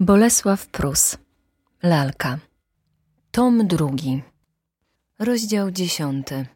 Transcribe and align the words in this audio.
Bolesław 0.00 0.66
Prus 0.66 1.16
Lalka 1.82 2.38
Tom 3.30 3.66
drugi 3.66 4.22
Rozdział 5.18 5.70
dziesiąty 5.70 6.46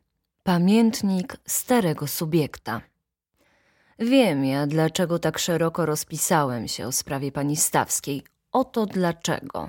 Pamiętnik 0.42 1.36
starego 1.46 2.06
subiekta 2.06 2.80
Wiem 3.98 4.44
ja, 4.44 4.66
dlaczego 4.66 5.18
tak 5.18 5.38
szeroko 5.38 5.86
rozpisałem 5.86 6.68
się 6.68 6.86
o 6.86 6.92
sprawie 6.92 7.32
pani 7.32 7.56
Stawskiej. 7.56 8.22
Oto 8.52 8.86
dlaczego. 8.86 9.68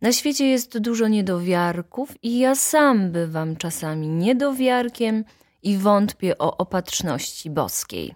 Na 0.00 0.12
świecie 0.12 0.46
jest 0.46 0.78
dużo 0.78 1.08
niedowiarków 1.08 2.14
i 2.22 2.38
ja 2.38 2.54
sam 2.54 3.12
bywam 3.12 3.56
czasami 3.56 4.08
niedowiarkiem 4.08 5.24
i 5.62 5.76
wątpię 5.76 6.38
o 6.38 6.56
opatrzności 6.56 7.50
boskiej. 7.50 8.14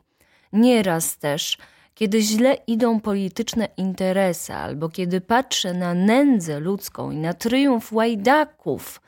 Nieraz 0.52 1.18
też– 1.18 1.58
kiedy 1.94 2.20
źle 2.20 2.56
idą 2.66 3.00
polityczne 3.00 3.68
interesy, 3.76 4.54
albo 4.54 4.88
kiedy 4.88 5.20
patrzę 5.20 5.74
na 5.74 5.94
nędzę 5.94 6.60
ludzką 6.60 7.10
i 7.10 7.16
na 7.16 7.34
triumf 7.34 7.92
łajdaków, 7.92 9.00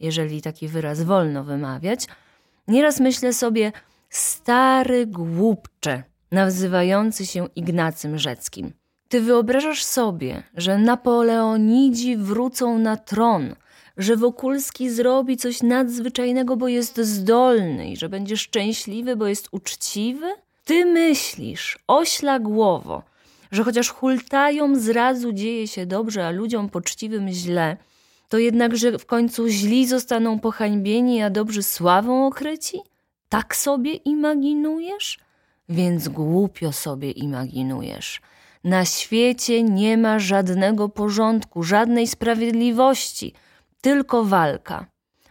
jeżeli 0.00 0.42
taki 0.42 0.68
wyraz 0.68 1.02
wolno 1.02 1.44
wymawiać, 1.44 2.06
nieraz 2.68 3.00
myślę 3.00 3.32
sobie, 3.32 3.72
stary 4.10 5.06
głupcze, 5.06 6.02
nazywający 6.30 7.26
się 7.26 7.48
Ignacym 7.56 8.18
Rzeckim. 8.18 8.72
Ty 9.08 9.20
wyobrażasz 9.20 9.84
sobie, 9.84 10.42
że 10.56 10.78
Napoleonidzi 10.78 12.16
wrócą 12.16 12.78
na 12.78 12.96
tron, 12.96 13.54
że 13.96 14.16
Wokulski 14.16 14.90
zrobi 14.90 15.36
coś 15.36 15.62
nadzwyczajnego, 15.62 16.56
bo 16.56 16.68
jest 16.68 17.00
zdolny 17.00 17.90
i 17.90 17.96
że 17.96 18.08
będzie 18.08 18.36
szczęśliwy, 18.36 19.16
bo 19.16 19.26
jest 19.26 19.48
uczciwy? 19.52 20.26
Ty 20.64 20.86
myślisz, 20.86 21.78
ośla 21.86 22.38
głowo, 22.38 23.02
że 23.50 23.64
chociaż 23.64 23.90
hultają 23.90 24.76
zrazu 24.76 25.32
dzieje 25.32 25.68
się 25.68 25.86
dobrze, 25.86 26.26
a 26.26 26.30
ludziom 26.30 26.68
poczciwym 26.68 27.28
źle, 27.28 27.76
to 28.28 28.38
jednakże 28.38 28.98
w 28.98 29.06
końcu 29.06 29.48
źli 29.48 29.86
zostaną 29.86 30.38
pohańbieni, 30.38 31.22
a 31.22 31.30
dobrzy 31.30 31.62
sławą 31.62 32.26
okryci? 32.26 32.78
Tak 33.28 33.56
sobie 33.56 33.94
imaginujesz? 33.94 35.18
Więc 35.68 36.08
głupio 36.08 36.72
sobie 36.72 37.10
imaginujesz. 37.10 38.20
Na 38.64 38.84
świecie 38.84 39.62
nie 39.62 39.98
ma 39.98 40.18
żadnego 40.18 40.88
porządku, 40.88 41.62
żadnej 41.62 42.06
sprawiedliwości, 42.06 43.34
tylko 43.80 44.24
walka. 44.24 44.86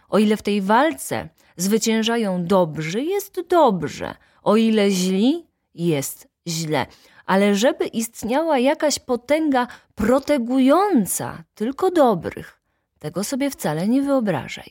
O 0.08 0.18
ile 0.18 0.36
w 0.36 0.42
tej 0.42 0.62
walce 0.62 1.28
zwyciężają 1.56 2.44
dobrzy, 2.44 3.02
jest 3.02 3.40
dobrze, 3.48 4.14
o 4.44 4.56
ile 4.56 4.90
źli, 4.90 5.46
jest 5.74 6.28
źle. 6.46 6.86
Ale 7.26 7.54
żeby 7.54 7.86
istniała 7.86 8.58
jakaś 8.58 8.98
potęga 8.98 9.66
protegująca 9.94 11.44
tylko 11.54 11.90
dobrych, 11.90 12.60
tego 12.98 13.24
sobie 13.24 13.50
wcale 13.50 13.88
nie 13.88 14.02
wyobrażaj. 14.02 14.70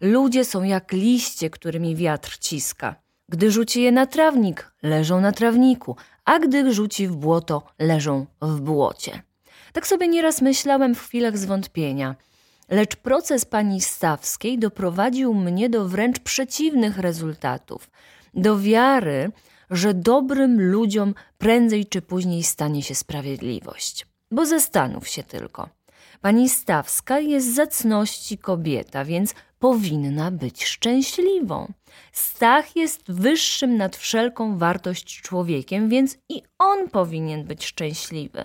Ludzie 0.00 0.44
są 0.44 0.62
jak 0.62 0.92
liście, 0.92 1.50
którymi 1.50 1.96
wiatr 1.96 2.38
ciska. 2.38 2.94
Gdy 3.28 3.50
rzuci 3.50 3.82
je 3.82 3.92
na 3.92 4.06
trawnik, 4.06 4.72
leżą 4.82 5.20
na 5.20 5.32
trawniku, 5.32 5.96
a 6.24 6.38
gdy 6.38 6.72
rzuci 6.74 7.08
w 7.08 7.16
błoto, 7.16 7.62
leżą 7.78 8.26
w 8.42 8.60
błocie. 8.60 9.22
Tak 9.72 9.86
sobie 9.86 10.08
nieraz 10.08 10.40
myślałem 10.42 10.94
w 10.94 11.00
chwilach 11.00 11.38
zwątpienia. 11.38 12.14
Lecz 12.68 12.96
proces 12.96 13.44
pani 13.44 13.80
Stawskiej 13.80 14.58
doprowadził 14.58 15.34
mnie 15.34 15.70
do 15.70 15.88
wręcz 15.88 16.18
przeciwnych 16.18 16.98
rezultatów 16.98 17.90
do 18.34 18.58
wiary, 18.58 19.30
że 19.70 19.94
dobrym 19.94 20.70
ludziom 20.70 21.14
prędzej 21.38 21.86
czy 21.86 22.02
później 22.02 22.42
stanie 22.42 22.82
się 22.82 22.94
sprawiedliwość. 22.94 24.06
Bo 24.30 24.46
zastanów 24.46 25.08
się 25.08 25.22
tylko. 25.22 25.68
Pani 26.20 26.48
Stawska 26.48 27.20
jest 27.20 27.54
zacności 27.54 28.38
kobieta, 28.38 29.04
więc 29.04 29.34
powinna 29.58 30.30
być 30.30 30.64
szczęśliwą. 30.64 31.72
Stach 32.12 32.76
jest 32.76 33.12
wyższym 33.12 33.76
nad 33.76 33.96
wszelką 33.96 34.58
wartość 34.58 35.20
człowiekiem, 35.22 35.88
więc 35.88 36.18
i 36.28 36.42
on 36.58 36.88
powinien 36.88 37.44
być 37.44 37.66
szczęśliwy. 37.66 38.44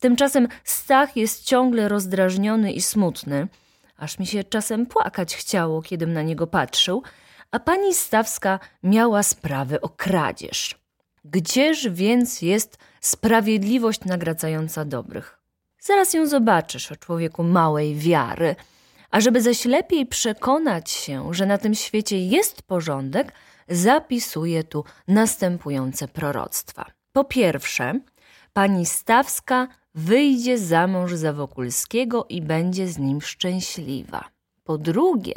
Tymczasem 0.00 0.48
Stach 0.64 1.16
jest 1.16 1.44
ciągle 1.44 1.88
rozdrażniony 1.88 2.72
i 2.72 2.80
smutny, 2.80 3.48
aż 3.96 4.18
mi 4.18 4.26
się 4.26 4.44
czasem 4.44 4.86
płakać 4.86 5.36
chciało, 5.36 5.82
kiedym 5.82 6.12
na 6.12 6.22
niego 6.22 6.46
patrzył, 6.46 7.02
a 7.50 7.58
pani 7.58 7.94
Stawska 7.94 8.58
miała 8.82 9.22
sprawę 9.22 9.80
o 9.80 9.88
kradzież. 9.88 10.80
Gdzież 11.24 11.88
więc 11.88 12.42
jest 12.42 12.78
sprawiedliwość 13.00 14.04
nagradzająca 14.04 14.84
dobrych? 14.84 15.38
Zaraz 15.80 16.14
ją 16.14 16.26
zobaczysz 16.26 16.92
o 16.92 16.96
człowieku 16.96 17.42
małej 17.42 17.96
wiary. 17.96 18.56
A 19.10 19.20
żeby 19.20 19.42
zaś 19.42 19.64
lepiej 19.64 20.06
przekonać 20.06 20.90
się, 20.90 21.34
że 21.34 21.46
na 21.46 21.58
tym 21.58 21.74
świecie 21.74 22.26
jest 22.26 22.62
porządek, 22.62 23.32
zapisuję 23.68 24.64
tu 24.64 24.84
następujące 25.08 26.08
proroctwa. 26.08 26.86
Po 27.12 27.24
pierwsze, 27.24 28.00
pani 28.52 28.86
Stawska 28.86 29.68
wyjdzie 29.94 30.58
za 30.58 30.86
mąż 30.86 31.12
za 31.12 31.32
Wokulskiego 31.32 32.26
i 32.28 32.42
będzie 32.42 32.88
z 32.88 32.98
nim 32.98 33.20
szczęśliwa. 33.20 34.24
Po 34.64 34.78
drugie, 34.78 35.34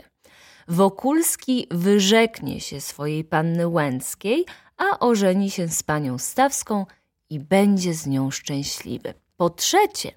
Wokulski 0.67 1.67
wyrzeknie 1.71 2.61
się 2.61 2.81
swojej 2.81 3.23
panny 3.23 3.67
Łęckiej, 3.67 4.45
a 4.77 4.99
ożeni 4.99 5.51
się 5.51 5.67
z 5.67 5.83
panią 5.83 6.17
Stawską 6.17 6.85
i 7.29 7.39
będzie 7.39 7.93
z 7.93 8.07
nią 8.07 8.31
szczęśliwy. 8.31 9.13
Po 9.37 9.49
trzecie, 9.49 10.11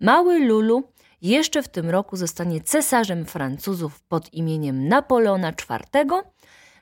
mały 0.00 0.38
Lulu 0.38 0.82
jeszcze 1.22 1.62
w 1.62 1.68
tym 1.68 1.90
roku 1.90 2.16
zostanie 2.16 2.60
cesarzem 2.60 3.26
Francuzów 3.26 4.00
pod 4.00 4.34
imieniem 4.34 4.88
Napoleona 4.88 5.50
IV, 5.50 6.22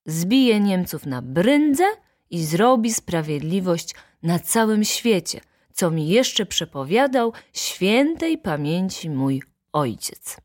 zbije 0.07 0.61
Niemców 0.61 1.07
na 1.07 1.23
brędzę 1.23 1.85
i 2.31 2.45
zrobi 2.45 2.93
sprawiedliwość 2.93 3.95
na 4.23 4.39
całym 4.39 4.85
świecie, 4.85 5.41
co 5.73 5.91
mi 5.91 6.09
jeszcze 6.09 6.47
przepowiadał 6.47 7.33
świętej 7.53 8.39
pamięci 8.39 9.11
mój 9.11 9.43
ojciec. 9.73 10.37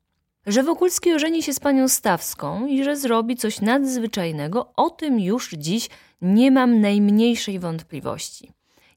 Że 0.45 0.63
Wokulski 0.63 1.13
ożeni 1.13 1.43
się 1.43 1.53
z 1.53 1.59
panią 1.59 1.87
Stawską 1.87 2.67
i 2.67 2.83
że 2.83 2.97
zrobi 2.97 3.35
coś 3.35 3.61
nadzwyczajnego, 3.61 4.73
o 4.75 4.89
tym 4.89 5.19
już 5.19 5.51
dziś 5.51 5.89
nie 6.21 6.51
mam 6.51 6.81
najmniejszej 6.81 7.59
wątpliwości. 7.59 8.51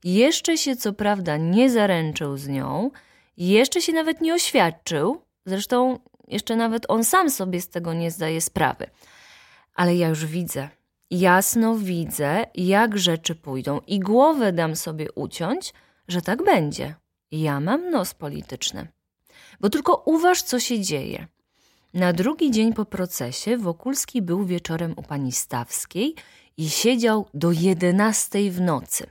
Jeszcze 0.04 0.58
się 0.58 0.76
co 0.76 0.92
prawda 0.92 1.36
nie 1.36 1.70
zaręczył 1.70 2.36
z 2.36 2.48
nią, 2.48 2.90
jeszcze 3.36 3.82
się 3.82 3.92
nawet 3.92 4.20
nie 4.20 4.34
oświadczył, 4.34 5.20
zresztą 5.46 5.98
jeszcze 6.28 6.56
nawet 6.56 6.84
on 6.88 7.04
sam 7.04 7.30
sobie 7.30 7.60
z 7.60 7.68
tego 7.68 7.94
nie 7.94 8.10
zdaje 8.10 8.40
sprawy. 8.40 8.86
Ale 9.74 9.96
ja 9.96 10.08
już 10.08 10.26
widzę, 10.26 10.68
jasno 11.10 11.74
widzę, 11.74 12.46
jak 12.54 12.98
rzeczy 12.98 13.34
pójdą 13.34 13.80
i 13.86 14.00
głowę 14.00 14.52
dam 14.52 14.76
sobie 14.76 15.12
uciąć, 15.12 15.72
że 16.08 16.22
tak 16.22 16.44
będzie. 16.44 16.94
Ja 17.30 17.60
mam 17.60 17.90
nos 17.90 18.14
polityczny. 18.14 18.88
Bo 19.60 19.70
tylko 19.70 20.02
uważ, 20.06 20.42
co 20.42 20.60
się 20.60 20.80
dzieje. 20.80 21.26
Na 21.94 22.12
drugi 22.12 22.50
dzień 22.50 22.72
po 22.72 22.84
procesie 22.84 23.56
Wokulski 23.56 24.22
był 24.22 24.44
wieczorem 24.44 24.94
u 24.96 25.02
pani 25.02 25.32
Stawskiej 25.32 26.14
i 26.56 26.70
siedział 26.70 27.26
do 27.34 27.52
jedenastej 27.52 28.50
w 28.50 28.60
nocy. 28.60 29.06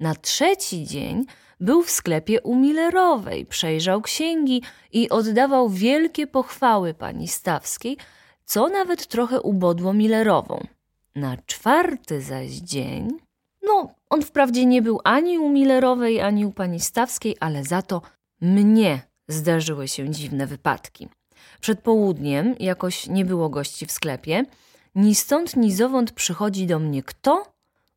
Na 0.00 0.14
trzeci 0.14 0.84
dzień 0.84 1.24
był 1.60 1.82
w 1.82 1.90
sklepie 1.90 2.42
u 2.42 2.56
Millerowej, 2.56 3.46
przejrzał 3.46 4.02
księgi 4.02 4.62
i 4.92 5.10
oddawał 5.10 5.68
wielkie 5.68 6.26
pochwały 6.26 6.94
pani 6.94 7.28
Stawskiej, 7.28 7.96
co 8.44 8.68
nawet 8.68 9.06
trochę 9.06 9.40
ubodło 9.40 9.92
Millerową. 9.92 10.66
Na 11.14 11.36
czwarty 11.46 12.22
zaś 12.22 12.50
dzień, 12.50 13.08
no 13.62 13.94
on 14.10 14.22
wprawdzie 14.22 14.66
nie 14.66 14.82
był 14.82 15.00
ani 15.04 15.38
u 15.38 15.48
Millerowej, 15.48 16.20
ani 16.20 16.46
u 16.46 16.52
pani 16.52 16.80
Stawskiej, 16.80 17.36
ale 17.40 17.64
za 17.64 17.82
to 17.82 18.02
mnie 18.40 19.02
zdarzyły 19.28 19.88
się 19.88 20.10
dziwne 20.10 20.46
wypadki. 20.46 21.08
Przed 21.64 21.80
południem 21.80 22.54
jakoś 22.60 23.06
nie 23.06 23.24
było 23.24 23.48
gości 23.48 23.86
w 23.86 23.92
sklepie. 23.92 24.44
Ni 24.94 25.14
stąd, 25.14 25.56
ni 25.56 25.72
zowąd 25.72 26.12
przychodzi 26.12 26.66
do 26.66 26.78
mnie 26.78 27.02
kto? 27.02 27.52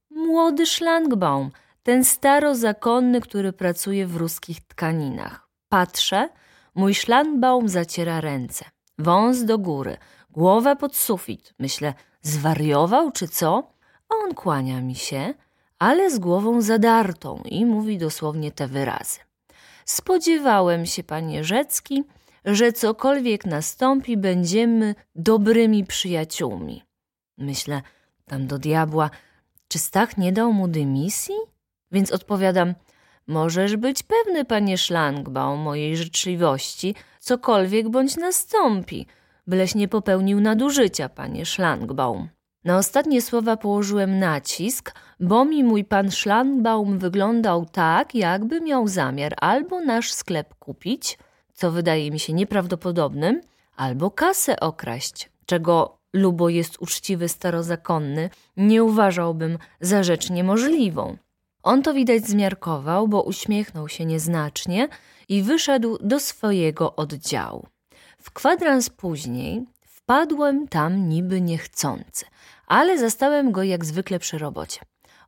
Młody 0.09 0.65
szlangbaum, 0.65 1.51
ten 1.83 2.03
starozakonny, 2.03 3.21
który 3.21 3.53
pracuje 3.53 4.07
w 4.07 4.15
ruskich 4.15 4.67
tkaninach. 4.67 5.49
Patrzę, 5.69 6.29
mój 6.75 6.95
szlangbaum 6.95 7.69
zaciera 7.69 8.21
ręce. 8.21 8.65
Wąs 8.99 9.43
do 9.43 9.57
góry, 9.57 9.97
głowę 10.29 10.75
pod 10.75 10.95
sufit. 10.95 11.53
Myślę, 11.59 11.93
zwariował 12.21 13.11
czy 13.11 13.27
co? 13.27 13.71
A 14.09 14.15
on 14.25 14.33
kłania 14.33 14.81
mi 14.81 14.95
się, 14.95 15.33
ale 15.79 16.11
z 16.11 16.19
głową 16.19 16.61
zadartą 16.61 17.41
i 17.45 17.65
mówi 17.65 17.97
dosłownie 17.97 18.51
te 18.51 18.67
wyrazy. 18.67 19.19
Spodziewałem 19.85 20.85
się, 20.85 21.03
panie 21.03 21.43
Rzecki, 21.43 22.03
że 22.45 22.74
cokolwiek 22.74 23.45
nastąpi, 23.45 24.18
będziemy 24.18 24.95
dobrymi 25.16 25.86
przyjaciółmi. 25.86 26.84
Myślę, 27.38 27.81
tam 28.25 28.48
do 28.48 28.60
diabła, 28.60 29.10
czy 29.68 29.80
Stach 29.80 30.18
nie 30.18 30.31
dał 30.31 30.54
mu 30.54 30.68
dymisji? 30.68 31.36
Więc 31.92 32.12
odpowiadam, 32.12 32.74
Możesz 33.28 33.75
być 33.75 34.04
pewny, 34.04 34.45
panie 34.45 34.78
Szlangbaum, 34.78 35.60
mojej 35.60 35.98
życzliwości, 35.98 36.95
cokolwiek 37.19 37.89
bądź 37.89 38.18
nastąpi, 38.18 39.07
byleś 39.48 39.75
nie 39.75 39.88
popełnił 39.88 40.42
nadużycia, 40.42 41.10
panie 41.10 41.45
Szlangbaum. 41.45 42.30
Na 42.63 42.78
ostatnie 42.78 43.22
słowa 43.22 43.57
położyłem 43.57 44.19
nacisk, 44.19 44.94
bo 45.19 45.45
mi 45.45 45.63
mój 45.63 45.86
pan 45.86 46.12
Szlangbaum 46.12 47.00
wyglądał 47.00 47.66
tak, 47.66 48.16
jakby 48.16 48.62
miał 48.62 48.88
zamiar 48.88 49.34
albo 49.42 49.81
nasz 49.81 50.13
sklep 50.13 50.56
kupić, 50.56 51.18
co 51.57 51.71
wydaje 51.71 52.12
mi 52.12 52.19
się 52.19 52.33
nieprawdopodobnym, 52.33 53.42
albo 53.75 54.12
kasę 54.12 54.59
okraść, 54.59 55.30
czego 55.45 55.98
lubo 56.13 56.50
jest 56.50 56.81
uczciwy 56.81 57.30
starozakonny, 57.30 58.30
nie 58.57 58.83
uważałbym 58.83 59.57
za 59.81 60.04
rzecz 60.04 60.30
niemożliwą. 60.30 61.18
On 61.63 61.83
to 61.83 61.94
widać 61.94 62.27
zmiarkował, 62.27 63.07
bo 63.07 63.24
uśmiechnął 63.24 63.89
się 63.89 64.06
nieznacznie 64.06 64.88
i 65.30 65.44
wyszedł 65.44 65.98
do 66.01 66.19
swojego 66.19 66.95
oddziału. 66.95 67.68
W 68.18 68.31
kwadrans 68.31 68.89
później 68.89 69.65
wpadłem 69.81 70.68
tam 70.68 71.10
niby 71.10 71.42
niechcący, 71.42 72.25
ale 72.68 72.98
zastałem 72.98 73.51
go 73.51 73.63
jak 73.63 73.86
zwykle 73.86 74.19
przy 74.19 74.38
robocie. 74.38 74.81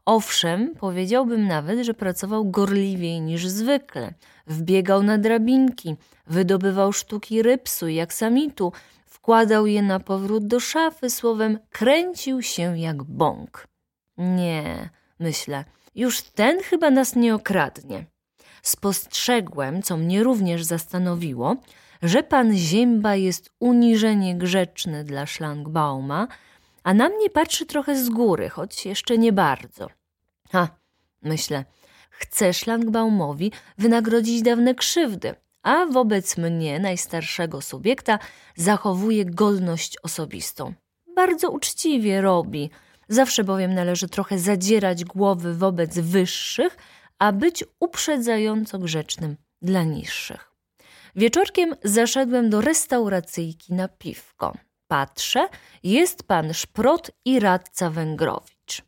Owszem, 0.06 0.75
powiedziałbym 0.80 1.48
nawet, 1.48 1.80
że 1.80 1.94
pracował 1.94 2.51
gorliwiej 2.51 3.22
niż 3.22 3.48
zwykle. 3.48 4.13
Wbiegał 4.48 5.04
na 5.04 5.18
drabinki, 5.18 5.96
wydobywał 6.28 6.94
sztuki 6.94 7.42
rypsu 7.42 7.88
i 7.88 8.00
aksamitu, 8.00 8.72
wkładał 9.06 9.66
je 9.66 9.81
na 9.81 10.00
powrót 10.00 10.48
do 10.48 10.60
szafy, 10.60 11.10
słowem 11.10 11.60
kręcił 11.69 12.42
się 12.42 12.80
jak 12.80 13.04
bąk. 13.04 13.68
Nie, 14.18 14.90
myślę, 15.19 15.66
już 15.96 16.22
ten 16.22 16.63
chyba 16.63 16.90
nas 16.90 17.16
nie 17.16 17.36
okradnie. 17.36 18.06
Spostrzegłem, 18.62 19.81
co 19.81 19.98
mnie 19.98 20.24
również 20.24 20.63
zastanowiło, 20.63 21.56
że 22.01 22.24
pan 22.24 22.56
Zięba 22.56 23.16
jest 23.16 23.50
uniżenie 23.60 24.36
grzeczny 24.36 25.04
dla 25.04 25.25
Szlangbauma, 25.25 26.28
a 26.89 26.94
na 26.94 27.09
mnie 27.09 27.30
patrzy 27.30 27.65
trochę 27.65 28.03
z 28.03 28.09
góry, 28.09 28.50
choć 28.50 28.86
jeszcze 28.86 29.18
nie 29.18 29.33
bardzo. 29.33 29.89
Ha, 30.51 30.68
myślę, 31.21 31.65
chce 32.09 32.53
Szlangbaumowi 32.53 33.51
wynagrodzić 33.77 34.41
dawne 34.41 34.75
krzywdy, 34.75 35.36
a 35.63 35.86
wobec 35.86 36.38
mnie, 36.38 36.80
najstarszego 36.80 37.62
subiekta, 37.62 38.19
zachowuje 38.56 39.25
godność 39.25 39.97
osobistą. 40.03 40.74
Bardzo 41.15 41.51
uczciwie 41.51 42.21
robi, 42.21 42.69
zawsze 43.09 43.44
bowiem 43.44 43.74
należy 43.74 44.09
trochę 44.09 44.39
zadzierać 44.39 45.06
głowy 45.06 45.53
wobec 45.53 46.00
wyższych, 46.00 46.77
a 47.19 47.31
być 47.31 47.63
uprzedzająco 47.80 48.80
grzecznym 48.80 49.38
dla 49.62 49.83
niższych. 49.83 50.51
Wieczorkiem 51.15 51.75
zaszedłem 51.83 52.50
do 52.50 52.62
restauracyjki 52.62 53.74
na 53.74 53.88
piwko. 53.88 54.69
Patrzę, 54.89 55.50
jest 55.83 56.24
pan 56.24 56.53
Szprot 56.53 57.12
i 57.25 57.39
radca 57.39 57.89
Węgrowicz. 57.89 58.81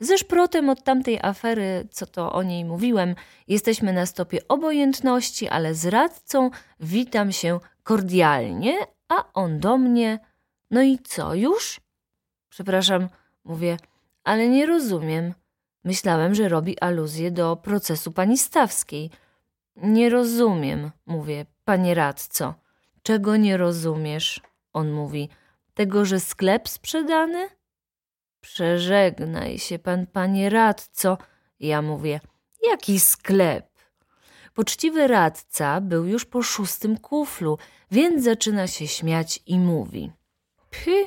Ze 0.00 0.18
Szprotem 0.18 0.68
od 0.68 0.84
tamtej 0.84 1.18
afery, 1.22 1.88
co 1.90 2.06
to 2.06 2.32
o 2.32 2.42
niej 2.42 2.64
mówiłem, 2.64 3.14
jesteśmy 3.48 3.92
na 3.92 4.06
stopie 4.06 4.48
obojętności, 4.48 5.48
ale 5.48 5.74
z 5.74 5.86
radcą 5.86 6.50
witam 6.80 7.32
się 7.32 7.60
kordialnie, 7.82 8.78
a 9.08 9.32
on 9.32 9.60
do 9.60 9.78
mnie. 9.78 10.18
No 10.70 10.82
i 10.82 10.98
co, 10.98 11.34
już? 11.34 11.80
Przepraszam, 12.48 13.08
mówię, 13.44 13.76
ale 14.24 14.48
nie 14.48 14.66
rozumiem. 14.66 15.34
Myślałem, 15.84 16.34
że 16.34 16.48
robi 16.48 16.80
aluzję 16.80 17.30
do 17.30 17.56
procesu 17.56 18.12
pani 18.12 18.38
Stawskiej. 18.38 19.10
Nie 19.76 20.10
rozumiem, 20.10 20.90
mówię, 21.06 21.46
panie 21.64 21.94
radco. 21.94 22.54
Czego 23.02 23.36
nie 23.36 23.56
rozumiesz? 23.56 24.40
On 24.72 24.92
mówi, 24.92 25.28
tego, 25.76 26.04
że 26.04 26.20
sklep 26.20 26.68
sprzedany? 26.68 27.48
Przeżegnaj 28.40 29.58
się 29.58 29.78
pan, 29.78 30.06
panie 30.06 30.50
radco. 30.50 31.18
Ja 31.60 31.82
mówię, 31.82 32.20
jaki 32.70 33.00
sklep? 33.00 33.66
Poczciwy 34.54 35.06
radca 35.06 35.80
był 35.80 36.04
już 36.04 36.24
po 36.24 36.42
szóstym 36.42 36.98
kuflu, 36.98 37.58
więc 37.90 38.24
zaczyna 38.24 38.66
się 38.66 38.88
śmiać 38.88 39.40
i 39.46 39.58
mówi. 39.58 40.12
Phy, 40.70 41.06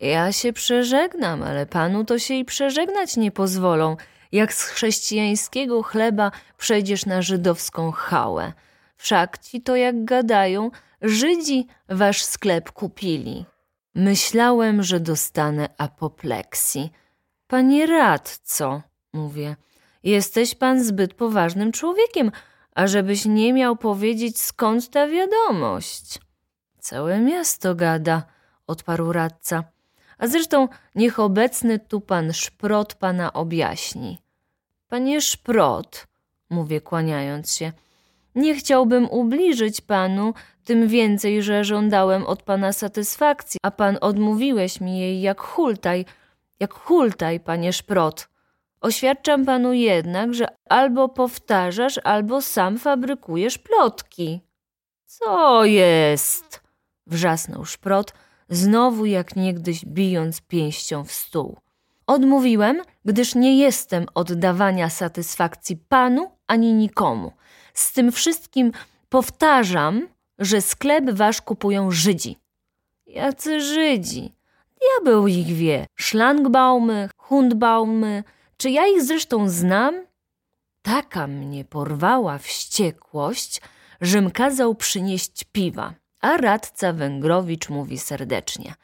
ja 0.00 0.32
się 0.32 0.52
przeżegnam, 0.52 1.42
ale 1.42 1.66
panu 1.66 2.04
to 2.04 2.18
się 2.18 2.34
i 2.34 2.44
przeżegnać 2.44 3.16
nie 3.16 3.30
pozwolą. 3.30 3.96
Jak 4.32 4.54
z 4.54 4.62
chrześcijańskiego 4.62 5.82
chleba 5.82 6.30
przejdziesz 6.58 7.06
na 7.06 7.22
żydowską 7.22 7.92
chałę. 7.92 8.52
Wszak 8.96 9.38
ci 9.38 9.62
to 9.62 9.76
jak 9.76 10.04
gadają, 10.04 10.70
Żydzi 11.02 11.66
wasz 11.88 12.22
sklep 12.22 12.72
kupili. 12.72 13.44
Myślałem, 13.98 14.82
że 14.82 15.00
dostanę 15.00 15.68
apopleksji. 15.78 16.92
Panie 17.46 17.86
radco, 17.86 18.82
mówię, 19.12 19.56
jesteś 20.02 20.54
pan 20.54 20.84
zbyt 20.84 21.14
poważnym 21.14 21.72
człowiekiem, 21.72 22.32
ażebyś 22.74 23.24
nie 23.24 23.52
miał 23.52 23.76
powiedzieć 23.76 24.40
skąd 24.40 24.90
ta 24.90 25.08
wiadomość. 25.08 26.18
Całe 26.78 27.20
miasto 27.20 27.74
gada, 27.74 28.22
odparł 28.66 29.12
radca. 29.12 29.64
A 30.18 30.26
zresztą 30.26 30.68
niech 30.94 31.18
obecny 31.18 31.78
tu 31.78 32.00
pan 32.00 32.32
Szprot 32.32 32.94
pana 32.94 33.32
objaśni. 33.32 34.18
Panie 34.88 35.20
Szprot, 35.20 36.06
mówię 36.50 36.80
kłaniając 36.80 37.54
się, 37.54 37.72
nie 38.38 38.54
chciałbym 38.54 39.10
ubliżyć 39.10 39.80
panu, 39.80 40.34
tym 40.64 40.88
więcej, 40.88 41.42
że 41.42 41.64
żądałem 41.64 42.26
od 42.26 42.42
pana 42.42 42.72
satysfakcji, 42.72 43.60
a 43.62 43.70
pan 43.70 43.98
odmówiłeś 44.00 44.80
mi 44.80 44.98
jej 44.98 45.20
jak 45.20 45.40
hultaj, 45.40 46.04
jak 46.60 46.74
hultaj, 46.74 47.40
panie 47.40 47.72
Szprot. 47.72 48.28
Oświadczam 48.80 49.44
panu 49.44 49.72
jednak, 49.72 50.34
że 50.34 50.46
albo 50.68 51.08
powtarzasz, 51.08 52.00
albo 52.04 52.42
sam 52.42 52.78
fabrykujesz 52.78 53.58
plotki. 53.58 54.40
Co 55.06 55.64
jest? 55.64 56.62
wrzasnął 57.06 57.64
Szprot, 57.64 58.14
znowu 58.48 59.06
jak 59.06 59.36
niegdyś 59.36 59.84
bijąc 59.84 60.40
pięścią 60.40 61.04
w 61.04 61.12
stół. 61.12 61.56
Odmówiłem, 62.06 62.82
gdyż 63.04 63.34
nie 63.34 63.58
jestem 63.58 64.06
od 64.14 64.32
dawania 64.32 64.90
satysfakcji 64.90 65.76
panu 65.76 66.30
ani 66.46 66.72
nikomu. 66.72 67.32
Z 67.74 67.92
tym 67.92 68.12
wszystkim 68.12 68.72
powtarzam, 69.08 70.08
że 70.38 70.60
sklep 70.60 71.10
wasz 71.10 71.42
kupują 71.42 71.90
Żydzi. 71.90 72.38
Jacy 73.06 73.60
Żydzi? 73.60 74.34
Diabeł 74.80 75.26
ich 75.26 75.46
wie. 75.46 75.86
Szlangbaumy, 75.96 77.08
Hundbaumy. 77.16 78.24
Czy 78.56 78.70
ja 78.70 78.86
ich 78.86 79.02
zresztą 79.02 79.48
znam? 79.48 80.06
Taka 80.82 81.26
mnie 81.26 81.64
porwała 81.64 82.38
wściekłość, 82.38 83.60
żem 84.00 84.30
kazał 84.30 84.74
przynieść 84.74 85.44
piwa. 85.52 85.94
A 86.20 86.36
radca 86.36 86.92
Węgrowicz 86.92 87.68
mówi 87.68 87.98
serdecznie. 87.98 88.74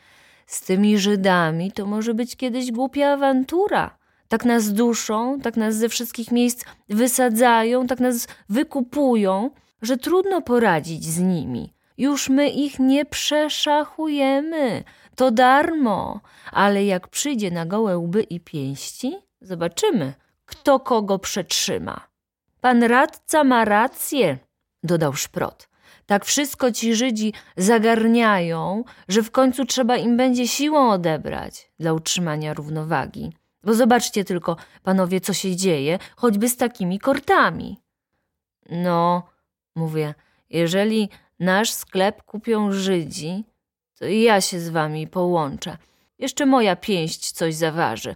Z 0.47 0.61
tymi 0.61 0.99
Żydami 0.99 1.73
to 1.73 1.87
może 1.87 2.14
być 2.14 2.37
kiedyś 2.37 2.73
głupia 2.73 3.12
awantura. 3.12 3.99
Tak 4.35 4.45
nas 4.45 4.73
duszą, 4.73 5.41
tak 5.41 5.57
nas 5.57 5.76
ze 5.76 5.88
wszystkich 5.88 6.31
miejsc 6.31 6.64
wysadzają, 6.88 7.87
tak 7.87 8.00
nas 8.00 8.29
wykupują, 8.49 9.50
że 9.83 9.97
trudno 9.97 10.43
poradzić 10.43 11.05
z 11.05 11.19
nimi. 11.21 11.75
Już 11.99 12.29
my 12.29 12.49
ich 12.49 12.79
nie 12.79 13.05
przeszachujemy, 13.05 14.85
to 15.17 15.31
darmo, 15.31 16.21
ale 16.53 16.85
jak 16.85 17.09
przyjdzie 17.09 17.50
na 17.50 17.67
gołe 17.67 17.99
łby 17.99 18.23
i 18.23 18.41
pięści, 18.41 19.17
zobaczymy, 19.41 20.14
kto 20.47 20.81
kogo 20.81 21.19
przetrzyma. 21.19 22.00
Pan 22.61 22.83
radca 22.83 23.45
ma 23.45 23.64
rację, 23.64 24.38
dodał 24.83 25.12
Szprot. 25.12 25.69
Tak 26.07 26.25
wszystko 26.25 26.73
ci 26.73 26.95
Żydzi 26.95 27.33
zagarniają, 27.57 28.85
że 29.09 29.23
w 29.23 29.31
końcu 29.31 29.64
trzeba 29.64 29.97
im 29.97 30.17
będzie 30.17 30.49
siłą 30.49 30.91
odebrać 30.91 31.71
dla 31.79 31.93
utrzymania 31.93 32.55
równowagi. 32.55 33.33
Bo 33.64 33.75
zobaczcie 33.75 34.25
tylko, 34.25 34.56
panowie, 34.83 35.21
co 35.21 35.33
się 35.33 35.56
dzieje, 35.56 35.99
choćby 36.16 36.49
z 36.49 36.56
takimi 36.56 36.99
kortami. 36.99 37.80
No, 38.71 39.23
mówię, 39.75 40.14
jeżeli 40.50 41.09
nasz 41.40 41.71
sklep 41.71 42.23
kupią 42.23 42.73
Żydzi, 42.73 43.44
to 43.99 44.06
i 44.06 44.21
ja 44.21 44.40
się 44.40 44.61
z 44.61 44.68
wami 44.68 45.06
połączę. 45.06 45.76
Jeszcze 46.18 46.47
moja 46.47 46.76
pięść 46.76 47.33
coś 47.33 47.54
zaważy. 47.54 48.14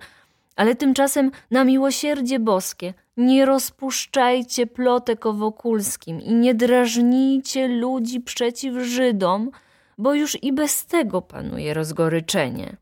Ale 0.56 0.74
tymczasem 0.74 1.30
na 1.50 1.64
miłosierdzie 1.64 2.38
boskie 2.38 2.94
nie 3.16 3.44
rozpuszczajcie 3.44 4.66
plotek 4.66 5.26
o 5.26 5.32
Wokulskim 5.32 6.20
i 6.20 6.34
nie 6.34 6.54
drażnijcie 6.54 7.68
ludzi 7.68 8.20
przeciw 8.20 8.74
Żydom, 8.84 9.50
bo 9.98 10.14
już 10.14 10.42
i 10.42 10.52
bez 10.52 10.86
tego 10.86 11.22
panuje 11.22 11.74
rozgoryczenie. 11.74 12.76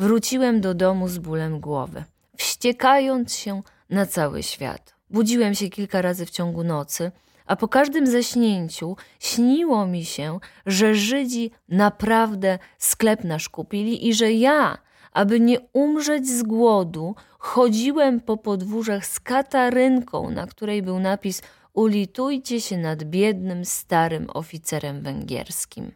Wróciłem 0.00 0.60
do 0.60 0.74
domu 0.74 1.08
z 1.08 1.18
bólem 1.18 1.60
głowy, 1.60 2.04
wściekając 2.36 3.34
się 3.34 3.62
na 3.90 4.06
cały 4.06 4.42
świat. 4.42 4.94
Budziłem 5.10 5.54
się 5.54 5.68
kilka 5.68 6.02
razy 6.02 6.26
w 6.26 6.30
ciągu 6.30 6.64
nocy, 6.64 7.12
a 7.46 7.56
po 7.56 7.68
każdym 7.68 8.06
zaśnięciu 8.06 8.96
śniło 9.18 9.86
mi 9.86 10.04
się, 10.04 10.38
że 10.66 10.94
Żydzi 10.94 11.50
naprawdę 11.68 12.58
sklep 12.78 13.24
nasz 13.24 13.48
kupili 13.48 14.08
i 14.08 14.14
że 14.14 14.32
ja, 14.32 14.78
aby 15.12 15.40
nie 15.40 15.60
umrzeć 15.72 16.28
z 16.28 16.42
głodu, 16.42 17.14
chodziłem 17.38 18.20
po 18.20 18.36
podwórzach 18.36 19.06
z 19.06 19.20
katarynką, 19.20 20.30
na 20.30 20.46
której 20.46 20.82
był 20.82 20.98
napis 21.00 21.42
Ulitujcie 21.72 22.60
się 22.60 22.78
nad 22.78 23.04
biednym, 23.04 23.64
starym 23.64 24.30
oficerem 24.30 25.02
węgierskim. 25.02 25.92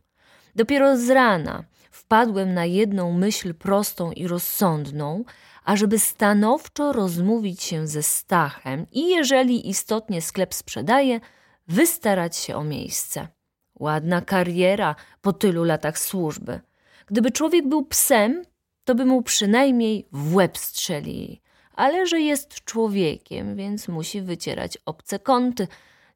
Dopiero 0.57 0.97
z 0.97 1.11
rana 1.11 1.65
wpadłem 1.95 2.55
na 2.55 2.65
jedną 2.65 3.13
myśl 3.13 3.55
prostą 3.55 4.13
i 4.13 4.27
rozsądną, 4.29 5.25
ażeby 5.65 5.99
stanowczo 5.99 6.93
rozmówić 6.93 7.63
się 7.63 7.87
ze 7.87 8.03
Stachem 8.03 8.87
i 8.93 9.09
jeżeli 9.09 9.69
istotnie 9.69 10.23
sklep 10.23 10.55
sprzedaje, 10.55 11.21
wystarać 11.69 12.37
się 12.37 12.57
o 12.57 12.65
miejsce. 12.65 13.29
Ładna 13.75 14.21
kariera 14.21 14.95
po 15.21 15.33
tylu 15.33 15.65
latach 15.65 15.99
służby. 15.99 16.61
Gdyby 17.07 17.31
człowiek 17.31 17.69
był 17.69 17.85
psem, 17.85 18.43
to 18.85 18.95
by 18.95 19.05
mu 19.05 19.23
przynajmniej 19.23 20.07
w 20.13 20.35
łeb 20.35 20.59
strzelili. 20.59 21.41
Ale 21.75 22.07
że 22.07 22.21
jest 22.21 22.65
człowiekiem, 22.65 23.57
więc 23.57 23.89
musi 23.89 24.23
wycierać 24.23 24.79
obce 24.87 25.19
kąty, 25.19 25.69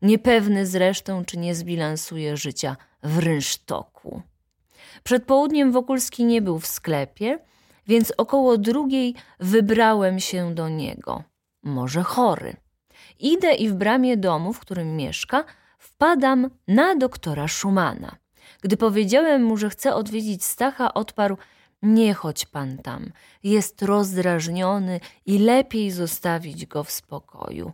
niepewny 0.02 0.66
zresztą, 0.66 1.24
czy 1.24 1.38
nie 1.38 1.54
zbilansuje 1.54 2.36
życia 2.36 2.76
w 3.02 3.18
rynsztoku. 3.18 4.22
Przed 5.02 5.24
południem 5.24 5.72
Wokulski 5.72 6.24
nie 6.24 6.42
był 6.42 6.58
w 6.58 6.66
sklepie, 6.66 7.38
więc 7.86 8.12
około 8.16 8.58
drugiej 8.58 9.14
wybrałem 9.40 10.20
się 10.20 10.54
do 10.54 10.68
niego. 10.68 11.22
Może 11.62 12.02
chory. 12.02 12.56
Idę 13.18 13.54
i 13.54 13.68
w 13.68 13.74
bramie 13.74 14.16
domu, 14.16 14.52
w 14.52 14.60
którym 14.60 14.96
mieszka, 14.96 15.44
wpadam 15.78 16.50
na 16.68 16.96
doktora 16.96 17.48
Szumana. 17.48 18.16
Gdy 18.62 18.76
powiedziałem 18.76 19.42
mu, 19.42 19.56
że 19.56 19.70
chcę 19.70 19.94
odwiedzić 19.94 20.44
Stacha, 20.44 20.94
odparł– 20.94 21.36
nie 21.82 22.14
chodź 22.14 22.46
pan 22.46 22.78
tam, 22.78 23.12
jest 23.42 23.82
rozdrażniony 23.82 25.00
i 25.26 25.38
lepiej 25.38 25.90
zostawić 25.90 26.66
go 26.66 26.84
w 26.84 26.90
spokoju. 26.90 27.72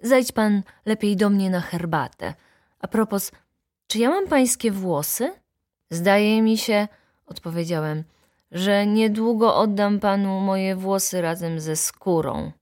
Zajdź 0.00 0.32
pan 0.32 0.62
lepiej 0.86 1.16
do 1.16 1.30
mnie 1.30 1.50
na 1.50 1.60
herbatę. 1.60 2.34
A 2.80 2.88
propos, 2.88 3.32
czy 3.86 3.98
ja 3.98 4.10
mam 4.10 4.26
pańskie 4.26 4.70
włosy? 4.70 5.32
Zdaje 5.90 6.42
mi 6.42 6.58
się, 6.58 6.88
odpowiedziałem, 7.26 8.04
że 8.52 8.86
niedługo 8.86 9.56
oddam 9.56 10.00
panu 10.00 10.40
moje 10.40 10.76
włosy 10.76 11.20
razem 11.20 11.60
ze 11.60 11.76
skórą. 11.76 12.52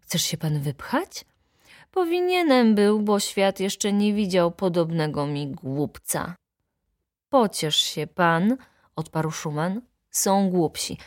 Chcesz 0.00 0.22
się 0.22 0.36
pan 0.36 0.60
wypchać? 0.60 1.24
Powinienem 1.90 2.74
był, 2.74 3.00
bo 3.00 3.20
świat 3.20 3.60
jeszcze 3.60 3.92
nie 3.92 4.14
widział 4.14 4.50
podobnego 4.50 5.26
mi 5.26 5.50
głupca. 5.50 6.34
Pociesz 7.28 7.76
się 7.76 8.06
pan, 8.06 8.56
odparł 8.96 9.30
Szuman, 9.30 9.80
są 10.10 10.50
głupsi. 10.50 10.98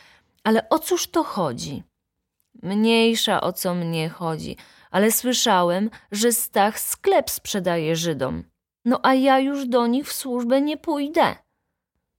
Ale 0.44 0.68
o 0.68 0.78
cóż 0.78 1.06
to 1.06 1.24
chodzi? 1.24 1.82
Mniejsza 2.62 3.40
o 3.40 3.52
co 3.52 3.74
mnie 3.74 4.08
chodzi, 4.08 4.56
ale 4.90 5.12
słyszałem, 5.12 5.90
że 6.12 6.32
Stach 6.32 6.80
sklep 6.80 7.30
sprzedaje 7.30 7.96
Żydom. 7.96 8.44
No 8.84 9.00
a 9.02 9.14
ja 9.14 9.38
już 9.38 9.66
do 9.66 9.86
nich 9.86 10.08
w 10.08 10.12
służbę 10.12 10.60
nie 10.60 10.76
pójdę. 10.76 11.36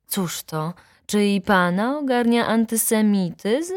Cóż 0.07 0.43
to, 0.43 0.73
czy 1.05 1.25
i 1.25 1.41
pana 1.41 1.97
ogarnia 1.97 2.47
antysemityzm? 2.47 3.75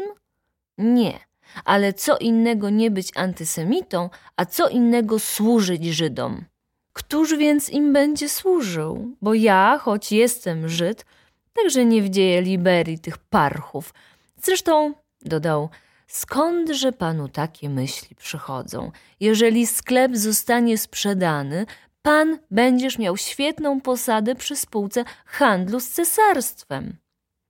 Nie, 0.77 1.19
ale 1.65 1.93
co 1.93 2.17
innego 2.17 2.69
nie 2.69 2.91
być 2.91 3.17
antysemitą, 3.17 4.09
a 4.35 4.45
co 4.45 4.69
innego 4.69 5.19
służyć 5.19 5.85
Żydom. 5.85 6.45
Któż 6.93 7.35
więc 7.35 7.69
im 7.69 7.93
będzie 7.93 8.29
służył? 8.29 9.15
Bo 9.21 9.33
ja, 9.33 9.79
choć 9.81 10.11
jestem 10.11 10.69
Żyd, 10.69 11.05
także 11.53 11.85
nie 11.85 12.01
wdzieje 12.01 12.41
Liberii 12.41 12.99
tych 12.99 13.17
parchów. 13.17 13.93
Zresztą, 14.41 14.93
dodał, 15.21 15.69
skądże 16.07 16.91
panu 16.91 17.29
takie 17.29 17.69
myśli 17.69 18.15
przychodzą? 18.15 18.91
Jeżeli 19.19 19.67
sklep 19.67 20.15
zostanie 20.15 20.77
sprzedany, 20.77 21.65
pan 22.07 22.39
będziesz 22.51 22.97
miał 22.99 23.17
świetną 23.17 23.81
posadę 23.81 24.35
przy 24.35 24.55
spółce 24.55 25.03
handlu 25.25 25.79
z 25.79 25.89
cesarstwem. 25.89 26.97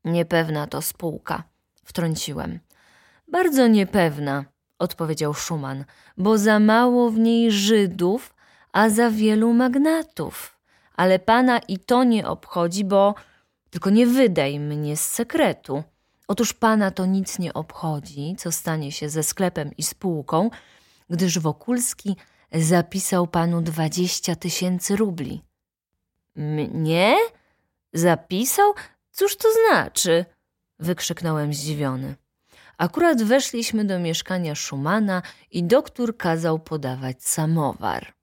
Niepewna 0.05 0.67
to 0.67 0.81
spółka, 0.81 1.43
wtrąciłem. 1.85 2.59
Bardzo 3.27 3.67
niepewna, 3.67 4.45
odpowiedział 4.79 5.33
Szuman, 5.33 5.85
bo 6.17 6.37
za 6.37 6.59
mało 6.59 7.09
w 7.09 7.19
niej 7.19 7.51
Żydów, 7.51 8.35
a 8.71 8.89
za 8.89 9.09
wielu 9.11 9.53
magnatów. 9.53 10.59
Ale 10.93 11.19
pana 11.19 11.59
i 11.59 11.79
to 11.79 12.03
nie 12.03 12.27
obchodzi, 12.27 12.85
bo 12.85 13.15
tylko 13.69 13.89
nie 13.89 14.07
wydaj 14.07 14.59
mnie 14.59 14.97
z 14.97 15.01
sekretu. 15.01 15.83
Otóż 16.27 16.53
pana 16.53 16.91
to 16.91 17.05
nic 17.05 17.39
nie 17.39 17.53
obchodzi, 17.53 18.35
co 18.37 18.51
stanie 18.51 18.91
się 18.91 19.09
ze 19.09 19.23
sklepem 19.23 19.71
i 19.77 19.83
spółką, 19.83 20.49
gdyż 21.09 21.39
Wokulski 21.39 22.15
zapisał 22.53 23.27
panu 23.27 23.61
dwadzieścia 23.61 24.35
tysięcy 24.35 24.95
rubli. 24.95 25.43
Mnie? 26.35 27.17
Zapisał? 27.93 28.73
Cóż 29.11 29.37
to 29.37 29.47
znaczy? 29.53 30.25
wykrzyknąłem 30.79 31.53
zdziwiony. 31.53 32.15
Akurat 32.77 33.23
weszliśmy 33.23 33.85
do 33.85 33.99
mieszkania 33.99 34.55
Szumana 34.55 35.21
i 35.51 35.63
doktor 35.63 36.17
kazał 36.17 36.59
podawać 36.59 37.23
samowar. 37.23 38.13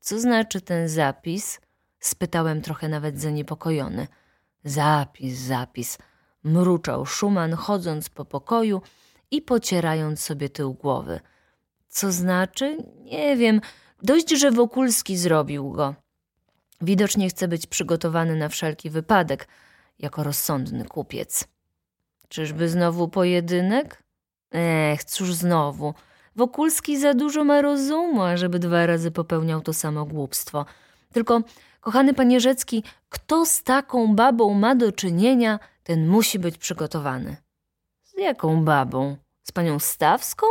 Co 0.00 0.20
znaczy 0.20 0.60
ten 0.60 0.88
zapis? 0.88 1.60
spytałem 2.00 2.62
trochę 2.62 2.88
nawet 2.88 3.20
zaniepokojony. 3.20 4.06
Zapis, 4.64 5.38
zapis, 5.38 5.98
mruczał 6.44 7.06
Szuman, 7.06 7.52
chodząc 7.52 8.08
po 8.08 8.24
pokoju 8.24 8.82
i 9.30 9.42
pocierając 9.42 10.20
sobie 10.20 10.48
tył 10.48 10.74
głowy. 10.74 11.20
Co 11.90 12.12
znaczy? 12.12 12.76
Nie 13.04 13.36
wiem. 13.36 13.60
Dość, 14.02 14.30
że 14.30 14.50
Wokulski 14.50 15.16
zrobił 15.16 15.70
go. 15.70 15.94
Widocznie 16.80 17.28
chce 17.28 17.48
być 17.48 17.66
przygotowany 17.66 18.36
na 18.36 18.48
wszelki 18.48 18.90
wypadek, 18.90 19.48
jako 19.98 20.22
rozsądny 20.22 20.84
kupiec. 20.84 21.48
Czyżby 22.28 22.68
znowu 22.68 23.08
pojedynek? 23.08 24.02
Ech, 24.50 25.04
cóż 25.04 25.34
znowu. 25.34 25.94
Wokulski 26.36 27.00
za 27.00 27.14
dużo 27.14 27.44
ma 27.44 27.62
rozumu, 27.62 28.20
żeby 28.34 28.58
dwa 28.58 28.86
razy 28.86 29.10
popełniał 29.10 29.60
to 29.60 29.72
samo 29.72 30.04
głupstwo. 30.04 30.66
Tylko 31.12 31.42
Kochany 31.80 32.14
panie 32.14 32.40
Rzecki, 32.40 32.84
kto 33.08 33.46
z 33.46 33.62
taką 33.62 34.14
babą 34.14 34.54
ma 34.54 34.74
do 34.74 34.92
czynienia, 34.92 35.58
ten 35.82 36.08
musi 36.08 36.38
być 36.38 36.58
przygotowany. 36.58 37.36
Z 38.02 38.18
jaką 38.18 38.64
babą? 38.64 39.16
Z 39.42 39.52
panią 39.52 39.78
Stawską? 39.78 40.46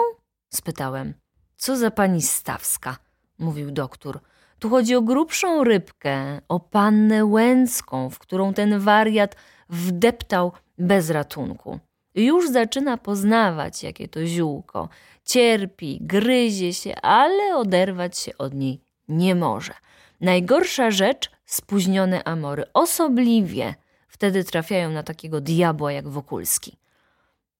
spytałem. 0.49 1.13
Co 1.59 1.77
za 1.77 1.91
pani 1.91 2.21
Stawska? 2.21 2.97
mówił 3.39 3.71
doktor. 3.71 4.19
Tu 4.59 4.69
chodzi 4.69 4.95
o 4.95 5.01
grubszą 5.01 5.63
rybkę, 5.63 6.41
o 6.47 6.59
pannę 6.59 7.25
Łęcką, 7.25 8.09
w 8.09 8.19
którą 8.19 8.53
ten 8.53 8.79
wariat 8.79 9.35
wdeptał 9.69 10.51
bez 10.77 11.09
ratunku. 11.09 11.79
Już 12.15 12.49
zaczyna 12.49 12.97
poznawać, 12.97 13.83
jakie 13.83 14.07
to 14.07 14.25
ziółko. 14.25 14.89
Cierpi, 15.25 15.97
gryzie 16.01 16.73
się, 16.73 16.95
ale 16.95 17.55
oderwać 17.55 18.17
się 18.17 18.37
od 18.37 18.53
niej 18.53 18.81
nie 19.07 19.35
może. 19.35 19.73
Najgorsza 20.21 20.91
rzecz 20.91 21.31
spóźnione 21.45 22.23
amory. 22.23 22.63
Osobliwie 22.73 23.75
wtedy 24.07 24.43
trafiają 24.43 24.89
na 24.89 25.03
takiego 25.03 25.41
diabła 25.41 25.91
jak 25.91 26.07
Wokulski. 26.07 26.77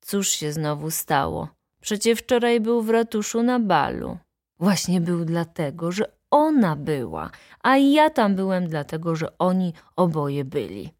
Cóż 0.00 0.28
się 0.28 0.52
znowu 0.52 0.90
stało? 0.90 1.59
Przecie 1.80 2.16
wczoraj 2.16 2.60
był 2.60 2.82
w 2.82 2.90
ratuszu 2.90 3.42
na 3.42 3.60
balu. 3.60 4.18
Właśnie 4.58 5.00
był 5.00 5.24
dlatego, 5.24 5.92
że 5.92 6.12
ona 6.30 6.76
była, 6.76 7.30
a 7.62 7.76
ja 7.76 8.10
tam 8.10 8.34
byłem 8.36 8.68
dlatego, 8.68 9.16
że 9.16 9.38
oni 9.38 9.72
oboje 9.96 10.44
byli. 10.44 10.90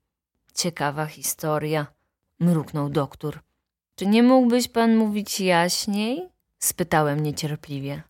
Ciekawa 0.54 1.06
historia, 1.06 1.86
mruknął 2.40 2.88
doktor. 2.88 3.40
Czy 3.94 4.06
nie 4.06 4.22
mógłbyś 4.22 4.68
pan 4.68 4.96
mówić 4.96 5.40
jaśniej? 5.40 6.28
spytałem 6.58 7.20
niecierpliwie. 7.20 8.02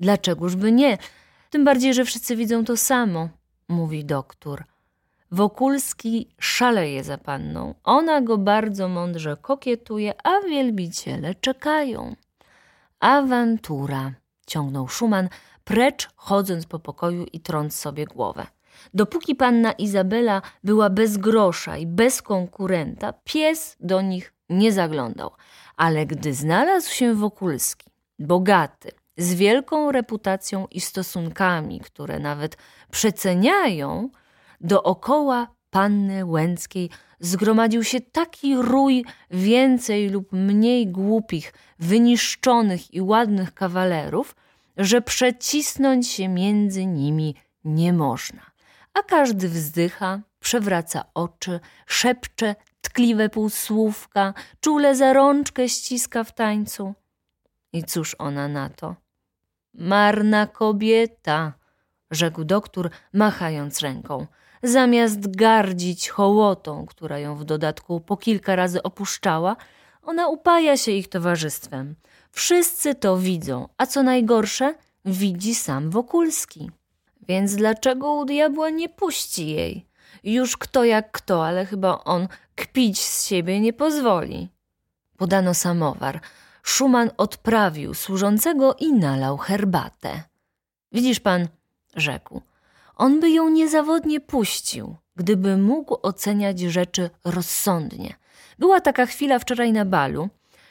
Dlaczegoż 0.00 0.56
by 0.56 0.72
nie? 0.72 0.98
Tym 1.50 1.64
bardziej, 1.64 1.94
że 1.94 2.04
wszyscy 2.04 2.36
widzą 2.36 2.64
to 2.64 2.76
samo, 2.76 3.28
mówi 3.68 4.04
doktor. 4.04 4.64
Wokulski 5.32 6.28
szaleje 6.38 7.04
za 7.04 7.18
panną. 7.18 7.74
Ona 7.84 8.20
go 8.20 8.38
bardzo 8.38 8.88
mądrze 8.88 9.36
kokietuje, 9.36 10.14
a 10.26 10.40
wielbiciele 10.40 11.34
czekają. 11.34 12.16
Awantura, 13.00 14.12
ciągnął 14.46 14.88
Szuman, 14.88 15.28
precz 15.64 16.08
chodząc 16.16 16.66
po 16.66 16.78
pokoju 16.78 17.24
i 17.32 17.40
trąc 17.40 17.76
sobie 17.76 18.06
głowę. 18.06 18.46
Dopóki 18.94 19.34
panna 19.34 19.72
Izabela 19.72 20.42
była 20.64 20.90
bez 20.90 21.16
grosza 21.16 21.76
i 21.76 21.86
bez 21.86 22.22
konkurenta, 22.22 23.12
pies 23.24 23.76
do 23.80 24.02
nich 24.02 24.34
nie 24.48 24.72
zaglądał. 24.72 25.30
Ale 25.76 26.06
gdy 26.06 26.34
znalazł 26.34 26.94
się 26.94 27.14
Wokulski, 27.14 27.90
bogaty, 28.18 28.90
z 29.16 29.34
wielką 29.34 29.92
reputacją 29.92 30.66
i 30.70 30.80
stosunkami, 30.80 31.80
które 31.80 32.18
nawet 32.18 32.56
przeceniają, 32.90 34.10
dookoła 34.62 35.48
panny 35.70 36.24
Łęckiej 36.24 36.90
zgromadził 37.20 37.84
się 37.84 38.00
taki 38.00 38.56
rój 38.56 39.04
więcej 39.30 40.08
lub 40.10 40.32
mniej 40.32 40.86
głupich, 40.86 41.52
wyniszczonych 41.78 42.94
i 42.94 43.00
ładnych 43.00 43.54
kawalerów, 43.54 44.36
że 44.76 45.02
przecisnąć 45.02 46.08
się 46.08 46.28
między 46.28 46.86
nimi 46.86 47.34
nie 47.64 47.92
można. 47.92 48.42
A 48.94 49.02
każdy 49.02 49.48
wzdycha, 49.48 50.20
przewraca 50.40 51.04
oczy, 51.14 51.60
szepcze 51.86 52.54
tkliwe 52.80 53.28
półsłówka, 53.28 54.34
czule 54.60 54.96
za 54.96 55.12
rączkę 55.12 55.68
ściska 55.68 56.24
w 56.24 56.34
tańcu. 56.34 56.94
I 57.72 57.84
cóż 57.84 58.16
ona 58.18 58.48
na 58.48 58.68
to? 58.68 58.96
Marna 59.74 60.46
kobieta, 60.46 61.52
rzekł 62.10 62.44
doktor, 62.44 62.90
machając 63.12 63.80
ręką. 63.80 64.26
Zamiast 64.62 65.36
gardzić 65.36 66.08
hołotą, 66.08 66.86
która 66.86 67.18
ją 67.18 67.36
w 67.36 67.44
dodatku 67.44 68.00
po 68.00 68.16
kilka 68.16 68.56
razy 68.56 68.82
opuszczała, 68.82 69.56
ona 70.02 70.28
upaja 70.28 70.76
się 70.76 70.92
ich 70.92 71.08
towarzystwem. 71.08 71.94
Wszyscy 72.30 72.94
to 72.94 73.18
widzą, 73.18 73.68
a 73.78 73.86
co 73.86 74.02
najgorsze, 74.02 74.74
widzi 75.04 75.54
sam 75.54 75.90
Wokulski. 75.90 76.70
Więc 77.28 77.56
dlaczego 77.56 78.12
u 78.12 78.24
diabła 78.24 78.70
nie 78.70 78.88
puści 78.88 79.48
jej? 79.48 79.86
Już 80.24 80.56
kto 80.56 80.84
jak 80.84 81.10
kto, 81.10 81.46
ale 81.46 81.66
chyba 81.66 82.04
on 82.04 82.28
kpić 82.54 83.00
z 83.00 83.26
siebie 83.26 83.60
nie 83.60 83.72
pozwoli. 83.72 84.48
Podano 85.16 85.54
samowar. 85.54 86.20
Szuman 86.62 87.10
odprawił 87.16 87.94
służącego 87.94 88.74
i 88.74 88.92
nalał 88.92 89.38
herbatę. 89.38 90.22
Widzisz 90.92 91.20
pan, 91.20 91.48
rzekł, 91.96 92.42
on 93.02 93.20
by 93.20 93.30
ją 93.30 93.48
niezawodnie 93.48 94.20
puścił, 94.20 94.96
gdyby 95.16 95.56
mógł 95.56 95.96
oceniać 96.02 96.60
rzeczy 96.60 97.10
rozsądnie. 97.24 98.14
Była 98.58 98.80
taka 98.80 99.06
chwila 99.06 99.38
wczoraj 99.38 99.72
na 99.72 99.84
balu, 99.84 100.28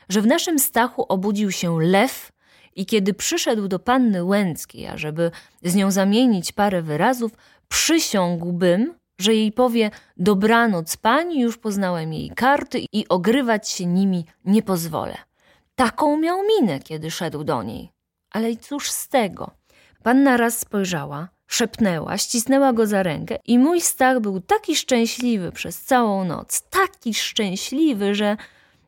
że 0.09 0.21
w 0.21 0.27
naszym 0.27 0.59
stachu 0.59 1.05
obudził 1.09 1.51
się 1.51 1.77
lew 1.81 2.31
i 2.75 2.85
kiedy 2.85 3.13
przyszedł 3.13 3.67
do 3.67 3.79
panny 3.79 4.23
Łęckiej, 4.23 4.87
ażeby 4.87 5.31
z 5.63 5.75
nią 5.75 5.91
zamienić 5.91 6.51
parę 6.51 6.81
wyrazów, 6.81 7.31
przysiągłbym, 7.67 8.93
że 9.19 9.33
jej 9.33 9.51
powie 9.51 9.91
dobranoc 10.17 10.97
pani, 10.97 11.41
już 11.41 11.57
poznałem 11.57 12.13
jej 12.13 12.29
karty 12.29 12.79
i 12.93 13.07
ogrywać 13.07 13.69
się 13.69 13.85
nimi 13.85 14.25
nie 14.45 14.61
pozwolę. 14.61 15.17
Taką 15.75 16.17
miał 16.17 16.39
minę, 16.47 16.79
kiedy 16.79 17.11
szedł 17.11 17.43
do 17.43 17.63
niej. 17.63 17.91
Ale 18.31 18.55
cóż 18.55 18.91
z 18.91 19.07
tego? 19.07 19.51
Panna 20.03 20.37
raz 20.37 20.59
spojrzała, 20.59 21.29
szepnęła, 21.53 22.17
ścisnęła 22.17 22.73
go 22.73 22.87
za 22.87 23.03
rękę 23.03 23.37
i 23.45 23.59
mój 23.59 23.81
Stach 23.81 24.19
był 24.19 24.41
taki 24.41 24.75
szczęśliwy 24.75 25.51
przez 25.51 25.81
całą 25.81 26.25
noc, 26.25 26.61
taki 26.69 27.13
szczęśliwy, 27.13 28.15
że 28.15 28.37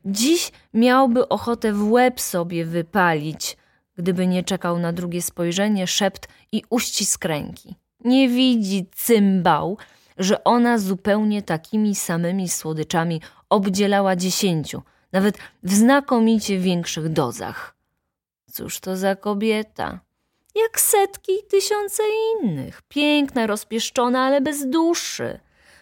dziś 0.05 0.51
miałby 0.73 1.29
ochotę 1.29 1.73
w 1.73 1.91
łeb 1.91 2.21
sobie 2.21 2.65
wypalić, 2.65 3.57
gdyby 3.97 4.27
nie 4.27 4.43
czekał 4.43 4.79
na 4.79 4.93
drugie 4.93 5.21
spojrzenie, 5.21 5.87
szept 5.87 6.27
i 6.51 6.63
uścisk 6.69 7.25
ręki. 7.25 7.75
Nie 8.05 8.29
widzi 8.29 8.85
cymbał, 8.95 9.77
że 10.17 10.43
ona 10.43 10.77
zupełnie 10.77 11.41
takimi 11.41 11.95
samymi 11.95 12.49
słodyczami 12.49 13.21
obdzielała 13.49 14.15
dziesięciu, 14.15 14.81
nawet 15.11 15.37
w 15.63 15.73
znakomicie 15.73 16.59
większych 16.59 17.09
dozach. 17.09 17.75
Cóż 18.51 18.79
to 18.79 18.97
za 18.97 19.15
kobieta? 19.15 19.99
Jak 20.55 20.79
setki 20.79 21.31
i 21.31 21.47
tysiące 21.49 22.03
innych. 22.41 22.81
Piękna, 22.87 23.47
rozpieszczona, 23.47 24.25
ale 24.25 24.41
bez 24.41 24.69
duszy. 24.69 25.39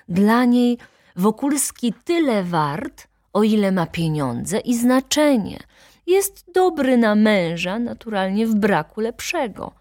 Dla 0.10 0.46
niej 0.46 0.78
Wokulski 1.16 1.94
tyle 2.04 2.44
wart, 2.44 3.08
o 3.34 3.44
ile 3.44 3.72
ma 3.72 3.86
pieniądze 3.86 4.60
i 4.60 4.78
znaczenie. 4.78 5.60
Jest 6.08 6.52
dobry 6.54 6.98
na 6.98 7.16
męża, 7.16 7.80
naturalnie 7.80 8.48
w 8.48 8.56
braku 8.56 9.02
lepszego, 9.02 9.72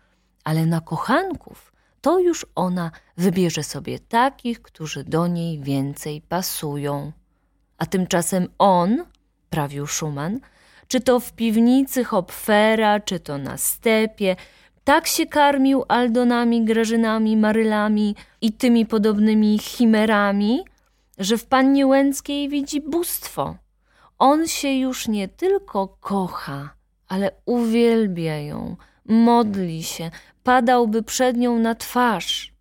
ale 0.45 0.67
na 0.67 0.81
kochanków 0.81 1.73
to 2.01 2.19
już 2.19 2.47
ona 2.55 2.91
wybierze 3.17 3.63
sobie 3.63 3.99
takich, 3.99 4.63
którzy 4.63 5.05
do 5.05 5.27
niej 5.27 5.61
więcej 5.61 6.21
pasują. 6.21 7.13
A 7.79 7.87
tymczasem 7.87 8.49
on, 8.59 9.05
prawił 9.51 9.87
Schumann, 9.87 10.41
czy 10.89 11.01
to 11.01 11.21
w 11.21 11.33
piwnicy 11.33 12.05
Hopfera, 12.05 13.01
czy 13.01 13.21
to 13.21 13.39
na 13.39 13.57
stepie, 13.57 14.37
tak 14.85 15.07
się 15.07 15.27
karmił 15.27 15.85
Aldonami, 15.89 16.65
Grażynami, 16.65 17.37
Marylami 17.37 18.15
i 18.41 18.53
tymi 18.53 18.87
podobnymi 18.87 19.59
chimerami, 19.59 20.65
że 21.19 21.39
w 21.39 21.47
pannie 21.47 21.87
Łęckiej 21.87 22.49
widzi 22.49 22.81
bóstwo. 22.81 23.57
On 24.19 24.47
się 24.47 24.69
już 24.69 25.09
nie 25.09 25.29
tylko 25.29 25.89
kocha, 25.89 26.75
ale 27.09 27.31
uwielbia 27.45 28.39
ją, 28.39 28.77
modli 29.05 29.83
się, 29.83 30.11
padałby 30.43 31.03
przed 31.03 31.37
nią 31.37 31.59
na 31.59 31.75
twarz. 31.75 32.53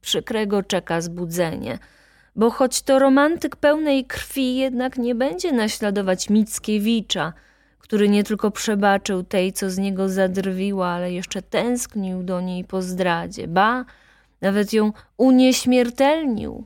Przykrego 0.00 0.62
czeka 0.62 1.00
zbudzenie, 1.00 1.78
bo 2.36 2.50
choć 2.50 2.82
to 2.82 2.98
romantyk 2.98 3.56
pełnej 3.56 4.04
krwi, 4.04 4.56
jednak 4.56 4.98
nie 4.98 5.14
będzie 5.14 5.52
naśladować 5.52 6.30
Mickiewicza, 6.30 7.32
który 7.84 8.08
nie 8.08 8.24
tylko 8.24 8.50
przebaczył 8.50 9.22
tej, 9.22 9.52
co 9.52 9.70
z 9.70 9.78
niego 9.78 10.08
zadrwiła, 10.08 10.88
ale 10.88 11.12
jeszcze 11.12 11.42
tęsknił 11.42 12.22
do 12.22 12.40
niej 12.40 12.64
po 12.64 12.82
zdradzie, 12.82 13.48
ba, 13.48 13.84
nawet 14.40 14.72
ją 14.72 14.92
unieśmiertelnił. 15.16 16.64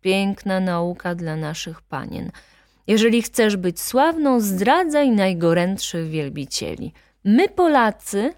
Piękna 0.00 0.60
nauka 0.60 1.14
dla 1.14 1.36
naszych 1.36 1.82
panien. 1.82 2.30
Jeżeli 2.86 3.22
chcesz 3.22 3.56
być 3.56 3.80
sławną, 3.80 4.40
zdradzaj 4.40 5.10
najgorętszych 5.10 6.08
wielbicieli. 6.08 6.92
My, 7.24 7.48
Polacy, 7.48 8.32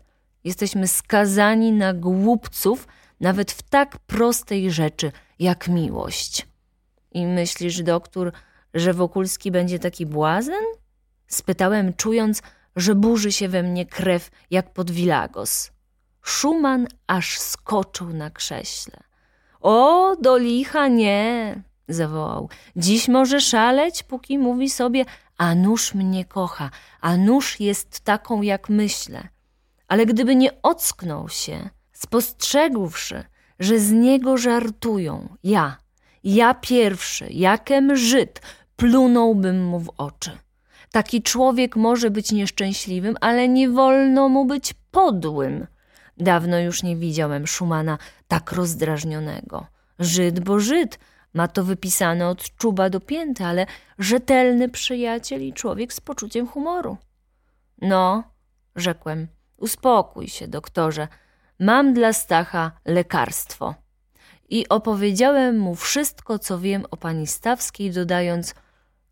Jesteśmy 0.45 0.89
skazani 0.89 1.73
na 1.73 1.95
głupców 1.95 2.89
nawet 3.21 3.53
w 3.53 3.63
tak 3.63 3.99
prostej 3.99 4.71
rzeczy 4.71 5.13
jak 5.39 5.69
miłość. 5.69 6.47
I 7.13 7.27
myślisz, 7.27 7.83
doktor, 7.83 8.33
że 8.75 8.95
Wokulski 8.95 9.51
będzie 9.51 9.79
taki 9.79 10.07
błazen? 10.07 10.65
Spytałem, 11.33 11.95
czując, 11.95 12.43
że 12.77 12.95
burzy 12.95 13.33
się 13.33 13.49
we 13.49 13.63
mnie 13.63 13.87
krew 13.87 14.31
jak 14.51 14.73
pod 14.73 14.91
Wilagos. 14.91 15.71
Szuman 16.23 16.87
aż 17.07 17.39
skoczył 17.39 18.09
na 18.09 18.31
krześle. 18.31 19.01
O, 19.61 20.17
do 20.21 20.37
licha 20.37 20.89
nie, 20.89 21.63
zawołał. 21.89 22.49
Dziś 22.77 23.09
może 23.09 23.41
szaleć, 23.41 24.03
póki 24.03 24.39
mówi 24.39 24.71
sobie, 24.71 25.05
a 25.39 25.55
nóż 25.55 25.95
mnie 25.95 26.25
kocha, 26.25 26.71
a 27.01 27.17
nóż 27.17 27.61
jest 27.61 28.01
taką, 28.01 28.43
jak 28.43 28.69
myślę 28.69 29.29
ale 29.91 30.07
gdyby 30.07 30.37
nie 30.37 30.63
ocknął 30.63 31.29
się, 31.29 31.71
spostrzegłszy, 31.93 33.25
że 33.59 33.79
z 33.79 33.93
niego 33.93 34.39
żartują, 34.39 35.37
ja, 35.43 35.77
ja 36.25 36.55
pierwszy, 36.55 37.27
jakem 37.31 37.97
Żyd, 37.97 38.41
plunąłbym 38.77 39.65
mu 39.65 39.81
w 39.81 39.91
oczy. 39.97 40.39
Taki 40.93 41.23
człowiek 41.23 41.77
może 41.77 42.11
być 42.11 42.33
nieszczęśliwym, 42.33 43.17
ale 43.21 43.49
nie 43.49 43.69
wolno 43.69 44.29
mu 44.29 44.45
być 44.45 44.75
podłym. 44.91 45.67
Dawno 46.17 46.59
już 46.59 46.83
nie 46.83 46.97
widziałem 46.97 47.47
Szumana 47.47 47.99
tak 48.29 48.53
rozdrażnionego. 48.53 49.67
Żyd, 49.99 50.41
bo 50.41 50.61
Żyd, 50.61 50.99
ma 51.35 51.49
to 51.49 51.65
wypisane 51.65 52.29
od 52.29 52.57
czuba 52.57 52.91
do 52.91 53.01
pięty, 53.01 53.45
ale 53.45 53.67
rzetelny 53.99 54.69
przyjaciel 54.69 55.43
i 55.43 55.53
człowiek 55.53 55.93
z 55.93 56.01
poczuciem 56.01 56.47
humoru. 56.47 56.97
No, 57.83 58.25
rzekłem, 58.77 59.29
Uspokój 59.61 60.29
się, 60.29 60.49
doktorze. 60.49 61.09
Mam 61.59 61.95
dla 61.95 62.13
Stacha 62.13 62.73
lekarstwo. 62.85 63.75
I 64.49 64.69
opowiedziałem 64.69 65.59
mu 65.59 65.75
wszystko, 65.75 66.39
co 66.39 66.59
wiem 66.59 66.85
o 66.91 66.97
pani 66.97 67.27
Stawskiej, 67.27 67.91
dodając: 67.91 68.55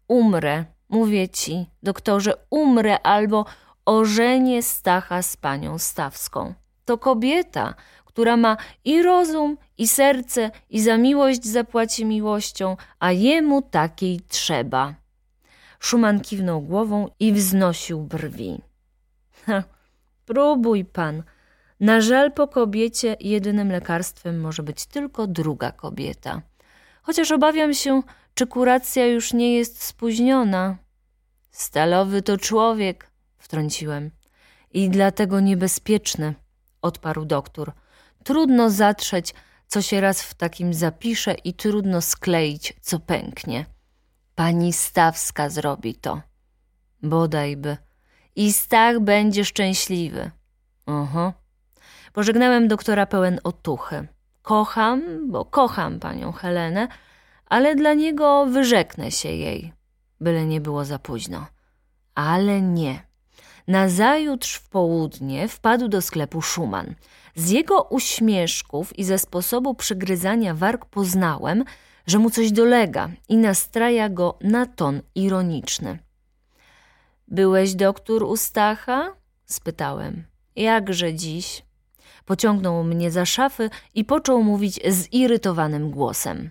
Umrę, 0.08 0.64
mówię 0.88 1.28
ci, 1.28 1.66
doktorze, 1.82 2.34
umrę 2.50 3.00
albo 3.00 3.44
ożenię 3.84 4.62
Stacha 4.62 5.22
z 5.22 5.36
panią 5.36 5.78
Stawską. 5.78 6.54
To 6.84 6.98
kobieta, 6.98 7.74
która 8.04 8.36
ma 8.36 8.56
i 8.84 9.02
rozum, 9.02 9.56
i 9.78 9.88
serce, 9.88 10.50
i 10.70 10.80
za 10.80 10.96
miłość 10.96 11.44
zapłaci 11.44 12.04
miłością, 12.04 12.76
a 12.98 13.12
jemu 13.12 13.62
takiej 13.62 14.20
trzeba. 14.28 14.94
Szuman 15.80 16.20
kiwnął 16.20 16.60
głową 16.60 17.08
i 17.20 17.32
wznosił 17.32 18.00
brwi. 18.02 18.60
Próbuj 20.26 20.84
pan. 20.84 21.22
Na 21.80 22.00
żal 22.00 22.32
po 22.32 22.48
kobiecie 22.48 23.16
jedynym 23.20 23.72
lekarstwem 23.72 24.40
może 24.40 24.62
być 24.62 24.86
tylko 24.86 25.26
druga 25.26 25.72
kobieta. 25.72 26.42
Chociaż 27.08 27.30
obawiam 27.30 27.74
się, 27.74 28.02
czy 28.34 28.46
kuracja 28.46 29.06
już 29.06 29.32
nie 29.32 29.54
jest 29.54 29.82
spóźniona. 29.82 30.76
Stalowy 31.50 32.22
to 32.22 32.36
człowiek, 32.38 33.10
wtrąciłem. 33.38 34.10
i 34.70 34.90
dlatego 34.90 35.40
niebezpieczny, 35.40 36.34
odparł 36.82 37.24
doktor. 37.24 37.72
Trudno 38.24 38.70
zatrzeć, 38.70 39.34
co 39.66 39.82
się 39.82 40.00
raz 40.00 40.22
w 40.22 40.34
takim 40.34 40.74
zapisze 40.74 41.34
i 41.34 41.54
trudno 41.54 42.00
skleić, 42.00 42.74
co 42.80 42.98
pęknie. 42.98 43.66
Pani 44.34 44.72
Stawska 44.72 45.50
zrobi 45.50 45.94
to. 45.94 46.22
Bodajby. 47.02 47.76
I 48.36 48.52
Stach 48.52 49.00
będzie 49.00 49.44
szczęśliwy. 49.44 50.30
Oho. 50.86 51.32
Pożegnałem 52.12 52.68
doktora 52.68 53.06
pełen 53.06 53.40
otuchy. 53.44 54.08
Kocham, 54.48 55.28
bo 55.30 55.44
kocham 55.44 56.00
panią 56.00 56.32
Helenę, 56.32 56.88
ale 57.46 57.74
dla 57.76 57.94
niego 57.94 58.46
wyrzeknę 58.46 59.10
się 59.10 59.28
jej, 59.28 59.72
byle 60.20 60.46
nie 60.46 60.60
było 60.60 60.84
za 60.84 60.98
późno. 60.98 61.46
Ale 62.14 62.62
nie. 62.62 63.06
Nazajutrz 63.66 64.54
w 64.54 64.68
południe 64.68 65.48
wpadł 65.48 65.88
do 65.88 66.02
sklepu 66.02 66.42
Szuman. 66.42 66.94
Z 67.34 67.50
jego 67.50 67.82
uśmieszków 67.82 68.98
i 68.98 69.04
ze 69.04 69.18
sposobu 69.18 69.74
przygryzania 69.74 70.54
warg 70.54 70.84
poznałem, 70.84 71.64
że 72.06 72.18
mu 72.18 72.30
coś 72.30 72.52
dolega 72.52 73.08
i 73.28 73.36
nastraja 73.36 74.08
go 74.08 74.38
na 74.40 74.66
ton 74.66 75.00
ironiczny. 75.14 75.98
Byłeś 77.28 77.74
doktor 77.74 78.22
u 78.22 78.36
Stacha? 78.36 79.16
spytałem. 79.46 80.24
Jakże 80.56 81.14
dziś? 81.14 81.67
Pociągnął 82.28 82.84
mnie 82.84 83.10
za 83.10 83.26
szafy 83.26 83.70
i 83.94 84.04
począł 84.04 84.42
mówić 84.42 84.80
zirytowanym 84.88 85.90
głosem. 85.90 86.50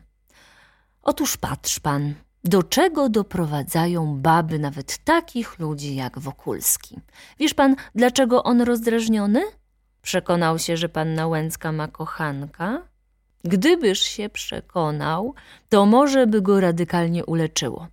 Otóż 1.03 1.37
patrz 1.37 1.79
pan, 1.79 2.13
do 2.43 2.63
czego 2.63 3.09
doprowadzają 3.09 4.17
baby 4.21 4.59
nawet 4.59 4.97
takich 4.97 5.59
ludzi 5.59 5.95
jak 5.95 6.19
Wokulski. 6.19 6.99
Wiesz 7.39 7.53
pan, 7.53 7.75
dlaczego 7.95 8.43
on 8.43 8.61
rozdrażniony? 8.61 9.41
Przekonał 10.01 10.59
się, 10.59 10.77
że 10.77 10.89
panna 10.89 11.27
Łęcka 11.27 11.71
ma 11.71 11.87
kochanka? 11.87 12.81
Gdybyż 13.43 13.99
się 13.99 14.29
przekonał, 14.29 15.33
to 15.69 15.85
może 15.85 16.27
by 16.27 16.41
go 16.41 16.59
radykalnie 16.59 17.25
uleczyło. 17.25 17.87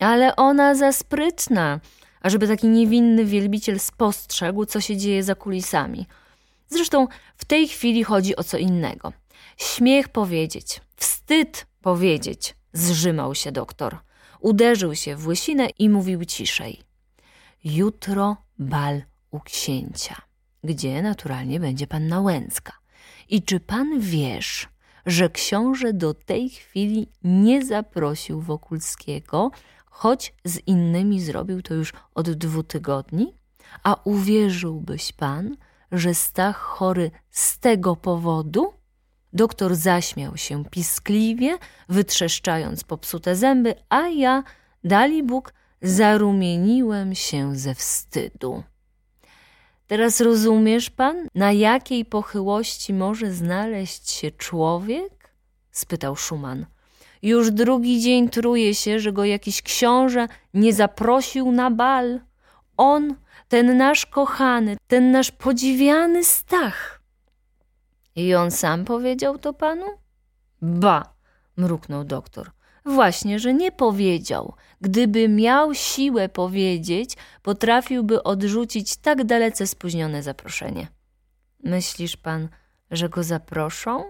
Ale 0.00 0.36
ona 0.36 0.74
za 0.74 0.92
sprytna, 0.92 1.80
ażeby 2.20 2.48
taki 2.48 2.68
niewinny 2.68 3.24
wielbiciel 3.24 3.80
spostrzegł, 3.80 4.64
co 4.64 4.80
się 4.80 4.96
dzieje 4.96 5.22
za 5.22 5.34
kulisami. 5.34 6.06
Zresztą 6.68 7.06
w 7.36 7.44
tej 7.44 7.68
chwili 7.68 8.04
chodzi 8.04 8.36
o 8.36 8.44
co 8.44 8.58
innego. 8.58 9.12
Śmiech 9.56 10.08
powiedzieć, 10.08 10.80
wstyd 10.96 11.66
powiedzieć, 11.82 12.54
zrzymał 12.72 13.34
się 13.34 13.52
doktor. 13.52 13.98
Uderzył 14.40 14.94
się 14.94 15.16
w 15.16 15.26
łysinę 15.26 15.68
i 15.78 15.88
mówił 15.88 16.24
ciszej. 16.24 16.82
Jutro 17.64 18.36
bal 18.58 19.02
u 19.30 19.40
księcia, 19.40 20.22
gdzie 20.64 21.02
naturalnie 21.02 21.60
będzie 21.60 21.86
panna 21.86 22.20
Łęcka. 22.20 22.72
I 23.28 23.42
czy 23.42 23.60
pan 23.60 24.00
wiesz, 24.00 24.68
że 25.06 25.30
książę 25.30 25.92
do 25.92 26.14
tej 26.14 26.50
chwili 26.50 27.08
nie 27.24 27.64
zaprosił 27.64 28.40
Wokulskiego, 28.40 29.50
choć 29.86 30.34
z 30.44 30.58
innymi 30.66 31.20
zrobił 31.20 31.62
to 31.62 31.74
już 31.74 31.92
od 32.14 32.30
dwóch 32.30 32.66
tygodni? 32.66 33.34
A 33.82 33.96
uwierzyłbyś 34.04 35.12
pan, 35.12 35.56
że 35.92 36.14
Stach 36.14 36.56
chory 36.56 37.10
z 37.30 37.58
tego 37.58 37.96
powodu? 37.96 38.72
Doktor 39.32 39.76
zaśmiał 39.76 40.36
się 40.36 40.64
piskliwie, 40.64 41.58
wytrzeszczając 41.88 42.84
popsute 42.84 43.36
zęby, 43.36 43.74
a 43.88 44.08
ja, 44.08 44.42
dali 44.84 45.22
Bóg, 45.22 45.52
zarumieniłem 45.82 47.14
się 47.14 47.56
ze 47.56 47.74
wstydu. 47.74 48.62
Teraz 49.86 50.20
rozumiesz 50.20 50.90
pan, 50.90 51.28
na 51.34 51.52
jakiej 51.52 52.04
pochyłości 52.04 52.94
może 52.94 53.32
znaleźć 53.32 54.10
się 54.10 54.30
człowiek? 54.30 55.32
spytał 55.70 56.16
Szuman. 56.16 56.66
Już 57.22 57.50
drugi 57.50 58.00
dzień 58.00 58.28
truje 58.28 58.74
się, 58.74 59.00
że 59.00 59.12
go 59.12 59.24
jakiś 59.24 59.62
książę 59.62 60.28
nie 60.54 60.72
zaprosił 60.72 61.52
na 61.52 61.70
bal. 61.70 62.20
On, 62.76 63.14
ten 63.48 63.76
nasz 63.76 64.06
kochany, 64.06 64.76
ten 64.86 65.10
nasz 65.10 65.30
podziwiany 65.30 66.24
Stach. 66.24 67.00
I 68.16 68.34
on 68.34 68.50
sam 68.50 68.84
powiedział 68.84 69.38
to 69.38 69.52
panu? 69.52 69.86
Ba, 70.62 71.14
mruknął 71.56 72.04
doktor. 72.04 72.50
Właśnie, 72.84 73.38
że 73.38 73.54
nie 73.54 73.72
powiedział. 73.72 74.54
Gdyby 74.80 75.28
miał 75.28 75.74
siłę 75.74 76.28
powiedzieć, 76.28 77.16
potrafiłby 77.42 78.22
odrzucić 78.22 78.96
tak 78.96 79.24
dalece 79.24 79.66
spóźnione 79.66 80.22
zaproszenie. 80.22 80.86
Myślisz 81.64 82.16
pan, 82.16 82.48
że 82.90 83.08
go 83.08 83.22
zaproszą? 83.22 84.04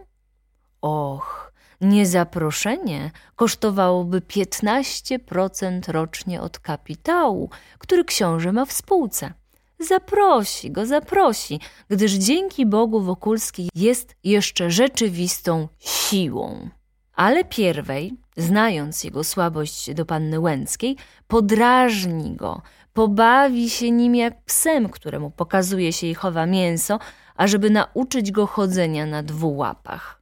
Och, 0.81 1.53
niezaproszenie 1.81 3.11
kosztowałoby 3.37 4.21
15% 4.21 5.93
rocznie 5.93 6.41
od 6.41 6.59
kapitału, 6.59 7.51
który 7.79 8.05
książę 8.05 8.53
ma 8.53 8.65
w 8.65 8.73
spółce. 8.73 9.33
Zaprosi 9.81 10.71
go, 10.71 10.87
zaprosi, 10.87 11.61
gdyż 11.89 12.13
dzięki 12.13 12.67
Bogu 12.67 13.01
Wokulski 13.01 13.69
jest 13.75 14.17
jeszcze 14.25 14.71
rzeczywistą 14.71 15.69
siłą. 15.79 16.69
Ale 17.15 17.45
pierwej, 17.45 18.15
znając 18.37 19.05
jego 19.05 19.25
słabość 19.25 19.95
do 19.95 20.07
panny 20.07 20.41
Łęckiej, 20.41 20.97
podrażni 21.29 22.37
go, 22.37 22.63
pobawi 22.93 23.71
się 23.71 23.91
nim 23.91 24.15
jak 24.15 24.45
psem, 24.45 24.89
któremu 24.89 25.31
pokazuje 25.31 25.93
się 25.93 26.07
i 26.07 26.15
chowa 26.15 26.47
mięso, 26.47 26.99
ażeby 27.37 27.71
nauczyć 27.71 28.33
go 28.33 28.47
chodzenia 28.47 29.07
na 29.07 29.23
dwóch 29.23 29.57
łapach. 29.57 30.18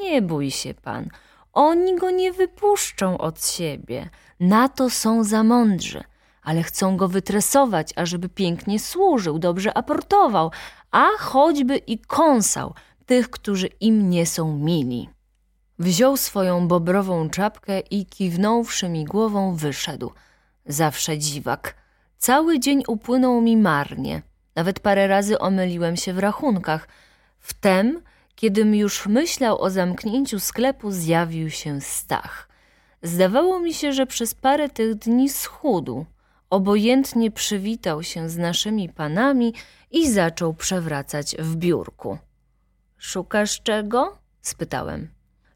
Nie 0.00 0.22
bój 0.22 0.50
się 0.50 0.74
pan, 0.74 1.08
oni 1.52 1.96
go 1.96 2.10
nie 2.10 2.32
wypuszczą 2.32 3.18
od 3.18 3.46
siebie, 3.46 4.10
na 4.40 4.68
to 4.68 4.90
są 4.90 5.24
za 5.24 5.42
mądrzy, 5.42 6.04
ale 6.42 6.62
chcą 6.62 6.96
go 6.96 7.08
wytresować, 7.08 7.92
ażeby 7.96 8.28
pięknie 8.28 8.78
służył, 8.78 9.38
dobrze 9.38 9.76
aportował, 9.76 10.50
a 10.90 11.06
choćby 11.18 11.76
i 11.76 11.98
kąsał 11.98 12.74
tych, 13.06 13.30
którzy 13.30 13.66
im 13.66 14.10
nie 14.10 14.26
są 14.26 14.58
mili. 14.58 15.08
Wziął 15.78 16.16
swoją 16.16 16.68
bobrową 16.68 17.30
czapkę 17.30 17.80
i 17.80 18.06
kiwnąwszy 18.06 18.88
mi 18.88 19.04
głową 19.04 19.56
wyszedł. 19.56 20.12
Zawsze 20.66 21.18
dziwak. 21.18 21.74
Cały 22.18 22.60
dzień 22.60 22.82
upłynął 22.88 23.40
mi 23.40 23.56
marnie. 23.56 24.22
Nawet 24.56 24.80
parę 24.80 25.06
razy 25.06 25.38
omyliłem 25.38 25.96
się 25.96 26.12
w 26.12 26.18
rachunkach. 26.18 26.88
Wtem, 27.38 28.02
kiedym 28.34 28.74
już 28.74 29.06
myślał 29.06 29.60
o 29.60 29.70
zamknięciu 29.70 30.40
sklepu, 30.40 30.90
zjawił 30.90 31.50
się 31.50 31.80
Stach. 31.80 32.48
Zdawało 33.02 33.60
mi 33.60 33.74
się, 33.74 33.92
że 33.92 34.06
przez 34.06 34.34
parę 34.34 34.68
tych 34.68 34.94
dni 34.94 35.28
schudł. 35.28 36.06
Obojętnie 36.50 37.30
przywitał 37.30 38.02
się 38.02 38.28
z 38.28 38.36
naszymi 38.36 38.88
panami 38.88 39.54
i 39.90 40.10
zaczął 40.10 40.54
przewracać 40.54 41.36
w 41.38 41.56
biurku. 41.56 42.18
Szukasz 42.98 43.62
czego? 43.62 44.18
spytałem. 44.42 45.08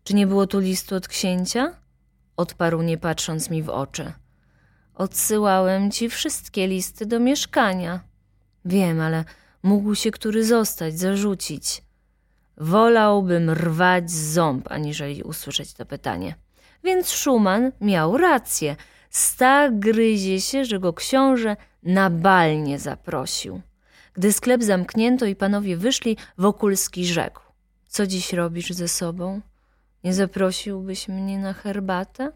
Czy 0.05 0.15
nie 0.15 0.27
było 0.27 0.47
tu 0.47 0.59
listu 0.59 0.95
od 0.95 1.09
księcia? 1.09 1.75
Odparł 2.37 2.83
nie 2.83 2.99
patrząc 2.99 3.51
mi 3.51 3.63
w 3.63 3.69
oczy. 3.69 4.13
Odsyłałem 4.95 5.91
ci 5.91 6.09
wszystkie 6.09 6.67
listy 6.67 7.07
do 7.07 7.21
mieszkania. 7.21 8.01
Wiem, 8.65 9.01
ale 9.01 9.25
mógł 9.63 9.95
się 9.95 10.11
który 10.11 10.45
zostać, 10.45 10.99
zarzucić. 10.99 11.83
Wolałbym 12.61 13.51
rwać 13.51 14.11
ząb, 14.11 14.73
aniżeli 14.73 15.23
usłyszeć 15.23 15.73
to 15.73 15.87
pytanie. 15.87 16.35
Więc 16.85 17.11
Szuman 17.11 17.73
miał 17.81 18.17
rację. 18.17 18.77
Stach 19.11 19.79
gryzie 19.79 20.41
się, 20.41 20.65
że 20.65 20.79
go 20.79 20.93
książę 20.93 21.57
na 21.83 22.11
bal 22.11 22.63
nie 22.63 22.79
zaprosił. 22.79 23.61
Gdy 24.15 24.33
sklep 24.33 24.63
zamknięto 24.63 25.27
i 25.27 25.37
panowie 25.37 25.77
wyszli, 25.77 26.17
Wokulski 26.39 27.07
rzekł. 27.07 27.41
Co 27.89 28.07
dziś 28.07 28.33
robisz 28.33 28.71
ze 28.71 28.89
sobą? 28.89 29.41
Nie 30.05 30.15
zaprosiłbyś 30.15 31.09
mnie 31.09 31.39
na 31.39 31.53
herbatę? 31.53 32.33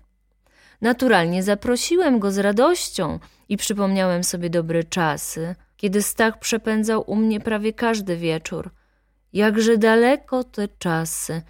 Naturalnie 0.81 1.43
zaprosiłem 1.43 2.19
go 2.19 2.33
z 2.33 2.39
radością 2.39 3.19
i 3.49 3.57
przypomniałem 3.57 4.25
sobie 4.25 4.51
dobre 4.51 4.85
czasy, 4.85 5.55
kiedy 5.77 6.03
Stach 6.03 6.39
przepędzał 6.39 7.05
u 7.07 7.17
mnie 7.17 7.41
prawie 7.41 7.73
każdy 7.73 8.17
wieczór. 8.17 8.71
Jakże 9.33 9.79
daleko 9.79 10.45
te 10.45 10.69
czasy. 10.69 11.43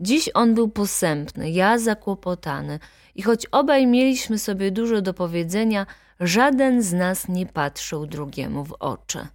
Dziś 0.00 0.30
on 0.34 0.54
był 0.54 0.68
posępny, 0.68 1.50
ja 1.50 1.78
zakłopotany 1.78 2.78
i 3.14 3.22
choć 3.22 3.46
obaj 3.46 3.86
mieliśmy 3.86 4.38
sobie 4.38 4.70
dużo 4.70 5.02
do 5.02 5.14
powiedzenia, 5.14 5.86
żaden 6.20 6.82
z 6.82 6.92
nas 6.92 7.28
nie 7.28 7.46
patrzył 7.46 8.06
drugiemu 8.06 8.64
w 8.64 8.72
oczy. 8.72 9.26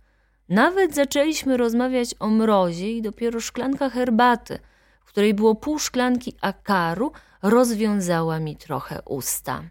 Nawet 0.49 0.95
zaczęliśmy 0.95 1.57
rozmawiać 1.57 2.15
o 2.19 2.29
mrozie 2.29 2.91
i 2.91 3.01
dopiero 3.01 3.39
szklanka 3.39 3.89
herbaty– 3.89 4.59
której 5.13 5.33
było 5.33 5.55
pół 5.55 5.79
szklanki 5.79 6.35
akaru, 6.41 7.11
rozwiązała 7.41 8.39
mi 8.39 8.55
trochę 8.55 9.01
usta. 9.05 9.63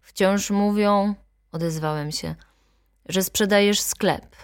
Wciąż 0.00 0.50
mówią, 0.50 1.14
odezwałem 1.52 2.12
się, 2.12 2.34
że 3.08 3.22
sprzedajesz 3.22 3.80
sklep. 3.80 4.36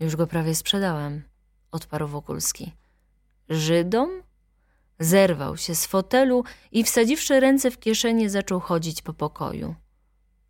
Już 0.00 0.16
go 0.16 0.26
prawie 0.26 0.54
sprzedałem, 0.54 1.22
odparł 1.72 2.08
Wokulski. 2.08 2.72
Żydom? 3.48 4.10
Zerwał 4.98 5.56
się 5.56 5.74
z 5.74 5.86
fotelu 5.86 6.44
i 6.72 6.84
wsadziwszy 6.84 7.40
ręce 7.40 7.70
w 7.70 7.78
kieszenie 7.78 8.30
zaczął 8.30 8.60
chodzić 8.60 9.02
po 9.02 9.12
pokoju. 9.12 9.74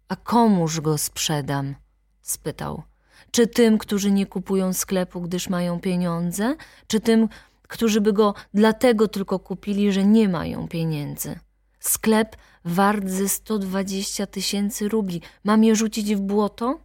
A 0.09 0.16
komuż 0.16 0.80
go 0.80 0.98
sprzedam? 0.98 1.74
spytał. 2.22 2.83
Czy 3.30 3.46
tym, 3.46 3.78
którzy 3.78 4.11
nie 4.11 4.26
kupują 4.26 4.72
sklepu, 4.72 5.20
gdyż 5.20 5.48
mają 5.48 5.80
pieniądze, 5.80 6.56
czy 6.87 7.00
tym, 7.00 7.28
którzy 7.62 8.00
by 8.00 8.12
go 8.12 8.35
dlatego 8.54 9.09
tylko 9.09 9.38
kupili, 9.38 9.92
że 9.92 10.04
nie 10.04 10.28
mają 10.28 10.68
pieniędzy? 10.68 11.38
Sklep 11.80 12.37
wart 12.64 13.09
ze 13.09 13.28
120 13.28 14.26
tysięcy 14.26 14.88
rubli. 14.88 15.22
Mam 15.44 15.64
je 15.64 15.76
rzucić 15.76 16.14
w 16.14 16.20
błoto? 16.20 16.80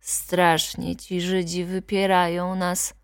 Strasznie 0.00 0.96
ci 0.96 1.20
Żydzi 1.20 1.64
wypierają 1.64 2.54
nas. 2.54 2.94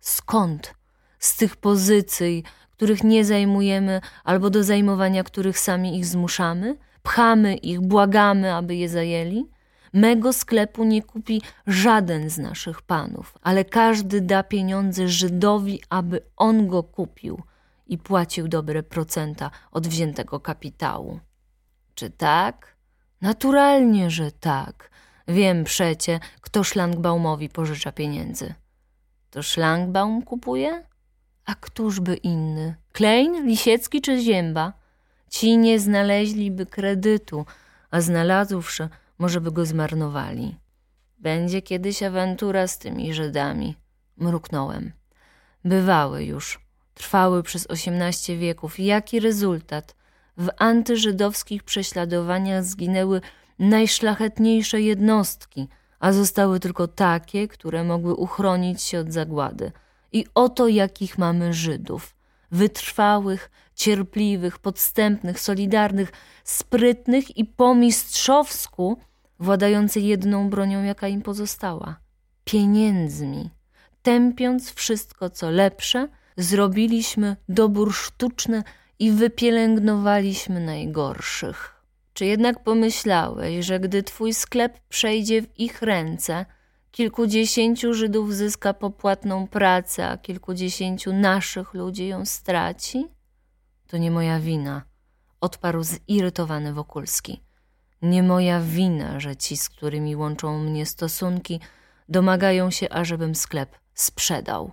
Skąd? 0.00 0.74
Z 1.18 1.36
tych 1.36 1.56
pozycji, 1.56 2.44
których 2.70 3.04
nie 3.04 3.24
zajmujemy, 3.24 4.00
albo 4.24 4.50
do 4.50 4.64
zajmowania 4.64 5.24
których 5.24 5.58
sami 5.58 5.98
ich 5.98 6.06
zmuszamy? 6.06 6.76
Pchamy 7.02 7.56
ich, 7.56 7.80
błagamy, 7.80 8.54
aby 8.54 8.76
je 8.76 8.88
zajęli? 8.88 9.44
Mego 9.92 10.32
sklepu 10.32 10.84
nie 10.84 11.02
kupi 11.02 11.42
żaden 11.66 12.30
z 12.30 12.38
naszych 12.38 12.82
panów, 12.82 13.38
ale 13.42 13.64
każdy 13.64 14.20
da 14.20 14.42
pieniądze 14.42 15.08
Żydowi, 15.08 15.80
aby 15.90 16.20
on 16.36 16.68
go 16.68 16.82
kupił 16.82 17.42
i 17.86 17.98
płacił 17.98 18.48
dobre 18.48 18.82
procenta 18.82 19.50
od 19.72 19.88
wziętego 19.88 20.40
kapitału. 20.40 21.20
Czy 21.94 22.10
tak? 22.10 22.76
Naturalnie, 23.20 24.10
że 24.10 24.32
tak. 24.32 24.90
Wiem 25.28 25.64
przecie, 25.64 26.20
kto 26.40 26.64
Szlangbaumowi 26.64 27.48
pożycza 27.48 27.92
pieniędzy. 27.92 28.54
To 29.30 29.42
Szlangbaum 29.42 30.22
kupuje? 30.22 30.84
A 31.44 31.54
któż 31.54 32.00
by 32.00 32.14
inny? 32.14 32.74
Klein, 32.92 33.46
Lisiecki 33.46 34.00
czy 34.00 34.20
Zięba? 34.20 34.72
Ci 35.30 35.58
nie 35.58 35.80
znaleźliby 35.80 36.66
kredytu, 36.66 37.46
a 37.90 38.00
znalazłszy, 38.00 38.88
może 39.18 39.40
by 39.40 39.52
go 39.52 39.66
zmarnowali. 39.66 40.56
Będzie 41.18 41.62
kiedyś 41.62 42.02
awantura 42.02 42.66
z 42.66 42.78
tymi 42.78 43.14
Żydami. 43.14 43.76
Mruknąłem. 44.16 44.92
Bywały 45.64 46.24
już. 46.24 46.60
Trwały 46.94 47.42
przez 47.42 47.66
osiemnaście 47.66 48.36
wieków. 48.36 48.78
Jaki 48.78 49.20
rezultat? 49.20 49.94
W 50.36 50.48
antyżydowskich 50.58 51.62
prześladowaniach 51.62 52.64
zginęły 52.64 53.20
najszlachetniejsze 53.58 54.80
jednostki, 54.80 55.68
a 56.00 56.12
zostały 56.12 56.60
tylko 56.60 56.88
takie, 56.88 57.48
które 57.48 57.84
mogły 57.84 58.14
uchronić 58.14 58.82
się 58.82 59.00
od 59.00 59.12
zagłady. 59.12 59.72
I 60.12 60.26
oto 60.34 60.68
jakich 60.68 61.18
mamy 61.18 61.54
Żydów. 61.54 62.16
Wytrwałych, 62.50 63.50
cierpliwych, 63.74 64.58
podstępnych, 64.58 65.40
solidarnych, 65.40 66.12
sprytnych 66.44 67.36
i 67.36 67.44
po 67.44 67.74
mistrzowsku 67.74 68.98
władający 69.38 70.00
jedną 70.00 70.50
bronią, 70.50 70.82
jaka 70.82 71.08
im 71.08 71.22
pozostała 71.22 71.96
pieniędzmi. 72.44 73.50
Tępiąc 74.02 74.72
wszystko, 74.72 75.30
co 75.30 75.50
lepsze, 75.50 76.08
zrobiliśmy 76.36 77.36
dobór 77.48 77.94
sztuczny 77.94 78.62
i 78.98 79.10
wypielęgnowaliśmy 79.10 80.60
najgorszych. 80.60 81.79
Czy 82.12 82.24
jednak 82.26 82.64
pomyślałeś, 82.64 83.66
że 83.66 83.80
gdy 83.80 84.02
twój 84.02 84.34
sklep 84.34 84.80
przejdzie 84.88 85.42
w 85.42 85.58
ich 85.60 85.82
ręce, 85.82 86.46
kilkudziesięciu 86.90 87.94
Żydów 87.94 88.34
zyska 88.34 88.74
popłatną 88.74 89.46
pracę, 89.46 90.08
a 90.08 90.18
kilkudziesięciu 90.18 91.12
naszych 91.12 91.74
ludzi 91.74 92.06
ją 92.08 92.26
straci? 92.26 93.06
To 93.86 93.96
nie 93.96 94.10
moja 94.10 94.40
wina, 94.40 94.82
odparł 95.40 95.82
zirytowany 95.82 96.72
Wokulski. 96.72 97.42
Nie 98.02 98.22
moja 98.22 98.60
wina, 98.60 99.20
że 99.20 99.36
ci, 99.36 99.56
z 99.56 99.68
którymi 99.68 100.16
łączą 100.16 100.58
mnie 100.58 100.86
stosunki, 100.86 101.60
domagają 102.08 102.70
się, 102.70 102.88
ażebym 102.88 103.34
sklep 103.34 103.78
sprzedał. 103.94 104.72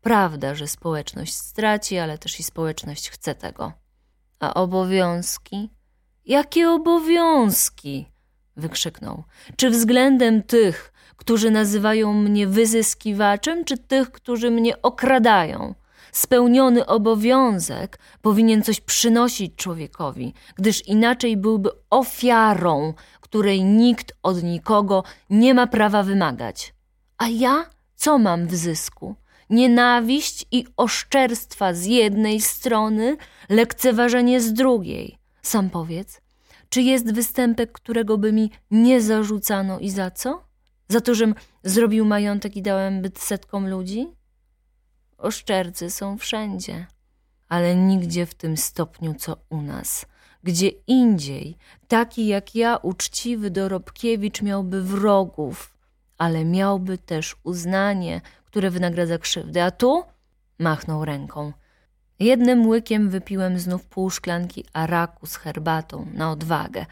Prawda, 0.00 0.54
że 0.54 0.66
społeczność 0.66 1.34
straci, 1.34 1.98
ale 1.98 2.18
też 2.18 2.40
i 2.40 2.42
społeczność 2.42 3.10
chce 3.10 3.34
tego. 3.34 3.72
A 4.40 4.54
obowiązki? 4.54 5.70
Jakie 6.26 6.70
obowiązki? 6.70 8.06
wykrzyknął. 8.56 9.24
Czy 9.56 9.70
względem 9.70 10.42
tych, 10.42 10.92
którzy 11.16 11.50
nazywają 11.50 12.12
mnie 12.12 12.46
wyzyskiwaczem, 12.46 13.64
czy 13.64 13.78
tych, 13.78 14.10
którzy 14.10 14.50
mnie 14.50 14.82
okradają? 14.82 15.74
Spełniony 16.12 16.86
obowiązek 16.86 17.98
powinien 18.22 18.62
coś 18.62 18.80
przynosić 18.80 19.54
człowiekowi, 19.56 20.34
gdyż 20.54 20.88
inaczej 20.88 21.36
byłby 21.36 21.70
ofiarą, 21.90 22.94
której 23.20 23.64
nikt 23.64 24.12
od 24.22 24.42
nikogo 24.42 25.04
nie 25.30 25.54
ma 25.54 25.66
prawa 25.66 26.02
wymagać. 26.02 26.74
A 27.18 27.28
ja 27.28 27.66
co 27.96 28.18
mam 28.18 28.46
w 28.46 28.54
zysku? 28.54 29.14
Nienawiść 29.50 30.46
i 30.50 30.66
oszczerstwa 30.76 31.74
z 31.74 31.84
jednej 31.84 32.40
strony, 32.40 33.16
lekceważenie 33.48 34.40
z 34.40 34.52
drugiej. 34.52 35.23
Sam 35.44 35.70
powiedz, 35.70 36.20
czy 36.68 36.82
jest 36.82 37.12
występek, 37.12 37.72
którego 37.72 38.18
by 38.18 38.32
mi 38.32 38.50
nie 38.70 39.00
zarzucano 39.00 39.78
i 39.78 39.90
za 39.90 40.10
co? 40.10 40.44
Za 40.88 41.00
to, 41.00 41.14
żem 41.14 41.34
zrobił 41.64 42.04
majątek 42.04 42.56
i 42.56 42.62
dałem 42.62 43.02
byt 43.02 43.18
setkom 43.18 43.68
ludzi? 43.68 44.08
Oszczercy 45.18 45.90
są 45.90 46.18
wszędzie, 46.18 46.86
ale 47.48 47.76
nigdzie 47.76 48.26
w 48.26 48.34
tym 48.34 48.56
stopniu, 48.56 49.14
co 49.14 49.36
u 49.50 49.62
nas. 49.62 50.06
Gdzie 50.42 50.68
indziej, 50.68 51.56
taki 51.88 52.26
jak 52.26 52.54
ja, 52.54 52.76
uczciwy 52.76 53.50
Dorobkiewicz 53.50 54.42
miałby 54.42 54.82
wrogów, 54.82 55.76
ale 56.18 56.44
miałby 56.44 56.98
też 56.98 57.36
uznanie, 57.42 58.20
które 58.44 58.70
wynagradza 58.70 59.18
krzywdy. 59.18 59.62
A 59.62 59.70
tu 59.70 60.02
machnął 60.58 61.04
ręką. 61.04 61.52
Jednym 62.18 62.66
łykiem 62.66 63.10
wypiłem 63.10 63.58
znów 63.58 63.86
pół 63.86 64.10
szklanki 64.10 64.64
araku 64.72 65.26
z 65.26 65.36
herbatą 65.36 66.06
na 66.12 66.30
odwagę. 66.30 66.86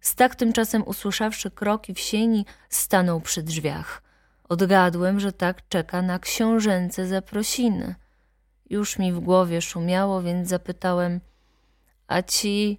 Stak 0.00 0.34
tymczasem 0.34 0.82
usłyszawszy 0.82 1.50
kroki 1.50 1.94
w 1.94 1.98
sieni, 1.98 2.46
stanął 2.68 3.20
przy 3.20 3.42
drzwiach. 3.42 4.02
Odgadłem, 4.48 5.20
że 5.20 5.32
tak 5.32 5.68
czeka 5.68 6.02
na 6.02 6.18
książęce 6.18 7.06
zaprosiny. 7.06 7.94
Już 8.70 8.98
mi 8.98 9.12
w 9.12 9.20
głowie 9.20 9.62
szumiało, 9.62 10.22
więc 10.22 10.48
zapytałem: 10.48 11.20
A 12.06 12.22
ci, 12.22 12.78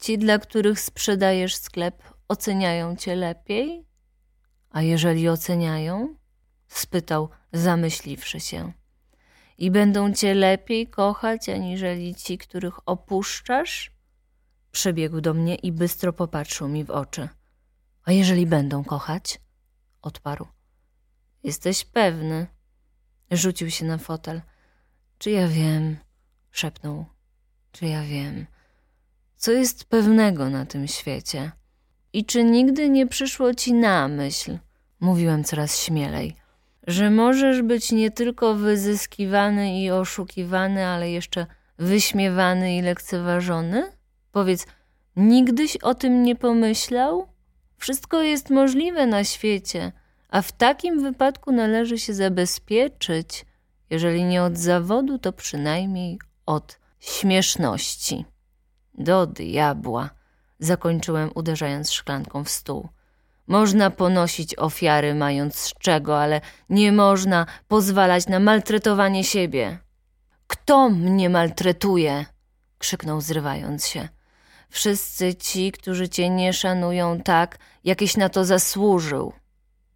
ci, 0.00 0.18
dla 0.18 0.38
których 0.38 0.80
sprzedajesz 0.80 1.56
sklep, 1.56 2.02
oceniają 2.28 2.96
cię 2.96 3.16
lepiej? 3.16 3.84
A 4.70 4.82
jeżeli 4.82 5.28
oceniają? 5.28 6.14
spytał, 6.68 7.28
zamyśliwszy 7.52 8.40
się. 8.40 8.72
I 9.58 9.70
będą 9.70 10.12
cię 10.12 10.34
lepiej 10.34 10.86
kochać, 10.86 11.48
aniżeli 11.48 12.14
ci, 12.14 12.38
których 12.38 12.88
opuszczasz? 12.88 13.92
Przebiegł 14.72 15.20
do 15.20 15.34
mnie 15.34 15.54
i 15.54 15.72
bystro 15.72 16.12
popatrzył 16.12 16.68
mi 16.68 16.84
w 16.84 16.90
oczy. 16.90 17.28
A 18.04 18.12
jeżeli 18.12 18.46
będą 18.46 18.84
kochać? 18.84 19.40
Odparł. 20.02 20.46
Jesteś 21.42 21.84
pewny? 21.84 22.46
Rzucił 23.30 23.70
się 23.70 23.84
na 23.84 23.98
fotel. 23.98 24.42
Czy 25.18 25.30
ja 25.30 25.48
wiem? 25.48 25.96
Szepnął. 26.50 27.04
Czy 27.72 27.86
ja 27.86 28.02
wiem? 28.02 28.46
Co 29.36 29.52
jest 29.52 29.84
pewnego 29.84 30.50
na 30.50 30.66
tym 30.66 30.88
świecie? 30.88 31.52
I 32.12 32.24
czy 32.24 32.44
nigdy 32.44 32.90
nie 32.90 33.06
przyszło 33.06 33.54
ci 33.54 33.74
na 33.74 34.08
myśl? 34.08 34.58
Mówiłem 35.00 35.44
coraz 35.44 35.78
śmielej 35.80 36.43
że 36.86 37.10
możesz 37.10 37.62
być 37.62 37.92
nie 37.92 38.10
tylko 38.10 38.54
wyzyskiwany 38.54 39.80
i 39.80 39.90
oszukiwany, 39.90 40.86
ale 40.86 41.10
jeszcze 41.10 41.46
wyśmiewany 41.78 42.76
i 42.76 42.82
lekceważony? 42.82 43.92
Powiedz, 44.32 44.66
nigdyś 45.16 45.76
o 45.76 45.94
tym 45.94 46.22
nie 46.22 46.36
pomyślał? 46.36 47.28
Wszystko 47.76 48.22
jest 48.22 48.50
możliwe 48.50 49.06
na 49.06 49.24
świecie, 49.24 49.92
a 50.28 50.42
w 50.42 50.52
takim 50.52 51.02
wypadku 51.02 51.52
należy 51.52 51.98
się 51.98 52.14
zabezpieczyć, 52.14 53.46
jeżeli 53.90 54.24
nie 54.24 54.42
od 54.42 54.58
zawodu, 54.58 55.18
to 55.18 55.32
przynajmniej 55.32 56.18
od 56.46 56.78
śmieszności. 57.00 58.24
Do 58.94 59.26
diabła, 59.26 60.10
zakończyłem 60.58 61.30
uderzając 61.34 61.92
szklanką 61.92 62.44
w 62.44 62.50
stół. 62.50 62.88
Można 63.46 63.90
ponosić 63.90 64.58
ofiary, 64.58 65.14
mając 65.14 65.56
z 65.56 65.74
czego, 65.74 66.20
ale 66.20 66.40
nie 66.68 66.92
można 66.92 67.46
pozwalać 67.68 68.26
na 68.26 68.40
maltretowanie 68.40 69.24
siebie. 69.24 69.78
Kto 70.46 70.88
mnie 70.90 71.30
maltretuje? 71.30 72.26
krzyknął 72.78 73.20
zrywając 73.20 73.86
się. 73.86 74.08
Wszyscy 74.70 75.34
ci, 75.34 75.72
którzy 75.72 76.08
cię 76.08 76.30
nie 76.30 76.52
szanują 76.52 77.20
tak, 77.20 77.58
jakeś 77.84 78.16
na 78.16 78.28
to 78.28 78.44
zasłużył. 78.44 79.32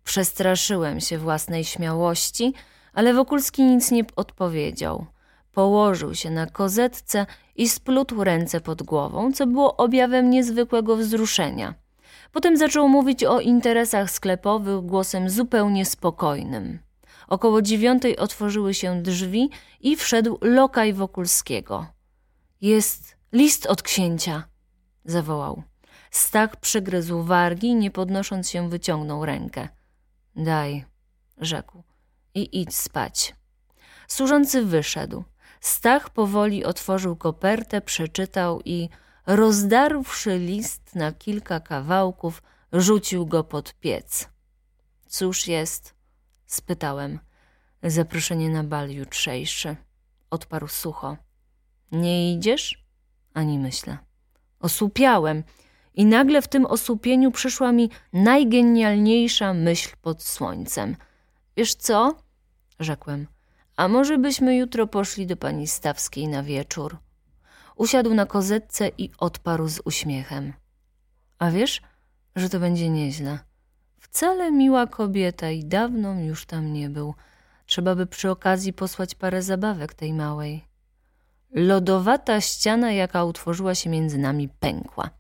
Przestraszyłem 0.05 1.01
się 1.01 1.19
własnej 1.19 1.65
śmiałości, 1.65 2.55
ale 2.93 3.15
Wokulski 3.15 3.63
nic 3.63 3.91
nie 3.91 4.05
odpowiedział. 4.17 5.07
Położył 5.53 6.15
się 6.15 6.31
na 6.31 6.47
kozetce 6.47 7.27
i 7.57 7.69
splótł 7.69 8.25
ręce 8.25 8.61
pod 8.61 8.83
głową, 8.83 9.33
co 9.33 9.47
było 9.47 9.77
objawem 9.77 10.31
niezwykłego 10.31 10.97
wzruszenia. 10.97 11.75
Potem 12.33 12.57
zaczął 12.57 12.89
mówić 12.89 13.25
o 13.25 13.41
interesach 13.41 14.11
sklepowych 14.11 14.81
głosem 14.81 15.31
zupełnie 15.31 15.87
spokojnym. 15.87 16.79
Około 17.29 17.63
dziewiątej 17.63 18.17
otworzyły 18.17 18.75
się 18.75 19.03
drzwi 19.03 19.51
i 19.81 19.97
wszedł 19.97 20.39
lokaj 20.41 20.93
Wokulskiego. 20.93 21.87
Jest 22.61 23.17
list 23.33 23.67
od 23.67 23.83
księcia, 23.83 24.45
zawołał. 25.05 25.63
Stach 26.11 26.57
przygryzł 26.57 27.23
wargi, 27.23 27.75
nie 27.75 27.91
podnosząc 27.91 28.51
się 28.51 28.69
wyciągnął 28.71 29.25
rękę. 29.25 29.69
Daj, 30.37 30.85
rzekł, 31.39 31.83
i 32.35 32.61
idź 32.61 32.77
spać. 32.77 33.35
Służący 34.09 34.65
wyszedł. 34.65 35.25
Stach 35.61 36.11
powoli 36.11 36.65
otworzył 36.65 37.17
kopertę, 37.17 37.81
przeczytał 37.81 38.61
i, 38.65 38.89
rozdarłszy 39.29 40.39
list 40.39 40.95
na 40.95 41.13
kilka 41.13 41.61
kawałków, 41.61 42.43
rzucił 42.73 43.27
go 43.27 43.45
pod 43.45 43.75
piec. 43.75 44.29
Cóż 45.07 45.47
jest? 45.47 45.95
spytałem. 46.47 47.19
Zaproszenie 47.83 48.51
na 48.51 48.65
bal 48.65 48.91
jutrzejszy. 48.91 49.77
Odparł 50.31 50.69
sucho. 50.69 51.17
Nie 51.93 52.35
idziesz? 52.35 52.85
Ani 53.35 53.59
myślę. 53.59 53.99
Osłupiałem 54.61 55.43
i 55.95 56.05
nagle 56.05 56.43
w 56.43 56.49
tym 56.49 56.67
osłupieniu 56.67 57.31
przyszła 57.31 57.73
mi 57.73 57.91
najgenialniejsza 58.13 59.55
myśl 59.55 59.97
pod 60.03 60.23
słońcem. 60.23 60.97
Wiesz 61.57 61.75
co? 61.75 62.15
Rzekłem. 62.81 63.27
A 63.77 63.89
może 63.89 64.19
byśmy 64.19 64.57
jutro 64.57 64.87
poszli 64.87 65.27
do 65.27 65.37
pani 65.37 65.67
Stawskiej 65.67 66.29
na 66.29 66.43
wieczór? 66.43 66.99
Usiadł 67.79 68.15
na 68.15 68.27
kozetce 68.27 68.91
i 68.99 69.11
odparł 69.19 69.69
z 69.69 69.81
uśmiechem. 69.85 70.53
A 71.39 71.51
wiesz, 71.51 71.83
że 72.37 72.49
to 72.49 72.61
będzie 72.61 72.89
nieźle. 72.89 73.39
Wcale 74.01 74.53
miła 74.53 74.87
kobieta 74.87 75.51
i 75.51 75.65
dawno 75.65 76.21
już 76.21 76.47
tam 76.47 76.73
nie 76.73 76.91
był. 76.91 77.15
Trzeba 77.67 77.95
by 77.95 78.07
przy 78.07 78.31
okazji 78.31 78.73
posłać 78.73 79.15
parę 79.15 79.43
zabawek 79.43 79.95
tej 79.95 80.13
małej. 80.13 80.65
Lodowata 81.51 82.41
ściana, 82.41 82.93
jaka 82.93 83.25
utworzyła 83.25 83.75
się 83.75 83.91
między 83.91 84.19
nami, 84.19 84.49
pękła. 84.49 85.11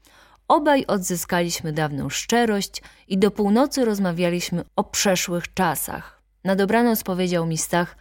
Obaj 0.49 0.87
odzyskaliśmy 0.87 1.73
dawną 1.73 2.09
szczerość 2.09 2.83
i 3.09 3.18
do 3.18 3.31
północy 3.31 3.85
rozmawialiśmy 3.85 4.64
o 4.77 4.85
przeszłych 4.85 5.55
czasach. 5.55 6.23
Na 6.44 6.57
dobranoc 6.57 7.03
powiedział 7.03 7.47
mi 7.47 7.59
Stach, 7.59 7.97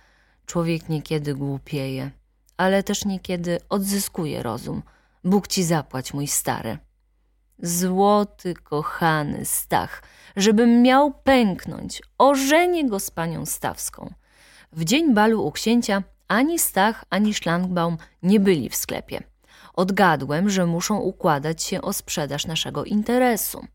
człowiek 0.45 0.89
niekiedy 0.89 1.35
głupieje, 1.35 2.11
ale 2.57 2.83
też 2.83 3.05
niekiedy 3.05 3.59
odzyskuje 3.69 4.43
rozum. 4.43 4.83
Bóg 5.23 5.47
ci 5.47 5.63
zapłać, 5.63 6.13
mój 6.13 6.27
stary. 6.27 6.77
Złoty, 7.59 8.53
kochany 8.53 9.45
Stach, 9.45 10.03
żebym 10.35 10.81
miał 10.81 11.11
pęknąć, 11.11 12.01
ożenię 12.17 12.89
go 12.89 12.99
z 12.99 13.11
panią 13.11 13.45
Stawską. 13.45 14.13
W 14.71 14.83
dzień 14.83 15.13
balu 15.13 15.45
u 15.45 15.51
księcia 15.51 16.03
ani 16.27 16.59
Stach, 16.59 17.05
ani 17.09 17.33
Szlangbaum 17.33 17.97
nie 18.23 18.39
byli 18.39 18.69
w 18.69 18.75
sklepie. 18.75 19.23
Odgadłem, 19.73 20.49
że 20.49 20.65
muszą 20.65 20.97
układać 20.97 21.63
się 21.63 21.81
o 21.81 21.93
sprzedaż 21.93 22.45
naszego 22.45 22.83
interesu. 22.85 23.65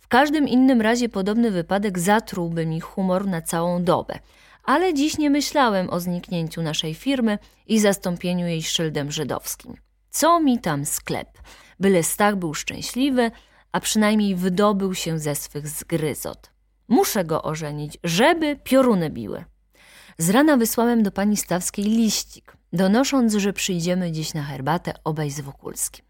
W 0.00 0.08
każdym 0.08 0.48
innym 0.48 0.80
razie 0.80 1.08
podobny 1.08 1.50
wypadek 1.50 1.98
zatrułby 1.98 2.66
mi 2.66 2.80
humor 2.80 3.26
na 3.26 3.42
całą 3.42 3.84
dobę. 3.84 4.18
Ale 4.64 4.94
dziś 4.94 5.18
nie 5.18 5.30
myślałem 5.30 5.90
o 5.90 6.00
zniknięciu 6.00 6.62
naszej 6.62 6.94
firmy 6.94 7.38
i 7.66 7.80
zastąpieniu 7.80 8.46
jej 8.46 8.62
szyldem 8.62 9.12
żydowskim. 9.12 9.74
Co 10.10 10.40
mi 10.40 10.58
tam 10.58 10.86
sklep? 10.86 11.28
Byle 11.80 12.02
Stach 12.02 12.36
był 12.36 12.54
szczęśliwy, 12.54 13.30
a 13.72 13.80
przynajmniej 13.80 14.36
wydobył 14.36 14.94
się 14.94 15.18
ze 15.18 15.34
swych 15.34 15.68
zgryzot. 15.68 16.50
Muszę 16.88 17.24
go 17.24 17.42
ożenić, 17.42 17.98
żeby 18.04 18.56
pioruny 18.64 19.10
biły. 19.10 19.44
Z 20.18 20.30
rana 20.30 20.56
wysłałem 20.56 21.02
do 21.02 21.12
pani 21.12 21.36
Stawskiej 21.36 21.84
liścik, 21.84 22.56
donosząc, 22.72 23.34
że 23.34 23.52
przyjdziemy 23.52 24.12
dziś 24.12 24.34
na 24.34 24.42
herbatę 24.42 24.94
obaj 25.04 25.30
z 25.30 25.40
Wokulskim. 25.40 26.04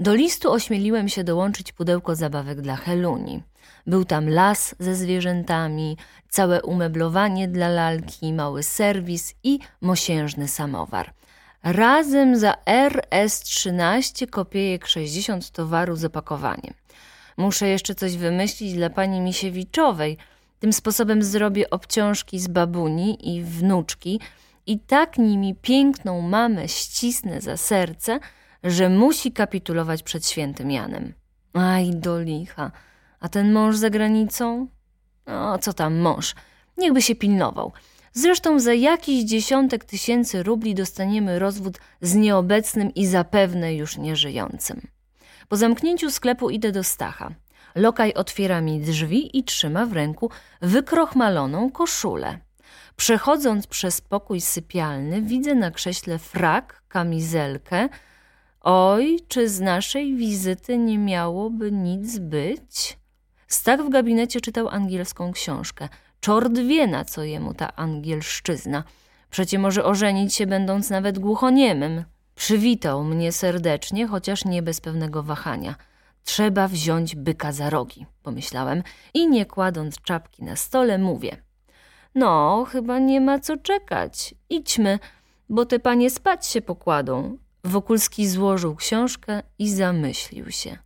Do 0.00 0.14
listu 0.14 0.52
ośmieliłem 0.52 1.08
się 1.08 1.24
dołączyć 1.24 1.72
pudełko 1.72 2.16
zabawek 2.16 2.60
dla 2.60 2.76
Heluni. 2.76 3.42
Był 3.86 4.04
tam 4.04 4.28
las 4.28 4.74
ze 4.78 4.94
zwierzętami, 4.94 5.96
całe 6.28 6.62
umeblowanie 6.62 7.48
dla 7.48 7.68
lalki, 7.68 8.32
mały 8.32 8.62
serwis 8.62 9.34
i 9.42 9.58
mosiężny 9.80 10.48
samowar. 10.48 11.12
Razem 11.62 12.38
za 12.38 12.54
RS 12.66 13.40
13 13.40 14.26
kopiejek 14.26 14.86
60 14.86 15.50
towaru 15.50 15.96
z 15.96 16.04
opakowaniem. 16.04 16.74
Muszę 17.36 17.68
jeszcze 17.68 17.94
coś 17.94 18.16
wymyślić 18.16 18.74
dla 18.74 18.90
pani 18.90 19.20
Misiewiczowej– 19.20 20.16
tym 20.58 20.72
sposobem 20.72 21.22
zrobię 21.22 21.70
obciążki 21.70 22.38
z 22.40 22.48
babuni 22.48 23.36
i 23.36 23.42
wnuczki 23.42 24.20
i 24.66 24.78
tak 24.78 25.18
nimi 25.18 25.54
piękną 25.54 26.20
mamę 26.20 26.68
ścisnę 26.68 27.40
za 27.40 27.56
serce, 27.56 28.20
że 28.64 28.88
musi 28.88 29.32
kapitulować 29.32 30.02
przed 30.02 30.26
świętym 30.26 30.70
Janem. 30.70 31.12
Aj, 31.52 31.90
do 31.90 32.20
licha. 32.20 32.70
A 33.26 33.28
ten 33.28 33.52
mąż 33.52 33.76
za 33.76 33.90
granicą? 33.90 34.68
No, 35.26 35.58
co 35.58 35.72
tam 35.72 35.98
mąż? 35.98 36.34
Niechby 36.78 37.02
się 37.02 37.14
pilnował. 37.14 37.72
Zresztą 38.12 38.60
za 38.60 38.74
jakiś 38.74 39.24
dziesiątek 39.24 39.84
tysięcy 39.84 40.42
rubli 40.42 40.74
dostaniemy 40.74 41.38
rozwód 41.38 41.78
z 42.00 42.14
nieobecnym 42.14 42.94
i 42.94 43.06
zapewne 43.06 43.74
już 43.74 43.96
nieżyjącym. 43.96 44.80
Po 45.48 45.56
zamknięciu 45.56 46.10
sklepu 46.10 46.50
idę 46.50 46.72
do 46.72 46.84
Stacha. 46.84 47.30
Lokaj 47.74 48.14
otwiera 48.14 48.60
mi 48.60 48.80
drzwi 48.80 49.38
i 49.38 49.44
trzyma 49.44 49.86
w 49.86 49.92
ręku 49.92 50.30
wykrochmaloną 50.62 51.70
koszulę. 51.70 52.38
Przechodząc 52.96 53.66
przez 53.66 54.00
pokój 54.00 54.40
sypialny, 54.40 55.22
widzę 55.22 55.54
na 55.54 55.70
krześle 55.70 56.18
frak, 56.18 56.82
kamizelkę. 56.88 57.88
Oj, 58.60 59.20
czy 59.28 59.48
z 59.48 59.60
naszej 59.60 60.16
wizyty 60.16 60.78
nie 60.78 60.98
miałoby 60.98 61.72
nic 61.72 62.18
być? 62.18 62.98
Stach 63.46 63.80
w 63.80 63.88
gabinecie 63.88 64.40
czytał 64.40 64.68
angielską 64.68 65.32
książkę. 65.32 65.88
Czord 66.20 66.58
wie, 66.58 66.86
na 66.86 67.04
co 67.04 67.22
jemu 67.22 67.54
ta 67.54 67.76
angielszczyzna. 67.76 68.84
Przecie 69.30 69.58
może 69.58 69.84
ożenić 69.84 70.34
się, 70.34 70.46
będąc 70.46 70.90
nawet 70.90 71.18
głuchoniemym. 71.18 72.04
Przywitał 72.34 73.04
mnie 73.04 73.32
serdecznie, 73.32 74.06
chociaż 74.06 74.44
nie 74.44 74.62
bez 74.62 74.80
pewnego 74.80 75.22
wahania. 75.22 75.74
Trzeba 76.24 76.68
wziąć 76.68 77.16
byka 77.16 77.52
za 77.52 77.70
rogi, 77.70 78.06
pomyślałem 78.22 78.82
i 79.14 79.28
nie 79.28 79.46
kładąc 79.46 80.00
czapki 80.02 80.44
na 80.44 80.56
stole 80.56 80.98
mówię. 80.98 81.36
No, 82.14 82.66
chyba 82.72 82.98
nie 82.98 83.20
ma 83.20 83.38
co 83.38 83.56
czekać. 83.56 84.34
Idźmy, 84.50 84.98
bo 85.48 85.66
te 85.66 85.78
panie 85.78 86.10
spać 86.10 86.46
się 86.46 86.62
pokładą. 86.62 87.38
Wokulski 87.64 88.28
złożył 88.28 88.76
książkę 88.76 89.42
i 89.58 89.70
zamyślił 89.70 90.50
się. 90.50 90.78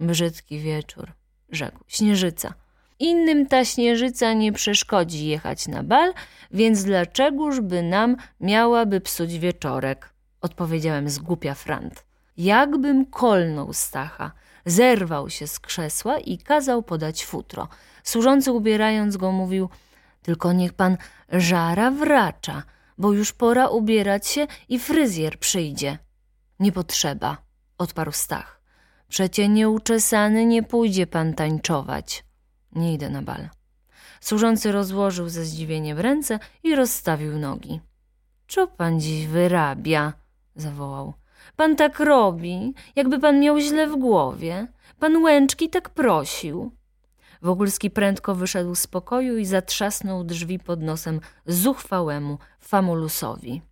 Brzydki 0.00 0.58
wieczór, 0.58 1.12
rzekł. 1.50 1.78
Śnieżyca. 1.86 2.54
Innym 2.98 3.46
ta 3.46 3.64
śnieżyca 3.64 4.32
nie 4.32 4.52
przeszkodzi 4.52 5.26
jechać 5.26 5.68
na 5.68 5.82
bal, 5.82 6.12
więc 6.50 6.84
dlaczegoż 6.84 7.60
by 7.60 7.82
nam 7.82 8.16
miałaby 8.40 9.00
psuć 9.00 9.38
wieczorek? 9.38 10.14
Odpowiedziałem 10.40 11.08
z 11.10 11.18
głupia 11.18 11.54
frant. 11.54 12.04
Jakbym 12.36 13.06
kolnął 13.06 13.72
Stacha– 13.72 14.32
Zerwał 14.68 15.30
się 15.30 15.46
z 15.46 15.60
krzesła 15.60 16.18
i 16.18 16.38
kazał 16.38 16.82
podać 16.82 17.24
futro. 17.24 17.68
Służący 18.02 18.52
ubierając 18.52 19.16
go 19.16 19.32
mówił 19.32 19.68
Tylko 20.22 20.52
niech 20.52 20.72
pan 20.72 20.96
żara 21.28 21.90
wracza, 21.90 22.62
bo 22.98 23.12
już 23.12 23.32
pora 23.32 23.68
ubierać 23.68 24.26
się 24.26 24.46
i 24.68 24.78
fryzjer 24.78 25.38
przyjdzie. 25.38 25.98
Nie 26.60 26.72
potrzeba, 26.72 27.36
odparł 27.78 28.12
Stach. 28.12 28.57
Przecie 29.08 29.48
nieuczesany 29.48 30.46
nie 30.46 30.62
pójdzie 30.62 31.06
pan 31.06 31.34
tańczować. 31.34 32.24
Nie 32.72 32.94
idę 32.94 33.10
na 33.10 33.22
bal. 33.22 33.48
Służący 34.20 34.72
rozłożył 34.72 35.28
ze 35.28 35.44
zdziwieniem 35.44 35.98
ręce 35.98 36.38
i 36.62 36.74
rozstawił 36.74 37.38
nogi. 37.38 37.80
Co 38.48 38.66
pan 38.66 39.00
dziś 39.00 39.26
wyrabia? 39.26 40.12
zawołał. 40.56 41.14
Pan 41.56 41.76
tak 41.76 42.00
robi, 42.00 42.74
jakby 42.96 43.18
pan 43.20 43.40
miał 43.40 43.60
źle 43.60 43.86
w 43.86 43.96
głowie. 43.96 44.66
Pan 44.98 45.16
Łęczki 45.16 45.70
tak 45.70 45.90
prosił. 45.90 46.72
Wogulski 47.42 47.90
prędko 47.90 48.34
wyszedł 48.34 48.74
z 48.74 48.86
pokoju 48.86 49.38
i 49.38 49.46
zatrzasnął 49.46 50.24
drzwi 50.24 50.58
pod 50.58 50.82
nosem 50.82 51.20
zuchwałemu 51.46 52.38
Famulusowi. 52.60 53.62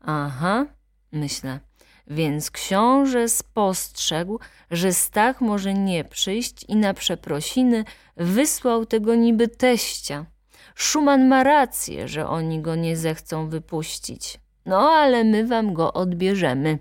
Aha, 0.00 0.66
myślę, 1.12 1.60
więc 2.06 2.50
książę 2.50 3.28
spostrzegł, 3.28 4.38
że 4.70 4.92
Stach 4.92 5.40
może 5.40 5.74
nie 5.74 6.04
przyjść 6.04 6.64
i 6.68 6.76
na 6.76 6.94
przeprosiny 6.94 7.84
wysłał 8.16 8.86
tego 8.86 9.14
niby 9.14 9.48
teścia. 9.48 10.26
Szuman 10.74 11.28
ma 11.28 11.42
rację, 11.42 12.08
że 12.08 12.28
oni 12.28 12.60
go 12.60 12.74
nie 12.74 12.96
zechcą 12.96 13.48
wypuścić. 13.48 14.40
No, 14.66 14.90
ale 14.90 15.24
my 15.24 15.46
wam 15.46 15.74
go 15.74 15.92
odbierzemy. 15.92 16.78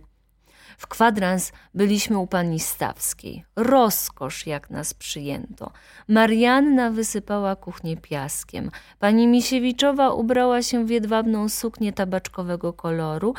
W 0.77 0.87
kwadrans 0.87 1.51
byliśmy 1.73 2.17
u 2.17 2.27
pani 2.27 2.59
Stawskiej. 2.59 3.45
Rozkosz, 3.55 4.47
jak 4.47 4.69
nas 4.69 4.93
przyjęto. 4.93 5.71
Marianna 6.07 6.91
wysypała 6.91 7.55
kuchnię 7.55 7.97
piaskiem. 7.97 8.71
Pani 8.99 9.27
Misiewiczowa 9.27 10.09
ubrała 10.09 10.61
się 10.61 10.85
w 10.85 10.89
jedwabną 10.89 11.49
suknię 11.49 11.93
tabaczkowego 11.93 12.73
koloru, 12.73 13.33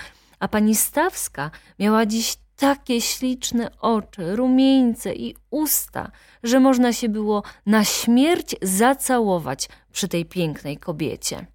a 0.45 0.49
pani 0.49 0.75
Stawska 0.75 1.51
miała 1.79 2.07
dziś 2.07 2.37
takie 2.57 3.01
śliczne 3.01 3.71
oczy, 3.81 4.37
rumieńce 4.37 5.15
i 5.15 5.37
usta, 5.51 6.11
że 6.43 6.61
można 6.61 6.93
się 6.93 7.09
było 7.09 7.43
na 7.67 7.85
śmierć 7.85 8.57
zacałować 8.63 9.69
przy 9.93 10.09
tej 10.09 10.25
pięknej 10.25 10.77
kobiecie. 10.77 11.47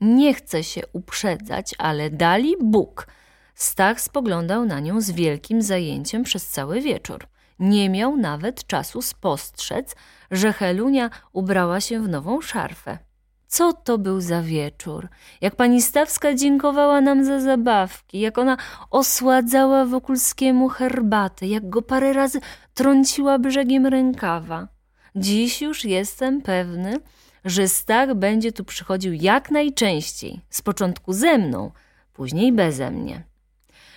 Nie 0.00 0.34
chcę 0.34 0.64
się 0.64 0.82
uprzedzać, 0.92 1.74
ale 1.78 2.10
dali 2.10 2.54
Bóg. 2.60 3.06
Stach 3.54 4.00
spoglądał 4.00 4.64
na 4.64 4.80
nią 4.80 5.00
z 5.00 5.10
wielkim 5.10 5.62
zajęciem 5.62 6.22
przez 6.22 6.48
cały 6.48 6.80
wieczór. 6.80 7.26
Nie 7.58 7.90
miał 7.90 8.16
nawet 8.16 8.66
czasu 8.66 9.02
spostrzec, 9.02 9.96
że 10.30 10.52
Helunia 10.52 11.10
ubrała 11.32 11.80
się 11.80 12.02
w 12.02 12.08
nową 12.08 12.40
szarfę. 12.40 13.09
Co 13.50 13.72
to 13.72 13.98
był 13.98 14.20
za 14.20 14.42
wieczór? 14.42 15.08
Jak 15.40 15.56
pani 15.56 15.82
Stawska 15.82 16.34
dziękowała 16.34 17.00
nam 17.00 17.24
za 17.24 17.40
zabawki, 17.40 18.20
jak 18.20 18.38
ona 18.38 18.56
osładzała 18.90 19.84
Wokulskiemu 19.84 20.68
herbatę, 20.68 21.46
jak 21.46 21.68
go 21.68 21.82
parę 21.82 22.12
razy 22.12 22.40
trąciła 22.74 23.38
brzegiem 23.38 23.86
rękawa. 23.86 24.68
Dziś 25.16 25.62
już 25.62 25.84
jestem 25.84 26.42
pewny, 26.42 26.96
że 27.44 27.68
Stach 27.68 28.14
będzie 28.14 28.52
tu 28.52 28.64
przychodził 28.64 29.12
jak 29.12 29.50
najczęściej, 29.50 30.40
z 30.50 30.62
początku 30.62 31.12
ze 31.12 31.38
mną, 31.38 31.70
później 32.12 32.52
beze 32.52 32.90
mnie. 32.90 33.22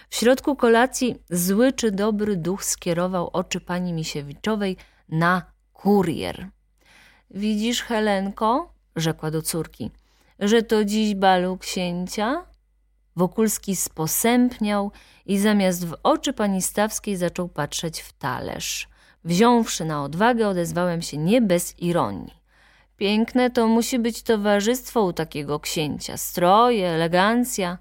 W 0.10 0.16
środku 0.16 0.56
kolacji 0.56 1.16
zły 1.30 1.74
czy 1.74 1.92
dobry 1.92 2.38
duch 2.38 2.64
skierował 2.64 3.30
oczy 3.34 3.60
pani 3.62 3.94
Misiewiczowej 3.94 4.78
na 5.10 5.42
kurier. 5.74 6.48
Widzisz, 7.32 7.84
Helenko, 7.84 8.73
rzekła 8.96 9.32
do 9.32 9.42
córki, 9.42 9.92
że 10.40 10.64
to 10.64 10.86
dziś 10.86 11.16
balu 11.16 11.58
księcia? 11.58 12.46
Wokulski 13.16 13.76
sposępniał 13.76 14.92
i 15.26 15.40
zamiast 15.40 15.86
w 15.86 15.96
oczy 16.04 16.34
pani 16.34 16.62
Stawskiej 16.62 17.18
zaczął 17.18 17.50
patrzeć 17.50 18.02
w 18.02 18.14
talerz. 18.14 18.88
Wziąwszy 19.24 19.86
na 19.86 20.04
odwagę, 20.04 20.48
odezwałem 20.48 21.02
się 21.02 21.18
nie 21.18 21.42
bez 21.42 21.80
ironii. 21.80 22.34
Piękne 22.98 23.50
to 23.50 23.68
musi 23.68 24.00
być 24.00 24.24
towarzystwo 24.24 25.04
u 25.04 25.14
takiego 25.14 25.60
księcia, 25.60 26.18
stroje, 26.18 26.90
elegancja. 26.90 27.78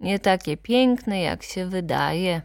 Nie 0.00 0.18
takie 0.18 0.56
piękne, 0.56 1.20
jak 1.20 1.42
się 1.42 1.66
wydaje, 1.66 2.42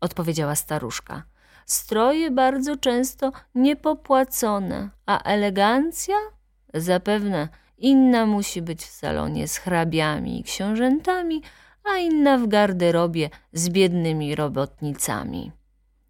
odpowiedziała 0.00 0.54
staruszka. 0.54 1.22
Stroje 1.66 2.30
bardzo 2.30 2.76
często 2.76 3.32
niepopłacone, 3.54 4.90
a 5.06 5.22
elegancja? 5.22 6.14
Zapewne 6.74 7.48
inna 7.78 8.26
musi 8.26 8.62
być 8.62 8.82
w 8.82 8.90
salonie 8.90 9.48
z 9.48 9.56
hrabiami 9.56 10.40
i 10.40 10.44
książętami, 10.44 11.42
a 11.84 11.96
inna 11.96 12.38
w 12.38 12.48
garderobie 12.48 13.30
z 13.52 13.68
biednymi 13.68 14.34
robotnicami. 14.34 15.52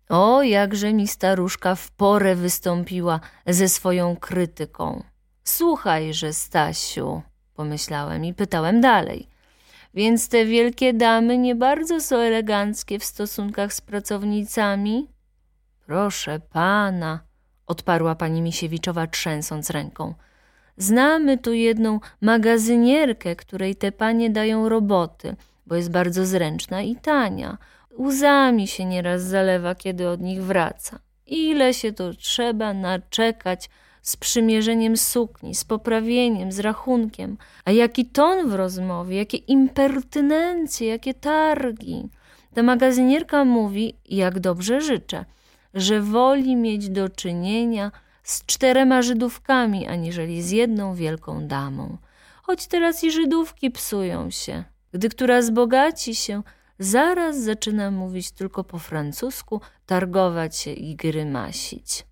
O, 0.08 0.42
jakże 0.42 0.92
mi 0.92 1.08
staruszka 1.08 1.74
w 1.74 1.90
porę 1.90 2.34
wystąpiła 2.34 3.20
ze 3.46 3.68
swoją 3.68 4.16
krytyką. 4.16 5.02
Słuchajże, 5.44 6.32
Stasiu, 6.32 7.22
pomyślałem 7.54 8.24
i 8.24 8.34
pytałem 8.34 8.80
dalej. 8.80 9.28
Więc 9.94 10.28
te 10.28 10.44
wielkie 10.44 10.94
damy 10.94 11.38
nie 11.38 11.54
bardzo 11.54 12.00
są 12.00 12.16
eleganckie 12.16 12.98
w 12.98 13.04
stosunkach 13.04 13.72
z 13.72 13.80
pracownicami? 13.80 15.08
Proszę 15.86 16.40
pana, 16.40 17.20
odparła 17.66 18.14
pani 18.14 18.42
Misiewiczowa 18.42 19.06
trzęsąc 19.06 19.70
ręką. 19.70 20.14
Znamy 20.80 21.38
tu 21.38 21.52
jedną 21.52 22.00
magazynierkę, 22.20 23.36
której 23.36 23.76
te 23.76 23.92
panie 23.92 24.30
dają 24.30 24.68
roboty, 24.68 25.36
bo 25.66 25.76
jest 25.76 25.90
bardzo 25.90 26.26
zręczna 26.26 26.82
i 26.82 26.96
tania. 26.96 27.58
Łzami 27.98 28.68
się 28.68 28.84
nieraz 28.84 29.22
zalewa, 29.22 29.74
kiedy 29.74 30.08
od 30.08 30.20
nich 30.20 30.42
wraca. 30.42 30.98
Ile 31.26 31.74
się 31.74 31.92
to 31.92 32.14
trzeba 32.14 32.74
naczekać 32.74 33.70
z 34.02 34.16
przymierzeniem 34.16 34.96
sukni, 34.96 35.54
z 35.54 35.64
poprawieniem, 35.64 36.52
z 36.52 36.58
rachunkiem. 36.58 37.36
A 37.64 37.70
jaki 37.70 38.06
ton 38.06 38.48
w 38.48 38.54
rozmowie, 38.54 39.16
jakie 39.16 39.36
impertynencje, 39.36 40.88
jakie 40.88 41.14
targi. 41.14 42.08
Ta 42.54 42.62
magazynierka 42.62 43.44
mówi, 43.44 43.94
jak 44.08 44.38
dobrze 44.38 44.80
życzę, 44.80 45.24
że 45.74 46.00
woli 46.00 46.56
mieć 46.56 46.88
do 46.88 47.08
czynienia 47.08 47.92
z 48.30 48.46
czterema 48.46 49.02
Żydówkami, 49.02 49.86
aniżeli 49.86 50.42
z 50.42 50.50
jedną 50.50 50.94
wielką 50.94 51.46
damą. 51.46 51.98
Choć 52.42 52.66
teraz 52.66 53.04
i 53.04 53.10
Żydówki 53.10 53.70
psują 53.70 54.30
się. 54.30 54.64
Gdy 54.92 55.08
która 55.08 55.42
zbogaci 55.42 56.14
się, 56.14 56.42
zaraz 56.78 57.40
zaczyna 57.40 57.90
mówić 57.90 58.30
tylko 58.30 58.64
po 58.64 58.78
francusku, 58.78 59.60
targować 59.86 60.56
się 60.56 60.72
i 60.72 60.96
grymasić. 60.96 62.06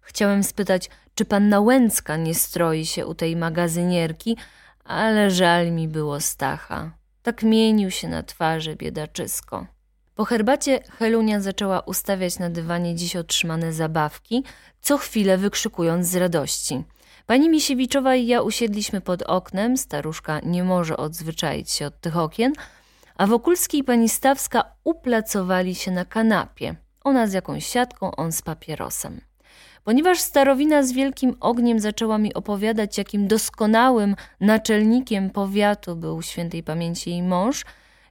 Chciałem 0.00 0.44
spytać, 0.44 0.90
czy 1.14 1.24
panna 1.24 1.60
Łęcka 1.60 2.16
nie 2.16 2.34
stroi 2.34 2.86
się 2.86 3.06
u 3.06 3.14
tej 3.14 3.36
magazynierki, 3.36 4.36
ale 4.84 5.30
żal 5.30 5.72
mi 5.72 5.88
było 5.88 6.20
Stacha. 6.20 6.90
Tak 7.22 7.42
mienił 7.42 7.90
się 7.90 8.08
na 8.08 8.22
twarzy 8.22 8.76
biedaczysko. 8.76 9.66
Po 10.20 10.24
herbacie 10.24 10.80
Helunia 10.98 11.40
zaczęła 11.40 11.80
ustawiać 11.80 12.38
na 12.38 12.50
dywanie 12.50 12.94
dziś 12.94 13.16
otrzymane 13.16 13.72
zabawki, 13.72 14.44
co 14.80 14.98
chwilę 14.98 15.38
wykrzykując 15.38 16.06
z 16.06 16.16
radości. 16.16 16.84
Pani 17.26 17.48
Misiewiczowa 17.48 18.14
i 18.14 18.26
ja 18.26 18.42
usiedliśmy 18.42 19.00
pod 19.00 19.22
oknem, 19.22 19.76
staruszka 19.76 20.40
nie 20.40 20.64
może 20.64 20.96
odzwyczaić 20.96 21.70
się 21.70 21.86
od 21.86 22.00
tych 22.00 22.16
okien, 22.16 22.52
a 23.16 23.26
Wokulski 23.26 23.78
i 23.78 23.84
pani 23.84 24.08
Stawska 24.08 24.64
uplacowali 24.84 25.74
się 25.74 25.90
na 25.90 26.04
kanapie. 26.04 26.74
Ona 27.04 27.26
z 27.26 27.32
jakąś 27.32 27.66
siatką, 27.66 28.16
on 28.16 28.32
z 28.32 28.42
papierosem. 28.42 29.20
Ponieważ 29.84 30.20
starowina 30.20 30.82
z 30.82 30.92
wielkim 30.92 31.36
ogniem 31.40 31.80
zaczęła 31.80 32.18
mi 32.18 32.34
opowiadać, 32.34 32.98
jakim 32.98 33.28
doskonałym 33.28 34.16
naczelnikiem 34.40 35.30
powiatu 35.30 35.96
był 35.96 36.22
świętej 36.22 36.62
pamięci 36.62 37.10
jej 37.10 37.22
mąż, 37.22 37.64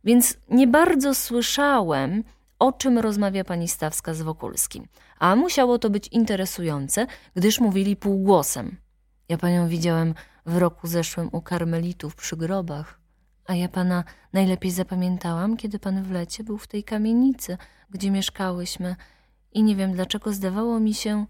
więc 0.04 0.38
nie 0.50 0.68
bardzo 0.68 1.16
słyszałem, 1.16 2.24
o 2.60 2.72
czym 2.72 2.98
rozmawia 2.98 3.44
pani 3.44 3.68
Stawska 3.68 4.14
z 4.14 4.22
Wokulskim. 4.22 4.88
A 5.20 5.36
musiało 5.36 5.80
to 5.80 5.90
być 5.90 6.08
interesujące, 6.08 7.08
gdyż 7.36 7.60
mówili 7.60 7.96
półgłosem. 7.96 8.78
Ja 9.30 9.38
panią 9.38 9.68
widziałem 9.68 10.14
w 10.46 10.58
roku 10.58 10.88
zeszłym 10.88 11.30
u 11.32 11.42
karmelitów 11.42 12.16
przy 12.16 12.38
grobach, 12.38 13.00
a 13.46 13.56
ja 13.56 13.70
pana 13.70 14.04
najlepiej 14.34 14.72
zapamiętałam, 14.72 15.58
kiedy 15.58 15.80
pan 15.80 16.04
w 16.04 16.12
lecie 16.12 16.44
był 16.44 16.58
w 16.58 16.68
tej 16.68 16.84
kamienicy, 16.84 17.58
gdzie 17.90 18.12
mieszkałyśmy 18.12 18.96
i 19.54 19.64
nie 19.64 19.76
wiem 19.76 19.94
dlaczego 19.94 20.34
zdawało 20.34 20.80
mi 20.80 20.94
się, 20.94 21.26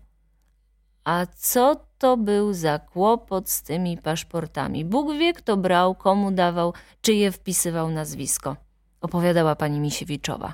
a 1.04 1.26
co 1.36 1.86
to 1.98 2.18
był 2.18 2.54
za 2.54 2.80
kłopot 2.80 3.50
z 3.50 3.64
tymi 3.64 3.98
paszportami? 3.98 4.86
Bóg 4.86 5.18
wie, 5.18 5.34
kto 5.34 5.58
brał, 5.58 5.96
komu 5.96 6.32
dawał, 6.32 6.74
czyje 7.02 7.32
wpisywał 7.32 7.92
nazwisko, 7.92 8.56
opowiadała 9.02 9.56
pani 9.56 9.80
Misiewiczowa. 9.80 10.54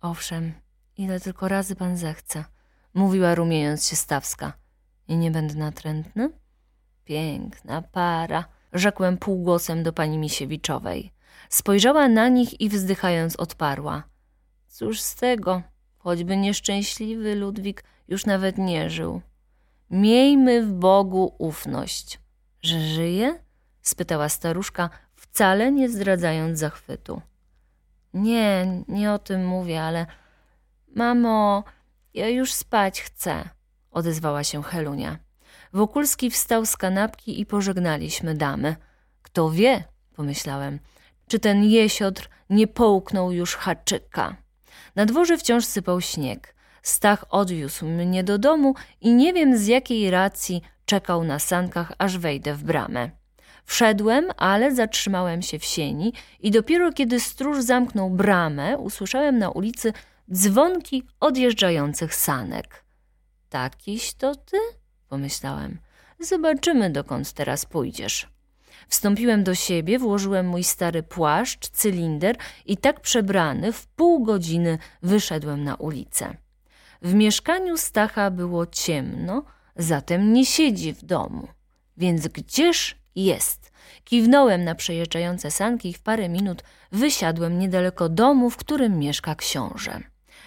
Owszem, 0.00 0.52
ile 0.96 1.20
tylko 1.20 1.48
razy 1.48 1.76
pan 1.76 1.96
zechce, 1.96 2.44
mówiła 2.94 3.34
rumiejąc 3.34 3.86
się 3.86 3.96
Stawska. 3.96 4.52
I 5.08 5.16
nie 5.16 5.30
będę 5.30 5.54
natrętny? 5.54 6.30
Piękna 7.04 7.82
para, 7.82 8.44
rzekłem 8.72 9.18
półgłosem 9.18 9.82
do 9.82 9.92
pani 9.92 10.18
Misiewiczowej. 10.18 11.12
Spojrzała 11.48 12.08
na 12.08 12.28
nich 12.28 12.60
i 12.60 12.68
wzdychając 12.68 13.36
odparła. 13.36 14.02
Cóż 14.68 15.00
z 15.00 15.14
tego, 15.14 15.62
choćby 15.98 16.36
nieszczęśliwy 16.36 17.34
Ludwik 17.34 17.84
już 18.10 18.26
nawet 18.26 18.58
nie 18.58 18.90
żył. 18.90 19.20
Miejmy 19.90 20.62
w 20.62 20.72
Bogu 20.72 21.34
ufność. 21.38 22.20
Że 22.62 22.80
żyje? 22.80 23.38
spytała 23.82 24.28
staruszka, 24.28 24.90
wcale 25.14 25.72
nie 25.72 25.88
zdradzając 25.88 26.58
zachwytu. 26.58 27.22
Nie, 28.14 28.82
nie 28.88 29.12
o 29.12 29.18
tym 29.18 29.46
mówię, 29.46 29.82
ale 29.82 30.06
mamo, 30.88 31.64
ja 32.14 32.28
już 32.28 32.52
spać 32.52 33.02
chcę, 33.02 33.48
odezwała 33.90 34.44
się 34.44 34.62
Helunia. 34.62 35.18
Wokulski 35.72 36.30
wstał 36.30 36.66
z 36.66 36.76
kanapki 36.76 37.40
i 37.40 37.46
pożegnaliśmy 37.46 38.34
damy. 38.34 38.76
Kto 39.22 39.50
wie, 39.50 39.84
pomyślałem, 40.16 40.78
czy 41.28 41.38
ten 41.38 41.64
jesiotr 41.64 42.28
nie 42.50 42.66
połknął 42.66 43.32
już 43.32 43.56
haczyka. 43.56 44.36
Na 44.96 45.06
dworze 45.06 45.38
wciąż 45.38 45.64
sypał 45.64 46.00
śnieg. 46.00 46.54
Stach 46.82 47.24
odwiózł 47.30 47.86
mnie 47.86 48.24
do 48.24 48.38
domu 48.38 48.74
i 49.00 49.14
nie 49.14 49.32
wiem 49.32 49.58
z 49.58 49.66
jakiej 49.66 50.10
racji 50.10 50.62
czekał 50.84 51.24
na 51.24 51.38
sankach, 51.38 51.92
aż 51.98 52.18
wejdę 52.18 52.54
w 52.54 52.64
bramę. 52.64 53.10
Wszedłem, 53.64 54.28
ale 54.36 54.74
zatrzymałem 54.74 55.42
się 55.42 55.58
w 55.58 55.64
sieni 55.64 56.12
i 56.40 56.50
dopiero 56.50 56.92
kiedy 56.92 57.20
stróż 57.20 57.62
zamknął 57.62 58.10
bramę, 58.10 58.78
usłyszałem 58.78 59.38
na 59.38 59.50
ulicy 59.50 59.92
dzwonki 60.32 61.06
odjeżdżających 61.20 62.14
sanek. 62.14 62.84
Takiś 63.48 64.14
to 64.14 64.34
ty? 64.34 64.56
pomyślałem. 65.08 65.78
Zobaczymy, 66.20 66.90
dokąd 66.90 67.32
teraz 67.32 67.64
pójdziesz. 67.64 68.28
Wstąpiłem 68.88 69.44
do 69.44 69.54
siebie, 69.54 69.98
włożyłem 69.98 70.46
mój 70.46 70.64
stary 70.64 71.02
płaszcz, 71.02 71.68
cylinder 71.68 72.36
i 72.66 72.76
tak 72.76 73.00
przebrany 73.00 73.72
w 73.72 73.86
pół 73.86 74.24
godziny 74.24 74.78
wyszedłem 75.02 75.64
na 75.64 75.74
ulicę. 75.74 76.36
W 77.02 77.14
mieszkaniu 77.14 77.76
Stacha 77.76 78.30
było 78.30 78.66
ciemno, 78.66 79.44
zatem 79.76 80.32
nie 80.32 80.46
siedzi 80.46 80.92
w 80.92 81.04
domu. 81.04 81.48
Więc 81.96 82.28
gdzież 82.28 82.96
jest? 83.14 83.72
Kiwnąłem 84.04 84.64
na 84.64 84.74
przejeżdżające 84.74 85.50
sanki 85.50 85.88
i 85.88 85.94
w 85.94 86.02
parę 86.02 86.28
minut 86.28 86.62
wysiadłem 86.92 87.58
niedaleko 87.58 88.08
domu, 88.08 88.50
w 88.50 88.56
którym 88.56 88.98
mieszka 88.98 89.34
książę. 89.34 90.00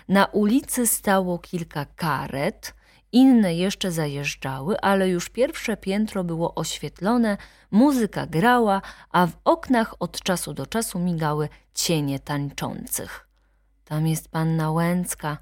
Na 0.07 0.25
ulicy 0.25 0.87
stało 0.87 1.39
kilka 1.39 1.85
karet, 1.85 2.73
inne 3.11 3.55
jeszcze 3.55 3.91
zajeżdżały, 3.91 4.79
ale 4.79 5.09
już 5.09 5.29
pierwsze 5.29 5.77
piętro 5.77 6.23
było 6.23 6.55
oświetlone, 6.55 7.37
muzyka 7.71 8.27
grała, 8.27 8.81
a 9.09 9.27
w 9.27 9.31
oknach 9.43 9.95
od 9.99 10.21
czasu 10.21 10.53
do 10.53 10.65
czasu 10.65 10.99
migały 10.99 11.49
cienie 11.73 12.19
tańczących. 12.19 13.27
Tam 13.85 14.07
jest 14.07 14.29
panna 14.29 14.71
Łęcka. 14.71 15.37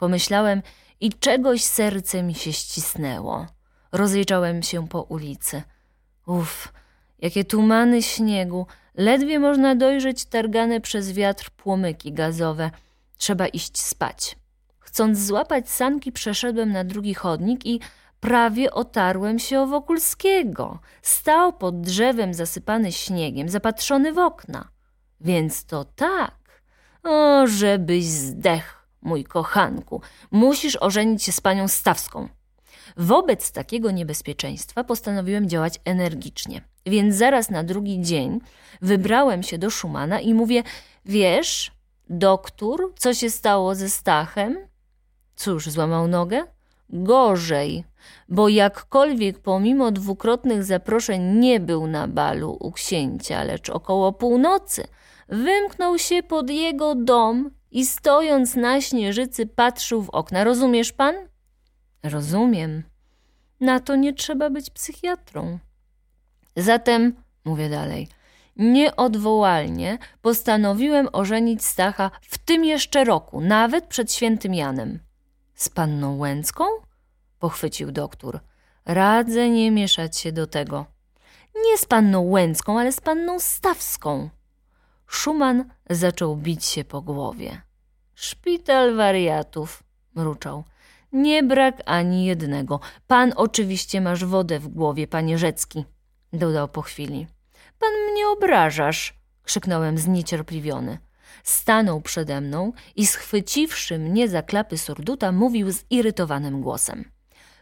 Pomyślałem 0.00 0.62
i 1.00 1.12
czegoś 1.12 1.64
serce 1.64 2.22
mi 2.22 2.34
się 2.34 2.52
ścisnęło. 2.52 3.46
Rozejrzałem 3.92 4.62
się 4.62 4.88
po 4.88 5.02
ulicy. 5.02 5.62
Uff, 6.26 6.72
jakie 7.18 7.44
tumany 7.44 8.02
śniegu, 8.02 8.66
ledwie 8.94 9.38
można 9.38 9.74
dojrzeć 9.74 10.24
targane 10.24 10.80
przez 10.80 11.12
wiatr 11.12 11.50
płomyki 11.50 12.12
gazowe. 12.12 12.70
Trzeba 13.16 13.46
iść 13.46 13.78
spać. 13.78 14.36
Chcąc 14.78 15.18
złapać 15.18 15.70
sanki, 15.70 16.12
przeszedłem 16.12 16.72
na 16.72 16.84
drugi 16.84 17.14
chodnik 17.14 17.66
i 17.66 17.80
prawie 18.20 18.70
otarłem 18.70 19.38
się 19.38 19.60
o 19.60 19.66
Wokulskiego. 19.66 20.78
Stał 21.02 21.52
pod 21.52 21.80
drzewem 21.80 22.34
zasypany 22.34 22.92
śniegiem, 22.92 23.48
zapatrzony 23.48 24.12
w 24.12 24.18
okna. 24.18 24.68
Więc 25.20 25.64
to 25.64 25.84
tak. 25.84 26.62
O, 27.02 27.46
żebyś 27.46 28.04
zdech, 28.04 28.79
mój 29.02 29.24
kochanku. 29.24 30.00
Musisz 30.30 30.76
ożenić 30.76 31.22
się 31.22 31.32
z 31.32 31.40
panią 31.40 31.68
Stawską. 31.68 32.28
Wobec 32.96 33.52
takiego 33.52 33.90
niebezpieczeństwa 33.90 34.84
postanowiłem 34.84 35.48
działać 35.48 35.80
energicznie. 35.84 36.62
Więc 36.86 37.16
zaraz 37.16 37.50
na 37.50 37.64
drugi 37.64 38.00
dzień 38.00 38.40
wybrałem 38.82 39.42
się 39.42 39.58
do 39.58 39.70
Szumana 39.70 40.20
i 40.20 40.34
mówię: 40.34 40.62
Wiesz, 41.04 41.72
doktor, 42.10 42.92
co 42.98 43.14
się 43.14 43.30
stało 43.30 43.74
ze 43.74 43.90
Stachem? 43.90 44.58
Cóż, 45.36 45.66
złamał 45.68 46.08
nogę? 46.08 46.44
Gorzej, 46.88 47.84
bo 48.28 48.48
jakkolwiek 48.48 49.38
pomimo 49.38 49.92
dwukrotnych 49.92 50.64
zaproszeń 50.64 51.22
nie 51.22 51.60
był 51.60 51.86
na 51.86 52.08
balu 52.08 52.56
u 52.60 52.72
księcia, 52.72 53.44
lecz 53.44 53.70
około 53.70 54.12
północy 54.12 54.84
wymknął 55.28 55.98
się 55.98 56.22
pod 56.22 56.50
jego 56.50 56.94
dom 56.94 57.50
i 57.70 57.86
stojąc 57.86 58.54
na 58.54 58.80
śnieżycy 58.80 59.46
patrzył 59.46 60.02
w 60.02 60.10
okna. 60.10 60.44
Rozumiesz 60.44 60.92
pan? 60.92 61.14
Rozumiem. 62.02 62.82
Na 63.60 63.80
to 63.80 63.96
nie 63.96 64.12
trzeba 64.12 64.50
być 64.50 64.70
psychiatrą. 64.70 65.58
Zatem, 66.56 67.14
mówię 67.44 67.68
dalej, 67.68 68.08
nieodwołalnie 68.56 69.98
postanowiłem 70.22 71.08
ożenić 71.12 71.64
Stacha 71.64 72.10
w 72.22 72.38
tym 72.38 72.64
jeszcze 72.64 73.04
roku, 73.04 73.40
nawet 73.40 73.86
przed 73.86 74.12
świętym 74.12 74.54
Janem. 74.54 74.98
Z 75.54 75.68
panną 75.68 76.18
Łęcką? 76.18 76.64
pochwycił 77.38 77.92
doktor. 77.92 78.40
Radzę 78.84 79.50
nie 79.50 79.70
mieszać 79.70 80.18
się 80.18 80.32
do 80.32 80.46
tego. 80.46 80.86
Nie 81.64 81.78
z 81.78 81.84
panną 81.84 82.20
Łęcką, 82.20 82.80
ale 82.80 82.92
z 82.92 83.00
panną 83.00 83.40
Stawską. 83.40 84.30
Szuman 85.10 85.64
zaczął 85.90 86.36
bić 86.36 86.64
się 86.64 86.84
po 86.84 87.02
głowie. 87.02 87.62
Szpital 88.14 88.96
wariatów, 88.96 89.82
mruczał. 90.14 90.64
Nie 91.12 91.42
brak 91.42 91.82
ani 91.86 92.24
jednego. 92.24 92.80
Pan 93.06 93.32
oczywiście 93.36 94.00
masz 94.00 94.24
wodę 94.24 94.58
w 94.58 94.68
głowie, 94.68 95.06
panie 95.06 95.38
Rzecki, 95.38 95.84
dodał 96.32 96.68
po 96.68 96.82
chwili. 96.82 97.26
Pan 97.78 97.90
mnie 98.12 98.28
obrażasz, 98.28 99.14
krzyknąłem 99.42 99.98
zniecierpliwiony. 99.98 100.98
Stanął 101.44 102.00
przede 102.00 102.40
mną 102.40 102.72
i 102.96 103.06
schwyciwszy 103.06 103.98
mnie 103.98 104.28
za 104.28 104.42
klapy 104.42 104.78
surduta, 104.78 105.32
mówił 105.32 105.70
zirytowanym 105.70 106.60
głosem. 106.60 107.10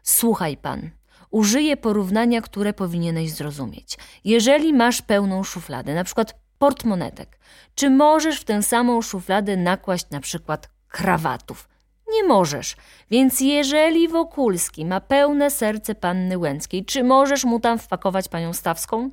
Słuchaj 0.02 0.56
pan, 0.56 0.90
użyję 1.30 1.76
porównania, 1.76 2.40
które 2.40 2.72
powinieneś 2.72 3.32
zrozumieć. 3.32 3.98
Jeżeli 4.24 4.72
masz 4.72 5.02
pełną 5.02 5.44
szufladę, 5.44 5.94
na 5.94 6.04
przykład 6.04 6.47
portmonetek, 6.58 7.38
czy 7.74 7.90
możesz 7.90 8.40
w 8.40 8.44
tę 8.44 8.62
samą 8.62 9.02
szufladę 9.02 9.56
nakłaść 9.56 10.10
na 10.10 10.20
przykład 10.20 10.70
krawatów? 10.88 11.68
Nie 12.12 12.24
możesz. 12.24 12.76
Więc 13.10 13.40
jeżeli 13.40 14.08
Wokulski 14.08 14.86
ma 14.86 15.00
pełne 15.00 15.50
serce 15.50 15.94
panny 15.94 16.38
Łęckiej, 16.38 16.84
czy 16.84 17.04
możesz 17.04 17.44
mu 17.44 17.60
tam 17.60 17.78
wpakować 17.78 18.28
panią 18.28 18.52
Stawską? 18.52 19.10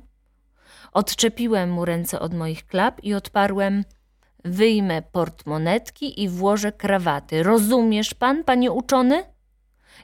Odczepiłem 0.92 1.70
mu 1.70 1.84
ręce 1.84 2.20
od 2.20 2.34
moich 2.34 2.66
klap 2.66 3.04
i 3.04 3.14
odparłem 3.14 3.84
wyjmę 4.44 5.02
portmonetki 5.02 6.22
i 6.22 6.28
włożę 6.28 6.72
krawaty. 6.72 7.42
Rozumiesz 7.42 8.14
pan, 8.14 8.44
panie 8.44 8.72
uczony? 8.72 9.24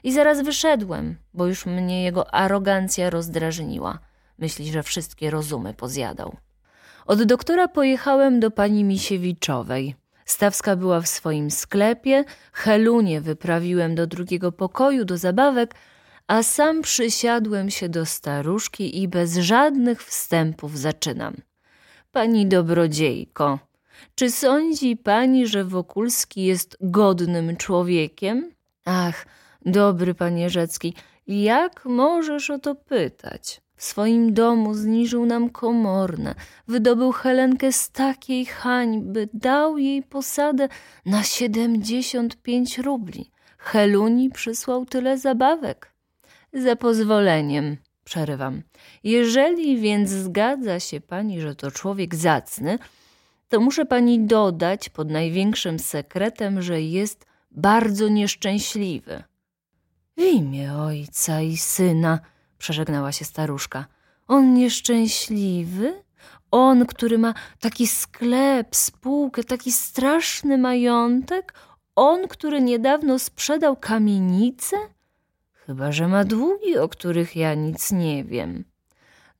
I 0.03 0.13
zaraz 0.13 0.41
wyszedłem, 0.41 1.17
bo 1.33 1.45
już 1.45 1.65
mnie 1.65 2.03
jego 2.03 2.33
arogancja 2.33 3.09
rozdrażniła. 3.09 3.99
Myśli, 4.37 4.71
że 4.71 4.83
wszystkie 4.83 5.29
rozumy 5.29 5.73
pozjadał. 5.73 6.35
Od 7.05 7.23
doktora 7.23 7.67
pojechałem 7.67 8.39
do 8.39 8.51
pani 8.51 8.83
Misiewiczowej. 8.83 9.95
Stawska 10.25 10.75
była 10.75 11.01
w 11.01 11.07
swoim 11.07 11.51
sklepie, 11.51 12.23
Helunię 12.53 13.21
wyprawiłem 13.21 13.95
do 13.95 14.07
drugiego 14.07 14.51
pokoju 14.51 15.05
do 15.05 15.17
zabawek, 15.17 15.75
a 16.27 16.43
sam 16.43 16.81
przysiadłem 16.81 17.69
się 17.69 17.89
do 17.89 18.05
staruszki 18.05 19.01
i 19.01 19.07
bez 19.07 19.37
żadnych 19.37 20.03
wstępów 20.03 20.77
zaczynam. 20.77 21.35
Pani 22.11 22.45
dobrodziejko, 22.45 23.59
czy 24.15 24.31
sądzi 24.31 24.97
pani, 24.97 25.47
że 25.47 25.63
Wokulski 25.63 26.43
jest 26.43 26.77
godnym 26.81 27.57
człowiekiem? 27.57 28.51
Ach, 28.85 29.25
dobry 29.65 30.13
panie 30.13 30.49
Rzecki, 30.49 30.93
jak 31.27 31.85
możesz 31.85 32.49
o 32.49 32.59
to 32.59 32.75
pytać? 32.75 33.61
W 33.83 33.85
swoim 33.85 34.33
domu 34.33 34.73
zniżył 34.73 35.25
nam 35.25 35.49
komorne, 35.49 36.35
wydobył 36.67 37.11
Helenkę 37.11 37.71
z 37.71 37.89
takiej 37.89 38.45
hańby, 38.45 39.29
dał 39.33 39.77
jej 39.77 40.03
posadę 40.03 40.69
na 41.05 41.23
siedemdziesiąt 41.23 42.41
pięć 42.41 42.77
rubli. 42.77 43.31
Heluni 43.57 44.29
przysłał 44.29 44.85
tyle 44.85 45.17
zabawek. 45.17 45.93
Za 46.53 46.75
pozwoleniem, 46.75 47.77
przerywam. 48.03 48.61
Jeżeli 49.03 49.77
więc 49.77 50.09
zgadza 50.09 50.79
się 50.79 51.01
pani, 51.01 51.41
że 51.41 51.55
to 51.55 51.71
człowiek 51.71 52.15
zacny, 52.15 52.79
to 53.49 53.59
muszę 53.59 53.85
pani 53.85 54.19
dodać 54.19 54.89
pod 54.89 55.09
największym 55.09 55.79
sekretem, 55.79 56.61
że 56.61 56.81
jest 56.81 57.25
bardzo 57.51 58.07
nieszczęśliwy. 58.07 59.23
W 60.17 60.21
imię 60.21 60.73
ojca 60.73 61.41
i 61.41 61.57
syna, 61.57 62.19
przeżegnała 62.63 63.11
się 63.11 63.25
staruszka. 63.25 63.85
On 64.27 64.53
nieszczęśliwy? 64.53 66.03
On, 66.51 66.85
który 66.85 67.17
ma 67.17 67.33
taki 67.59 67.87
sklep, 67.87 68.75
spółkę, 68.75 69.43
taki 69.43 69.71
straszny 69.71 70.57
majątek? 70.57 71.53
On, 71.95 72.27
który 72.27 72.61
niedawno 72.61 73.19
sprzedał 73.19 73.75
kamienicę? 73.75 74.77
Chyba, 75.53 75.91
że 75.91 76.07
ma 76.07 76.23
długi, 76.23 76.77
o 76.77 76.89
których 76.89 77.35
ja 77.35 77.53
nic 77.53 77.91
nie 77.91 78.23
wiem. 78.23 78.63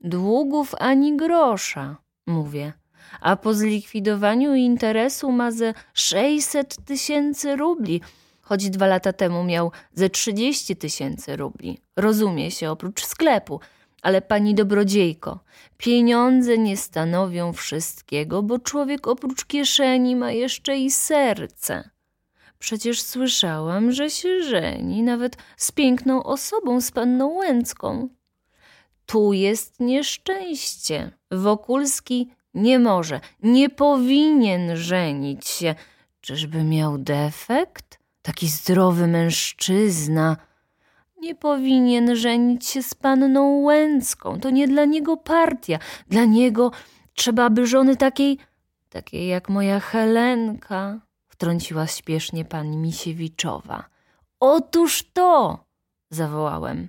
Długów 0.01 0.75
ani 0.79 1.17
grosza, 1.17 1.97
mówię 2.27 2.73
a 3.21 3.35
po 3.35 3.53
zlikwidowaniu 3.53 4.55
interesu 4.55 5.31
ma 5.31 5.51
ze 5.51 5.73
600 5.93 6.85
tysięcy 6.85 7.55
rubli, 7.55 8.01
choć 8.43 8.69
dwa 8.69 8.87
lata 8.87 9.13
temu 9.13 9.43
miał 9.43 9.71
ze 9.93 10.09
30 10.09 10.75
tysięcy 10.75 11.35
rubli. 11.35 11.79
Rozumie 11.95 12.51
się, 12.51 12.71
oprócz 12.71 13.05
sklepu. 13.05 13.59
Ale 14.01 14.21
pani 14.21 14.55
dobrodziejko, 14.55 15.39
pieniądze 15.77 16.57
nie 16.57 16.77
stanowią 16.77 17.53
wszystkiego, 17.53 18.43
bo 18.43 18.59
człowiek 18.59 19.07
oprócz 19.07 19.45
kieszeni 19.45 20.15
ma 20.15 20.31
jeszcze 20.31 20.77
i 20.77 20.91
serce. 20.91 21.89
Przecież 22.59 23.01
słyszałam, 23.01 23.91
że 23.91 24.09
się 24.09 24.43
żeni, 24.43 25.03
nawet 25.03 25.37
z 25.57 25.71
piękną 25.71 26.23
osobą, 26.23 26.81
z 26.81 26.91
panną 26.91 27.27
Łęcką. 27.27 28.09
Tu 29.05 29.33
jest 29.33 29.79
nieszczęście. 29.79 31.11
Wokulski 31.31 32.29
nie 32.53 32.79
może, 32.79 33.19
nie 33.43 33.69
powinien 33.69 34.75
żenić 34.75 35.47
się. 35.47 35.75
Czyżby 36.21 36.63
miał 36.63 36.97
defekt? 36.97 38.02
Taki 38.23 38.47
zdrowy 38.47 39.07
mężczyzna. 39.07 40.37
Nie 41.21 41.35
powinien 41.35 42.15
żenić 42.15 42.65
się 42.65 42.83
z 42.83 42.93
panną 42.95 43.61
Łęcką. 43.61 44.39
To 44.39 44.49
nie 44.49 44.67
dla 44.67 44.85
niego 44.85 45.17
partia. 45.17 45.79
Dla 46.07 46.25
niego 46.25 46.71
trzeba 47.13 47.49
by 47.49 47.67
żony 47.67 47.97
takiej, 47.97 48.37
takiej 48.89 49.27
jak 49.27 49.49
moja 49.49 49.79
Helenka 49.79 50.99
wtrąciła 51.27 51.87
śpiesznie 51.87 52.45
pani 52.45 52.77
Misiewiczowa. 52.77 53.85
Otóż 54.39 55.03
to! 55.13 55.59
zawołałem. 56.09 56.87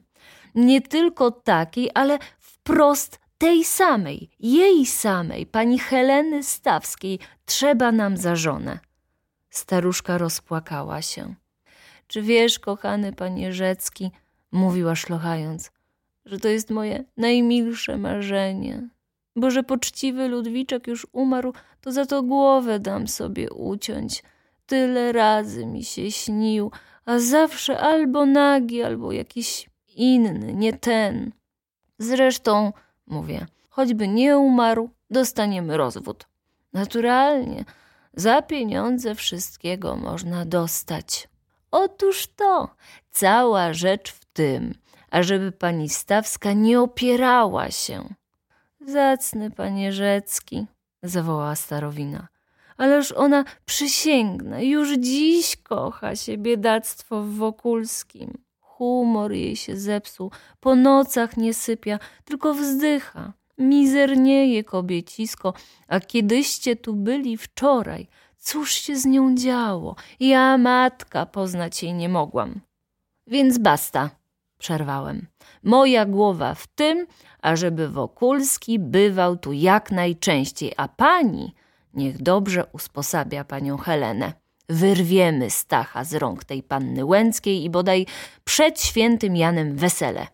Nie 0.55 0.80
tylko 0.80 1.30
takiej, 1.30 1.91
ale 1.95 2.18
wprost 2.39 3.20
tej 3.39 3.64
samej, 3.64 4.30
jej 4.41 4.87
samej, 4.87 5.47
pani 5.47 5.78
Heleny 5.78 6.43
Stawskiej, 6.43 7.18
trzeba 7.45 7.93
nam 7.93 8.16
za 8.16 8.37
żonę. 8.37 8.78
Staruszka 9.55 10.19
rozpłakała 10.19 11.03
się. 11.03 11.35
Czy 12.07 12.23
wiesz, 12.23 12.59
kochany 12.59 13.13
panie 13.13 13.53
Rzecki, 13.53 14.11
mówiła 14.53 14.95
szlochając, 14.95 15.71
że 16.25 16.39
to 16.39 16.49
jest 16.49 16.71
moje 16.71 17.05
najmilsze 17.17 17.99
marzenie, 17.99 18.89
bo 19.37 19.51
że 19.51 19.63
poczciwy 19.63 20.29
Ludwiczek 20.29 20.87
już 20.87 21.07
umarł, 21.13 21.53
to 21.81 21.93
za 21.93 22.07
to 22.07 22.23
głowę 22.23 22.81
dam 22.81 23.09
sobie 23.09 23.53
uciąć. 23.53 24.23
Tyle 24.67 25.13
razy 25.13 25.67
mi 25.67 25.85
się 25.85 26.11
śnił, 26.11 26.71
a 27.05 27.19
zawsze 27.19 27.79
albo 27.79 28.27
nagi, 28.27 28.83
albo 28.83 29.13
jakiś 29.13 29.71
inny, 29.97 30.55
nie 30.55 30.73
ten. 30.73 31.33
Zresztą, 31.99 32.73
mówię, 33.07 33.47
choćby 33.69 34.09
nie 34.09 34.39
umarł, 34.39 34.91
dostaniemy 35.11 35.77
rozwód. 35.77 36.27
Naturalnie, 36.73 37.65
za 38.17 38.43
pieniądze 38.43 39.15
wszystkiego 39.15 39.97
można 39.97 40.45
dostać. 40.45 41.29
Otóż 41.71 42.27
to, 42.27 42.75
cała 43.11 43.73
rzecz 43.73 44.12
w 44.12 44.25
tym, 44.25 44.75
ażeby 45.11 45.53
pani 45.53 45.89
Stawska 45.89 46.53
nie 46.53 46.81
opierała 46.81 47.71
się. 47.71 48.15
Zacny 48.87 49.51
panie 49.51 49.93
Rzecki, 49.93 50.67
zawołała 51.03 51.57
starowina. 51.57 52.29
Ależ 52.77 53.12
ona 53.12 53.45
przysięgnę, 53.65 54.65
już 54.65 54.99
dziś 54.99 55.57
kocha 55.57 56.17
się 56.17 56.39
biedactwo 56.39 57.23
w 57.23 57.35
Wokulskim. 57.35 58.39
Humor 58.61 59.33
jej 59.33 59.57
się 59.57 59.77
zepsuł, 59.77 60.31
po 60.61 60.75
nocach 60.75 61.37
nie 61.37 61.55
sypia, 61.55 61.99
tylko 62.25 62.55
wzdycha. 62.55 63.33
Mizernieje 63.59 64.65
kobiecisko, 64.65 65.55
a 65.89 66.01
kiedyście 66.01 66.77
tu 66.77 66.95
byli 66.95 67.37
wczoraj, 67.37 68.09
cóż 68.39 68.73
się 68.73 68.97
z 68.97 69.05
nią 69.05 69.35
działo? 69.35 69.97
Ja, 70.21 70.59
matka, 70.59 71.27
poznać 71.27 71.83
jej 71.83 71.95
nie 71.95 72.09
mogłam. 72.09 72.61
Więc 73.27 73.59
basta, 73.59 74.11
przerwałem. 74.59 75.27
Moja 75.63 76.07
głowa 76.07 76.55
w 76.55 76.67
tym, 76.67 77.07
ażeby 77.43 77.89
Wokulski 77.89 78.79
bywał 78.79 79.37
tu 79.37 79.53
jak 79.53 79.91
najczęściej, 79.91 80.73
a 80.77 80.89
pani 80.89 81.55
Niech 81.95 82.23
dobrze 82.23 82.67
usposabia 82.73 83.45
panią 83.45 83.77
Helenę. 83.77 84.33
Wyrwiemy 84.69 85.51
Stacha 85.51 86.05
z 86.05 86.15
rąk 86.15 86.45
tej 86.45 86.63
panny 86.63 87.05
Łęckiej 87.05 87.65
i 87.65 87.71
bodaj 87.71 88.07
przed 88.45 88.83
świętym 88.83 89.37
Janem 89.37 89.77
wesele. 89.77 90.27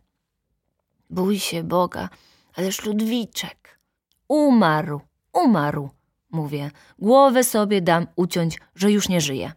Bój 1.11 1.39
się 1.39 1.63
Boga, 1.63 2.09
ależ 2.57 2.85
Ludwiczek. 2.85 3.81
Umarł, 4.29 5.01
umarł, 5.33 5.91
mówię. 6.31 6.71
Głowę 6.99 7.45
sobie 7.45 7.83
dam 7.83 8.07
uciąć, 8.17 8.59
że 8.75 8.93
już 8.93 9.09
nie 9.09 9.21
żyje. 9.21 9.53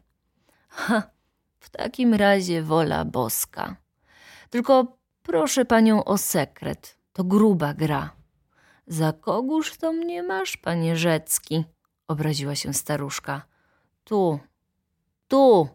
Ha, 0.69 1.03
w 1.59 1.69
takim 1.69 2.13
razie 2.13 2.63
wola 2.63 3.05
boska. 3.05 3.75
Tylko 4.49 4.97
proszę 5.23 5.65
panią 5.65 6.03
o 6.03 6.17
sekret, 6.17 6.97
to 7.13 7.23
gruba 7.23 7.73
gra. 7.73 8.15
Za 8.87 9.13
kogóż 9.13 9.77
to 9.77 9.93
mnie 9.93 10.23
masz, 10.23 10.57
panie 10.57 10.97
Rzecki? 10.97 11.65
obraziła 12.07 12.55
się 12.55 12.73
staruszka. 12.73 13.41
Tu, 14.03 14.39
tu, 15.27 15.67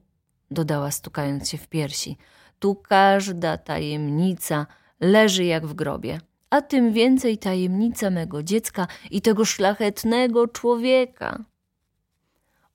dodała 0.51 0.91
stukając 0.91 1.49
się 1.49 1.59
w 1.59 1.69
piersi. 1.69 2.17
Tu 2.59 2.75
każda 2.75 3.59
tajemnica 3.59 4.67
leży 5.01 5.45
jak 5.45 5.67
w 5.67 5.75
grobie, 5.75 6.21
a 6.51 6.63
tym 6.63 6.93
więcej 6.93 7.39
tajemnica 7.39 8.11
mego 8.11 8.43
dziecka 8.43 8.87
i 9.11 9.23
tego 9.23 9.45
szlachetnego 9.45 10.49
człowieka. 10.49 11.45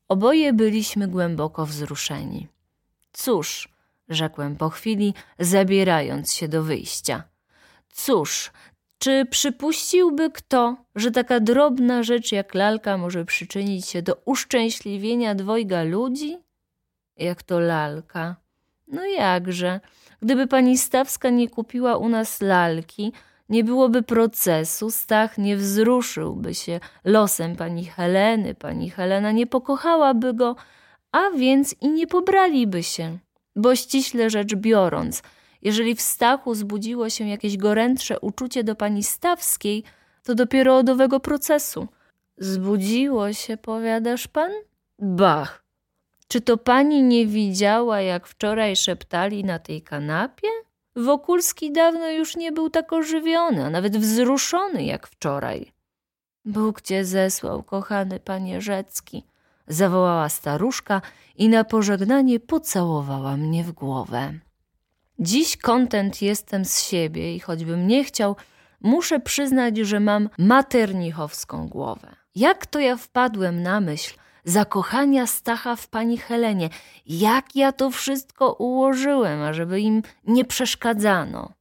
Oboje 0.08 0.54
byliśmy 0.54 1.08
głęboko 1.08 1.66
wzruszeni. 1.66 2.48
Cóż, 3.12 3.70
rzekłem 4.10 4.56
po 4.56 4.70
chwili, 4.70 5.14
zabierając 5.40 6.34
się 6.34 6.48
do 6.48 6.64
wyjścia. 6.64 7.24
Cóż, 7.94 8.52
czy 9.00 9.26
przypuściłby 9.26 10.32
kto, 10.32 10.78
że 10.96 11.12
taka 11.12 11.40
drobna 11.40 12.04
rzecz 12.04 12.32
jak 12.32 12.54
lalka 12.54 12.98
może 12.98 13.26
przyczynić 13.26 13.88
się 13.88 14.02
do 14.02 14.22
uszczęśliwienia 14.26 15.36
dwojga 15.36 15.84
ludzi? 15.84 16.38
Jak 17.18 17.44
to 17.44 17.60
lalka? 17.60 18.36
No 18.88 19.06
jakże? 19.06 19.80
Gdyby 20.22 20.48
pani 20.48 20.78
Stawska 20.78 21.30
nie 21.30 21.50
kupiła 21.50 21.98
u 21.98 22.10
nas 22.10 22.42
lalki, 22.42 23.14
nie 23.54 23.64
byłoby 23.64 24.04
procesu, 24.04 24.92
Stach 24.92 25.38
nie 25.38 25.58
wzruszyłby 25.58 26.54
się 26.54 26.80
losem 27.04 27.56
pani 27.56 27.86
Heleny, 27.86 28.56
pani 28.56 28.90
Helena 28.90 29.32
nie 29.32 29.48
pokochałaby 29.48 30.34
go, 30.34 30.56
a 31.12 31.30
więc 31.38 31.76
i 31.82 31.90
nie 31.90 32.08
pobraliby 32.08 32.84
się. 32.84 33.18
Bo 33.56 33.76
ściśle 33.76 34.30
rzecz 34.30 34.56
biorąc– 34.56 35.22
jeżeli 35.64 35.96
w 35.96 36.02
Stachu 36.02 36.56
zbudziło 36.56 37.10
się 37.10 37.28
jakieś 37.28 37.58
gorętsze 37.58 38.20
uczucie 38.20 38.64
do 38.64 38.76
pani 38.76 39.04
Stawskiej, 39.04 39.84
to 40.24 40.36
dopiero 40.36 40.78
od 40.78 40.90
owego 40.90 41.20
procesu. 41.20 41.88
Zbudziło 42.38 43.34
się, 43.34 43.58
powiadasz 43.58 44.28
pan? 44.28 44.52
Bach! 45.00 45.64
Czy 46.28 46.42
to 46.42 46.58
pani 46.58 47.04
nie 47.04 47.26
widziała, 47.26 48.02
jak 48.02 48.28
wczoraj 48.28 48.76
szeptali 48.76 49.44
na 49.44 49.60
tej 49.60 49.82
kanapie? 49.82 50.48
Wokulski 50.96 51.72
dawno 51.72 52.10
już 52.10 52.36
nie 52.36 52.52
był 52.52 52.70
tak 52.70 52.94
ożywiony, 52.94 53.66
a 53.66 53.70
nawet 53.70 53.98
wzruszony 53.98 54.84
jak 54.84 55.08
wczoraj. 55.08 55.74
Bóg 56.46 56.82
cię 56.82 57.06
zesłał, 57.06 57.64
kochany 57.64 58.20
panie 58.20 58.62
Rzecki, 58.62 59.24
zawołała 59.68 60.30
staruszka 60.30 61.02
i 61.36 61.50
na 61.50 61.64
pożegnanie 61.64 62.40
pocałowała 62.40 63.38
mnie 63.38 63.64
w 63.64 63.72
głowę. 63.72 64.34
Dziś 65.20 65.58
kontent 65.58 66.22
jestem 66.22 66.66
z 66.66 66.82
siebie 66.82 67.36
i 67.36 67.40
choćbym 67.40 67.88
nie 67.88 68.04
chciał, 68.04 68.36
muszę 68.82 69.20
przyznać, 69.20 69.78
że 69.78 70.00
mam 70.00 70.30
maternichowską 70.38 71.68
głowę. 71.70 72.16
Jak 72.36 72.66
to 72.66 72.80
ja 72.80 72.98
wpadłem 72.98 73.64
na 73.64 73.82
myśl 73.82 74.14
zakochania 74.44 75.28
Stacha 75.28 75.76
w 75.76 75.88
pani 75.88 76.18
Helenie? 76.18 76.70
Jak 77.06 77.56
ja 77.56 77.72
to 77.72 77.92
wszystko 77.92 78.54
ułożyłem, 78.54 79.42
ażeby 79.42 79.82
im 79.82 80.02
nie 80.28 80.46
przeszkadzano? 80.46 81.54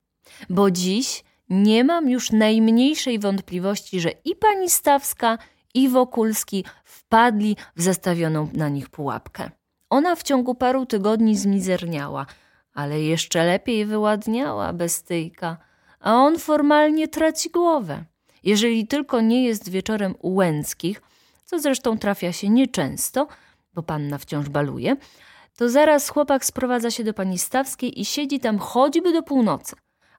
Bo 0.50 0.70
dziś 0.70 1.24
nie 1.48 1.84
mam 1.84 2.10
już 2.10 2.30
najmniejszej 2.32 3.18
wątpliwości, 3.18 4.00
że 4.00 4.10
i 4.24 4.36
pani 4.36 4.70
Stawska, 4.70 5.38
i 5.74 5.88
Wokulski 5.88 6.64
wpadli 6.84 7.56
w 7.76 7.82
zastawioną 7.82 8.48
na 8.52 8.68
nich 8.68 8.90
pułapkę. 8.90 9.50
Ona 9.90 10.16
w 10.16 10.22
ciągu 10.22 10.54
paru 10.54 10.86
tygodni 10.86 11.36
zmizerniała– 11.36 12.26
ale 12.74 13.00
jeszcze 13.00 13.44
lepiej 13.44 13.86
wyładniała 13.86 14.72
bestyjka, 14.72 15.56
a 16.00 16.14
on 16.14 16.38
formalnie 16.38 17.08
traci 17.08 17.50
głowę. 17.50 18.04
Jeżeli 18.42 18.86
tylko 18.86 19.20
nie 19.20 19.44
jest 19.44 19.68
wieczorem 19.68 20.14
u 20.18 20.34
Łęckich, 20.34 21.02
co 21.52 21.58
zresztą 21.58 21.98
trafia 21.98 22.32
się 22.32 22.48
nieczęsto, 22.48 23.28
bo 23.74 23.82
panna 23.82 24.18
wciąż 24.18 24.48
baluje, 24.48 24.96
to 25.56 25.68
zaraz 25.68 26.08
chłopak 26.08 26.44
sprowadza 26.44 26.90
się 26.90 27.04
do 27.04 27.14
pani 27.14 27.38
Stawskiej 27.38 28.00
i 28.00 28.04
siedzi 28.04 28.40
tam 28.40 28.58
choćby 28.58 29.12
do 29.12 29.22
północy. 29.22 29.76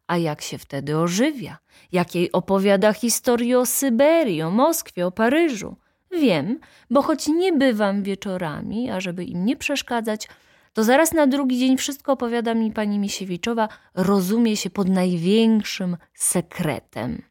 A 0.08 0.18
jak 0.18 0.42
się 0.42 0.58
wtedy 0.58 0.98
ożywia, 0.98 1.58
jak 1.92 2.16
jej 2.16 2.32
opowiada 2.32 2.94
historię 2.94 3.60
o 3.60 3.66
Syberii, 3.66 4.42
o 4.42 4.52
Moskwie, 4.52 5.08
o 5.08 5.12
Paryżu. 5.12 5.76
Wiem, 6.12 6.60
bo 6.90 7.02
choć 7.02 7.28
nie 7.28 7.54
bywam 7.54 8.04
wieczorami, 8.04 8.92
ażeby 8.92 9.24
im 9.24 9.46
nie 9.46 9.56
przeszkadzać, 9.56 10.28
to 10.74 10.84
zaraz 10.84 11.14
na 11.14 11.28
drugi 11.28 11.60
dzień 11.60 11.78
wszystko 11.78 12.12
opowiada 12.12 12.54
mi 12.54 12.72
pani 12.72 13.00
Misiewiczowa, 13.00 13.70
rozumie 13.94 14.58
się 14.58 14.70
pod 14.70 14.90
największym 14.90 15.98
sekretem. 16.14 17.22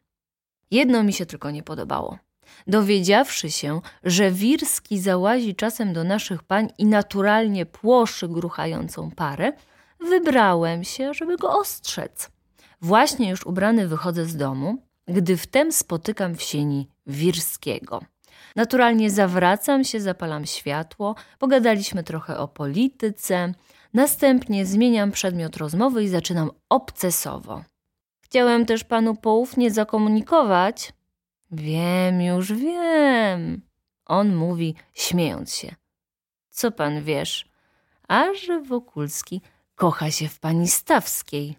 Jedno 0.71 1.03
mi 1.03 1.13
się 1.13 1.25
tylko 1.25 1.51
nie 1.51 1.63
podobało. 1.63 2.17
Dowiedziawszy 2.67 3.51
się, 3.51 3.81
że 4.03 4.31
Wirski 4.31 4.99
załazi 4.99 5.55
czasem 5.55 5.93
do 5.93 6.03
naszych 6.03 6.43
pań 6.43 6.69
i 6.77 6.85
naturalnie 6.85 7.65
płoszy 7.65 8.27
gruchającą 8.27 9.11
parę, 9.11 9.53
wybrałem 9.99 10.83
się, 10.83 11.13
żeby 11.13 11.37
go 11.37 11.59
ostrzec. 11.59 12.29
Właśnie 12.81 13.29
już 13.29 13.45
ubrany 13.45 13.87
wychodzę 13.87 14.25
z 14.25 14.35
domu, 14.35 14.77
gdy 15.07 15.37
wtem 15.37 15.71
spotykam 15.71 16.35
w 16.35 16.41
sieni 16.41 16.87
Wirskiego. 17.07 18.01
Naturalnie 18.55 19.11
zawracam 19.11 19.83
się, 19.83 20.01
zapalam 20.01 20.45
światło, 20.45 21.15
pogadaliśmy 21.39 22.03
trochę 22.03 22.37
o 22.37 22.47
polityce, 22.47 23.53
następnie 23.93 24.65
zmieniam 24.65 25.11
przedmiot 25.11 25.57
rozmowy 25.57 26.03
i 26.03 26.07
zaczynam 26.07 26.51
obcesowo. 26.69 27.63
Chciałem 28.21 28.65
też 28.65 28.83
panu 28.83 29.15
poufnie 29.15 29.71
zakomunikować. 29.71 30.93
Wiem, 31.53 32.21
już 32.21 32.53
wiem. 32.53 33.61
On 34.05 34.35
mówi, 34.35 34.75
śmiejąc 34.93 35.55
się. 35.55 35.75
Co 36.49 36.71
pan 36.71 37.03
wiesz? 37.03 37.45
A 38.07 38.33
że 38.33 38.61
Wokulski 38.61 39.41
kocha 39.75 40.11
się 40.11 40.27
w 40.27 40.39
pani 40.39 40.67
Stawskiej. 40.67 41.57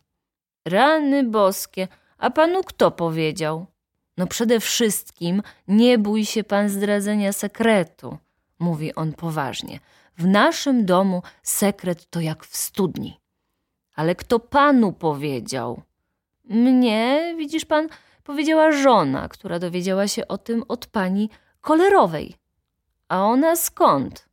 Rany 0.64 1.24
boskie, 1.24 1.88
a 2.18 2.30
panu 2.30 2.62
kto 2.62 2.90
powiedział? 2.90 3.66
No 4.16 4.26
przede 4.26 4.61
wszystkim 4.61 5.42
nie 5.68 5.99
bój 5.99 6.24
się 6.24 6.45
pan 6.45 6.68
zdradzenia 6.68 7.32
sekretu, 7.32 8.18
mówi 8.59 8.95
on 8.95 9.12
poważnie. 9.12 9.80
W 10.18 10.26
naszym 10.26 10.86
domu 10.86 11.22
sekret 11.42 12.11
to 12.11 12.20
jak 12.20 12.45
w 12.45 12.57
studni. 12.57 13.20
Ale 13.95 14.14
kto 14.14 14.38
panu 14.38 14.92
powiedział? 14.92 15.82
Mnie, 16.45 17.34
widzisz 17.38 17.64
pan, 17.64 17.88
powiedziała 18.24 18.72
żona, 18.72 19.28
która 19.28 19.58
dowiedziała 19.58 20.08
się 20.08 20.28
o 20.28 20.38
tym 20.38 20.64
od 20.68 20.86
pani 20.86 21.30
kolerowej. 21.60 22.34
A 23.08 23.24
ona 23.24 23.56
skąd? 23.56 24.28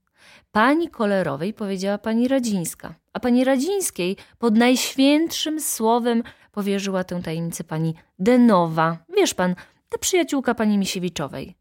Pani 0.52 0.90
kolerowej 0.90 1.54
powiedziała 1.54 1.98
pani 1.98 2.28
Radzińska, 2.28 2.96
a 3.14 3.20
pani 3.20 3.44
Radzińskiej 3.44 4.18
pod 4.40 4.58
najświętszym 4.58 5.62
słowem 5.62 6.24
powierzyła 6.52 7.04
tę 7.04 7.22
tajemnicę 7.22 7.64
pani 7.64 7.96
Denowa. 8.20 8.98
Wiesz 9.18 9.34
pan, 9.34 9.56
ta 9.90 9.98
przyjaciółka 9.98 10.56
pani 10.56 10.78
Misiewiczowej. 10.78 11.56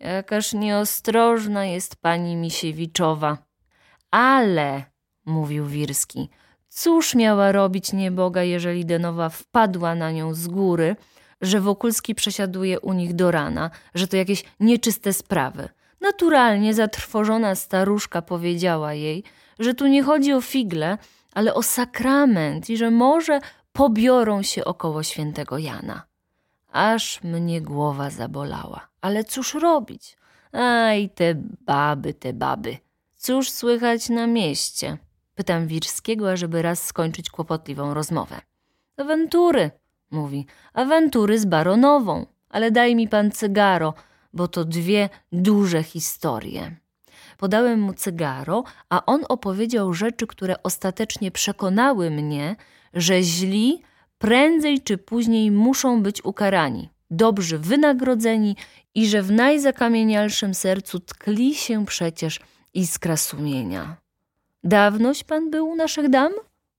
Jakaż 0.00 0.52
nieostrożna 0.52 1.66
jest 1.66 1.96
pani 1.96 2.36
Misiewiczowa. 2.36 3.38
Ale, 4.10 4.84
mówił 5.24 5.66
Wirski, 5.66 6.28
cóż 6.68 7.14
miała 7.14 7.52
robić 7.52 7.92
nieboga, 7.92 8.42
jeżeli 8.42 8.84
Denowa 8.84 9.28
wpadła 9.28 9.94
na 9.94 10.10
nią 10.10 10.34
z 10.34 10.48
góry, 10.48 10.96
że 11.40 11.60
Wokulski 11.60 12.14
przesiaduje 12.14 12.80
u 12.80 12.92
nich 12.92 13.14
do 13.14 13.30
rana, 13.30 13.70
że 13.94 14.08
to 14.08 14.16
jakieś 14.16 14.44
nieczyste 14.60 15.12
sprawy. 15.12 15.68
Naturalnie 16.00 16.74
zatrwożona 16.74 17.54
staruszka 17.54 18.22
powiedziała 18.22 18.94
jej, 18.94 19.24
że 19.58 19.74
tu 19.74 19.86
nie 19.86 20.02
chodzi 20.02 20.32
o 20.32 20.40
figle, 20.40 20.98
ale 21.34 21.54
o 21.54 21.62
sakrament 21.62 22.70
i 22.70 22.76
że 22.76 22.90
może 22.90 23.40
pobiorą 23.72 24.42
się 24.42 24.64
około 24.64 25.02
świętego 25.02 25.58
Jana. 25.58 26.02
Aż 26.72 27.22
mnie 27.22 27.60
głowa 27.60 28.10
zabolała. 28.10 28.88
Ale 29.00 29.24
cóż 29.24 29.54
robić? 29.54 30.16
Aj, 30.52 31.10
te 31.10 31.34
baby, 31.60 32.14
te 32.14 32.32
baby. 32.32 32.78
Cóż 33.16 33.50
słychać 33.50 34.08
na 34.08 34.26
mieście? 34.26 34.98
Pytam 35.34 35.66
Wirskiego, 35.66 36.30
ażeby 36.30 36.62
raz 36.62 36.82
skończyć 36.84 37.30
kłopotliwą 37.30 37.94
rozmowę. 37.94 38.40
Awantury, 38.96 39.70
mówi. 40.10 40.46
Awantury 40.72 41.38
z 41.38 41.44
baronową. 41.44 42.26
Ale 42.48 42.70
daj 42.70 42.94
mi 42.94 43.08
pan 43.08 43.30
cygaro, 43.30 43.94
bo 44.32 44.48
to 44.48 44.64
dwie 44.64 45.08
duże 45.32 45.82
historie. 45.82 46.76
Podałem 47.38 47.80
mu 47.80 47.94
cygaro, 47.94 48.64
a 48.88 49.06
on 49.06 49.24
opowiedział 49.28 49.94
rzeczy, 49.94 50.26
które 50.26 50.62
ostatecznie 50.62 51.30
przekonały 51.30 52.10
mnie, 52.10 52.56
że 52.94 53.22
źli 53.22 53.82
prędzej 54.18 54.80
czy 54.80 54.98
później 54.98 55.50
muszą 55.50 56.02
być 56.02 56.24
ukarani, 56.24 56.88
dobrzy 57.10 57.58
wynagrodzeni 57.58 58.56
i 58.94 59.06
że 59.06 59.22
w 59.22 59.30
najzakamienialszym 59.30 60.54
sercu 60.54 61.00
tkli 61.00 61.54
się 61.54 61.86
przecież 61.86 62.40
iskra 62.74 63.16
sumienia. 63.16 63.96
Dawnoś 64.64 65.24
pan 65.24 65.50
był 65.50 65.68
u 65.68 65.76
naszych 65.76 66.08
dam? 66.08 66.32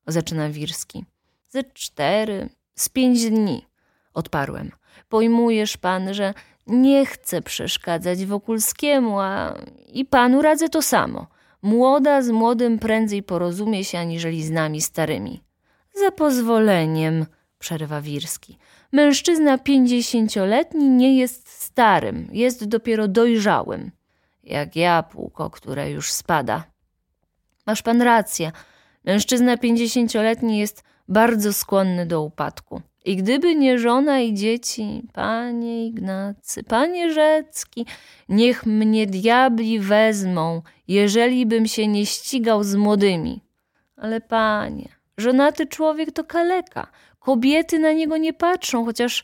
Zaczyna 0.07 0.49
Wirski. 0.49 1.05
Ze 1.49 1.63
cztery, 1.63 2.49
z 2.77 2.89
pięć 2.89 3.29
dni, 3.29 3.65
odparłem. 4.13 4.71
Pojmujesz 5.09 5.77
pan, 5.77 6.13
że 6.13 6.33
nie 6.67 7.05
chcę 7.05 7.41
przeszkadzać 7.41 8.25
Wokulskiemu, 8.25 9.19
a 9.19 9.57
i 9.87 10.05
panu 10.05 10.41
radzę 10.41 10.69
to 10.69 10.81
samo. 10.81 11.27
Młoda 11.61 12.21
z 12.21 12.29
młodym 12.29 12.79
prędzej 12.79 13.23
porozumie 13.23 13.83
się, 13.83 13.99
aniżeli 13.99 14.43
z 14.43 14.51
nami 14.51 14.81
starymi. 14.81 15.43
Za 15.93 16.11
pozwoleniem, 16.11 17.25
przerywa 17.59 18.01
Wirski. 18.01 18.57
Mężczyzna 18.91 19.57
pięćdziesięcioletni 19.57 20.89
nie 20.89 21.17
jest 21.17 21.49
starym, 21.49 22.29
jest 22.31 22.65
dopiero 22.65 23.07
dojrzałym. 23.07 23.91
Jak 24.43 24.75
jabłko, 24.75 25.49
które 25.49 25.91
już 25.91 26.11
spada. 26.11 26.63
Masz 27.65 27.81
pan 27.81 28.01
rację. 28.01 28.51
Mężczyzna 29.05 29.57
pięćdziesięcioletni 29.57 30.57
jest 30.57 30.83
bardzo 31.07 31.53
skłonny 31.53 32.05
do 32.05 32.21
upadku. 32.21 32.81
I 33.05 33.15
gdyby 33.15 33.55
nie 33.55 33.79
żona 33.79 34.19
i 34.19 34.33
dzieci, 34.33 35.03
panie 35.13 35.87
Ignacy, 35.87 36.63
panie 36.63 37.13
Rzecki, 37.13 37.85
niech 38.29 38.65
mnie 38.65 39.07
diabli 39.07 39.79
wezmą, 39.79 40.61
jeżeli 40.87 41.45
bym 41.45 41.67
się 41.67 41.87
nie 41.87 42.05
ścigał 42.05 42.63
z 42.63 42.75
młodymi. 42.75 43.41
Ale 43.97 44.21
panie, 44.21 44.89
żonaty 45.17 45.67
człowiek 45.67 46.11
to 46.11 46.23
kaleka. 46.23 46.87
Kobiety 47.19 47.79
na 47.79 47.91
niego 47.91 48.17
nie 48.17 48.33
patrzą, 48.33 48.85
chociaż, 48.85 49.23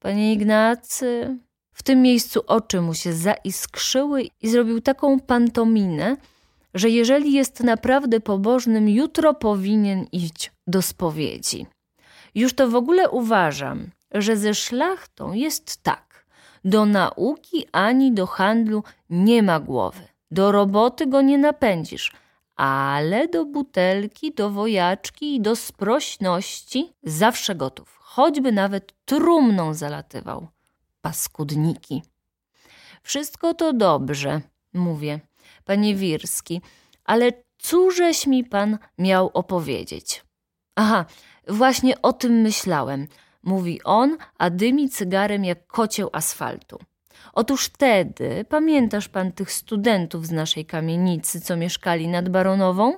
panie 0.00 0.32
Ignacy, 0.32 1.38
w 1.72 1.82
tym 1.82 2.02
miejscu 2.02 2.40
oczy 2.46 2.80
mu 2.80 2.94
się 2.94 3.12
zaiskrzyły 3.12 4.22
i 4.42 4.48
zrobił 4.48 4.80
taką 4.80 5.20
pantominę, 5.20 6.16
że 6.74 6.90
jeżeli 6.90 7.32
jest 7.32 7.62
naprawdę 7.62 8.20
pobożnym, 8.20 8.88
jutro 8.88 9.34
powinien 9.34 10.06
iść 10.12 10.51
do 10.72 10.82
spowiedzi. 10.82 11.66
Już 12.34 12.54
to 12.54 12.68
w 12.68 12.74
ogóle 12.74 13.10
uważam, 13.10 13.90
że 14.24 14.36
ze 14.36 14.54
szlachtą 14.54 15.32
jest 15.32 15.82
tak. 15.82 16.26
Do 16.64 16.86
nauki 16.86 17.66
ani 17.72 18.12
do 18.12 18.26
handlu 18.26 18.82
nie 19.10 19.42
ma 19.42 19.60
głowy. 19.60 20.04
Do 20.30 20.52
roboty 20.52 21.06
go 21.06 21.22
nie 21.22 21.38
napędzisz, 21.38 22.12
ale 22.56 23.28
do 23.28 23.44
butelki, 23.44 24.34
do 24.34 24.50
wojaczki 24.50 25.36
i 25.36 25.40
do 25.40 25.56
sprośności 25.56 26.92
zawsze 27.02 27.54
gotów. 27.54 27.98
Choćby 28.00 28.52
nawet 28.52 28.94
trumną 29.04 29.74
zalatywał. 29.74 30.48
Paskudniki. 31.00 32.02
Wszystko 33.02 33.54
to 33.54 33.72
dobrze, 33.72 34.40
mówię, 34.72 35.20
panie 35.64 35.94
Wirski, 35.94 36.60
ale 37.04 37.32
cóżeś 37.58 38.26
mi 38.26 38.44
pan 38.44 38.78
miał 38.98 39.30
opowiedzieć? 39.34 40.24
Aha, 40.74 41.04
Właśnie 41.48 42.02
o 42.02 42.12
tym 42.12 42.32
myślałem, 42.32 43.06
mówi 43.42 43.82
on, 43.84 44.16
a 44.38 44.50
dymi 44.50 44.88
cygarem 44.88 45.44
jak 45.44 45.66
kocieł 45.66 46.10
asfaltu. 46.12 46.78
Otóż 47.32 47.64
wtedy, 47.64 48.44
pamiętasz 48.48 49.08
pan 49.08 49.32
tych 49.32 49.52
studentów 49.52 50.26
z 50.26 50.30
naszej 50.30 50.66
kamienicy, 50.66 51.40
co 51.40 51.56
mieszkali 51.56 52.08
nad 52.08 52.28
Baronową? 52.28 52.94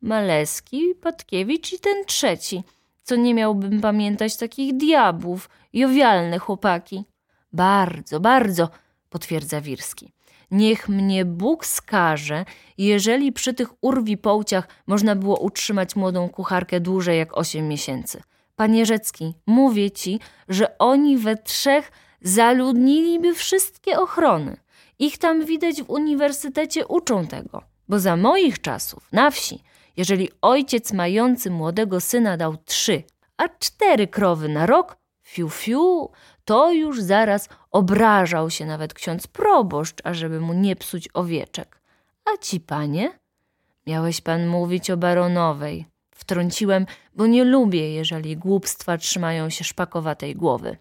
Maleski, 0.00 0.94
Patkiewicz 1.02 1.72
i 1.72 1.78
ten 1.78 2.04
trzeci, 2.04 2.62
co 3.02 3.16
nie 3.16 3.34
miałbym 3.34 3.80
pamiętać 3.80 4.36
takich 4.36 4.76
diabłów, 4.76 5.48
jowialne 5.72 6.38
chłopaki. 6.38 7.04
Bardzo, 7.52 8.20
bardzo, 8.20 8.68
potwierdza 9.10 9.60
Wirski. 9.60 10.12
Niech 10.50 10.88
mnie 10.88 11.24
Bóg 11.24 11.66
skaże, 11.66 12.44
jeżeli 12.78 13.32
przy 13.32 13.54
tych 13.54 13.68
urwi-połciach 13.84 14.68
można 14.86 15.16
było 15.16 15.40
utrzymać 15.40 15.96
młodą 15.96 16.28
kucharkę 16.28 16.80
dłużej 16.80 17.18
jak 17.18 17.36
osiem 17.36 17.68
miesięcy. 17.68 18.22
Panie 18.56 18.86
Rzecki, 18.86 19.34
mówię 19.46 19.90
ci, 19.90 20.20
że 20.48 20.78
oni 20.78 21.18
we 21.18 21.36
trzech 21.36 21.92
zaludniliby 22.22 23.34
wszystkie 23.34 24.00
ochrony. 24.00 24.56
Ich 24.98 25.18
tam 25.18 25.44
widać 25.44 25.82
w 25.82 25.90
uniwersytecie 25.90 26.86
uczą 26.86 27.26
tego, 27.26 27.62
bo 27.88 27.98
za 27.98 28.16
moich 28.16 28.60
czasów 28.60 29.08
na 29.12 29.30
wsi, 29.30 29.62
jeżeli 29.96 30.28
ojciec 30.42 30.92
mający 30.92 31.50
młodego 31.50 32.00
syna 32.00 32.36
dał 32.36 32.56
trzy, 32.56 33.02
a 33.36 33.48
cztery 33.48 34.06
krowy 34.06 34.48
na 34.48 34.66
rok, 34.66 34.96
fiu 35.22 35.48
fiu, 35.48 36.10
to 36.46 36.72
już 36.72 37.02
zaraz 37.02 37.48
obrażał 37.70 38.50
się 38.50 38.66
nawet 38.66 38.94
ksiądz 38.94 39.26
proboszcz, 39.26 40.00
ażeby 40.04 40.40
mu 40.40 40.52
nie 40.52 40.76
psuć 40.76 41.08
owieczek. 41.14 41.80
A 42.24 42.36
ci 42.36 42.60
panie? 42.60 43.18
Miałeś 43.86 44.20
pan 44.20 44.46
mówić 44.46 44.90
o 44.90 44.96
baronowej. 44.96 45.86
Wtrąciłem, 46.10 46.86
bo 47.14 47.26
nie 47.26 47.44
lubię, 47.44 47.94
jeżeli 47.94 48.36
głupstwa 48.36 48.98
trzymają 48.98 49.50
się 49.50 49.64
szpakowatej 49.64 50.36
głowy. 50.36 50.76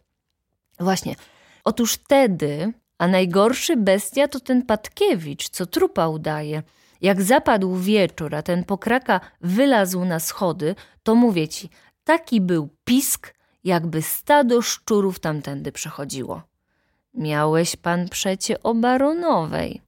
Właśnie, 0.79 1.15
otóż 1.63 1.93
wtedy, 1.93 2.73
a 2.97 3.07
najgorszy 3.07 3.77
bestia 3.77 4.27
to 4.27 4.39
ten 4.39 4.65
Patkiewicz, 4.65 5.49
co 5.49 5.65
trupa 5.65 6.07
udaje. 6.07 6.63
Jak 7.01 7.21
zapadł 7.21 7.75
wieczór, 7.75 8.35
a 8.35 8.41
ten 8.41 8.63
pokraka 8.63 9.21
wylazł 9.41 10.05
na 10.05 10.19
schody, 10.19 10.75
to 11.03 11.15
mówię 11.15 11.47
ci, 11.47 11.69
taki 12.03 12.41
był 12.41 12.69
pisk, 12.83 13.33
jakby 13.65 14.01
stado 14.01 14.61
szczurów 14.61 15.19
tamtędy 15.19 15.71
przechodziło. 15.71 16.41
Miałeś 17.13 17.75
pan 17.75 18.09
przecie 18.09 18.63
o 18.63 18.73
baronowej. 18.73 19.81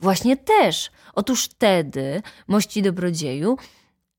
Właśnie 0.00 0.36
też. 0.36 0.90
Otóż 1.14 1.44
wtedy, 1.44 2.22
mości 2.48 2.82
dobrodzieju, 2.82 3.58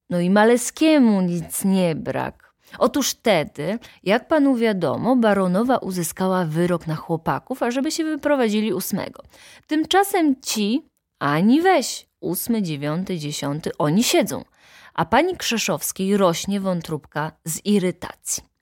no 0.09 0.19
i 0.19 0.29
Maleskiemu 0.29 1.21
nic 1.21 1.65
nie 1.65 1.95
brak. 1.95 2.53
Otóż 2.79 3.11
wtedy, 3.11 3.79
jak 4.03 4.27
panu 4.27 4.55
wiadomo, 4.55 5.15
baronowa 5.15 5.77
uzyskała 5.77 6.45
wyrok 6.45 6.87
na 6.87 6.95
chłopaków, 6.95 7.63
ażeby 7.63 7.91
się 7.91 8.03
wyprowadzili 8.03 8.73
ósmego. 8.73 9.23
Tymczasem 9.67 10.41
ci, 10.41 10.85
ani 11.19 11.61
weź, 11.61 12.07
ósmy, 12.19 12.61
dziewiąty, 12.61 13.19
dziesiąty, 13.19 13.71
oni 13.77 14.03
siedzą, 14.03 14.45
a 14.93 15.05
pani 15.05 15.37
Krzeszowskiej 15.37 16.17
rośnie 16.17 16.59
wątróbka 16.59 17.31
z 17.45 17.65
irytacji. 17.65 18.54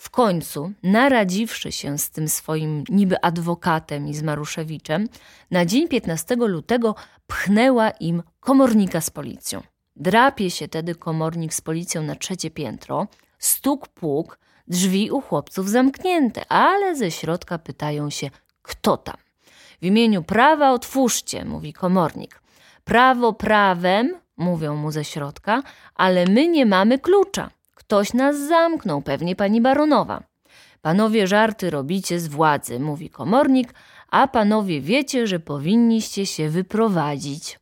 W 0.00 0.10
końcu, 0.10 0.72
naradziwszy 0.82 1.72
się 1.72 1.98
z 1.98 2.10
tym 2.10 2.28
swoim 2.28 2.84
niby 2.88 3.20
adwokatem 3.24 4.08
i 4.08 4.14
z 4.14 4.22
Maruszewiczem, 4.22 5.08
na 5.50 5.64
dzień 5.64 5.88
15 5.88 6.36
lutego 6.36 6.94
pchnęła 7.26 7.90
im 7.90 8.22
komornika 8.40 9.00
z 9.00 9.10
policją. 9.10 9.62
Drapie 9.96 10.50
się 10.50 10.68
tedy 10.68 10.94
komornik 10.94 11.54
z 11.54 11.60
policją 11.60 12.02
na 12.02 12.14
trzecie 12.14 12.50
piętro, 12.50 13.06
stuk 13.38 13.88
puk, 13.88 14.38
drzwi 14.68 15.10
u 15.10 15.20
chłopców 15.20 15.68
zamknięte, 15.68 16.52
ale 16.52 16.96
ze 16.96 17.10
środka 17.10 17.58
pytają 17.58 18.10
się, 18.10 18.30
kto 18.62 18.96
tam. 18.96 19.16
W 19.82 19.84
imieniu 19.84 20.22
prawa 20.22 20.70
otwórzcie, 20.70 21.44
mówi 21.44 21.72
komornik. 21.72 22.42
Prawo 22.84 23.32
prawem, 23.32 24.14
mówią 24.36 24.76
mu 24.76 24.90
ze 24.90 25.04
środka, 25.04 25.62
ale 25.94 26.26
my 26.26 26.48
nie 26.48 26.66
mamy 26.66 26.98
klucza. 26.98 27.50
Ktoś 27.90 28.12
nas 28.12 28.38
zamknął, 28.38 29.02
pewnie 29.02 29.36
pani 29.36 29.60
baronowa. 29.60 30.22
Panowie 30.82 31.26
żarty 31.26 31.70
robicie 31.70 32.20
z 32.20 32.28
władzy, 32.28 32.80
mówi 32.80 33.10
komornik, 33.10 33.74
a 34.10 34.28
panowie 34.28 34.80
wiecie, 34.80 35.26
że 35.26 35.40
powinniście 35.40 36.26
się 36.26 36.48
wyprowadzić. 36.48 37.58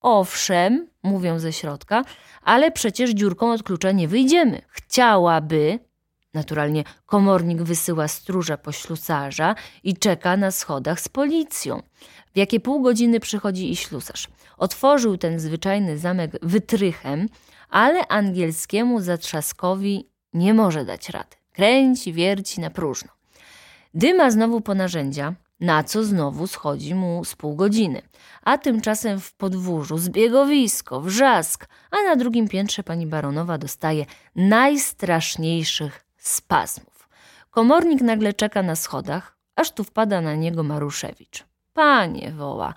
Owszem, 0.00 0.88
mówią 1.02 1.38
ze 1.38 1.52
środka, 1.52 2.04
ale 2.42 2.70
przecież 2.70 3.10
dziurką 3.10 3.52
od 3.52 3.62
klucza 3.62 3.92
nie 3.92 4.08
wyjdziemy. 4.08 4.62
Chciałaby, 4.68 5.78
naturalnie 6.34 6.84
komornik 7.06 7.62
wysyła 7.62 8.08
stróża 8.08 8.56
po 8.56 8.72
ślusarza 8.72 9.54
i 9.82 9.96
czeka 9.96 10.36
na 10.36 10.50
schodach 10.50 11.00
z 11.00 11.08
policją. 11.08 11.82
W 12.34 12.36
jakie 12.36 12.60
pół 12.60 12.82
godziny 12.82 13.20
przychodzi 13.20 13.70
i 13.70 13.76
ślusarz. 13.76 14.28
Otworzył 14.56 15.16
ten 15.16 15.40
zwyczajny 15.40 15.98
zamek 15.98 16.32
wytrychem, 16.42 17.28
ale 17.74 18.08
angielskiemu 18.08 19.00
zatrzaskowi 19.00 20.08
nie 20.32 20.54
może 20.54 20.84
dać 20.84 21.08
rady. 21.08 21.36
Kręci, 21.52 22.12
wierci 22.12 22.60
na 22.60 22.70
próżno. 22.70 23.10
Dyma 23.94 24.30
znowu 24.30 24.60
po 24.60 24.74
narzędzia, 24.74 25.34
na 25.60 25.84
co 25.84 26.04
znowu 26.04 26.46
schodzi 26.46 26.94
mu 26.94 27.24
z 27.24 27.34
pół 27.34 27.56
godziny. 27.56 28.02
A 28.42 28.58
tymczasem 28.58 29.20
w 29.20 29.32
podwórzu 29.32 29.98
zbiegowisko, 29.98 31.00
wrzask, 31.00 31.66
a 31.90 32.02
na 32.02 32.16
drugim 32.16 32.48
piętrze 32.48 32.82
pani 32.82 33.06
baronowa 33.06 33.58
dostaje 33.58 34.06
najstraszniejszych 34.36 36.04
spazmów. 36.16 37.08
Komornik 37.50 38.00
nagle 38.00 38.32
czeka 38.32 38.62
na 38.62 38.76
schodach, 38.76 39.36
aż 39.56 39.70
tu 39.70 39.84
wpada 39.84 40.20
na 40.20 40.34
niego 40.34 40.62
Maruszewicz. 40.62 41.44
Panie, 41.72 42.32
woła, 42.32 42.74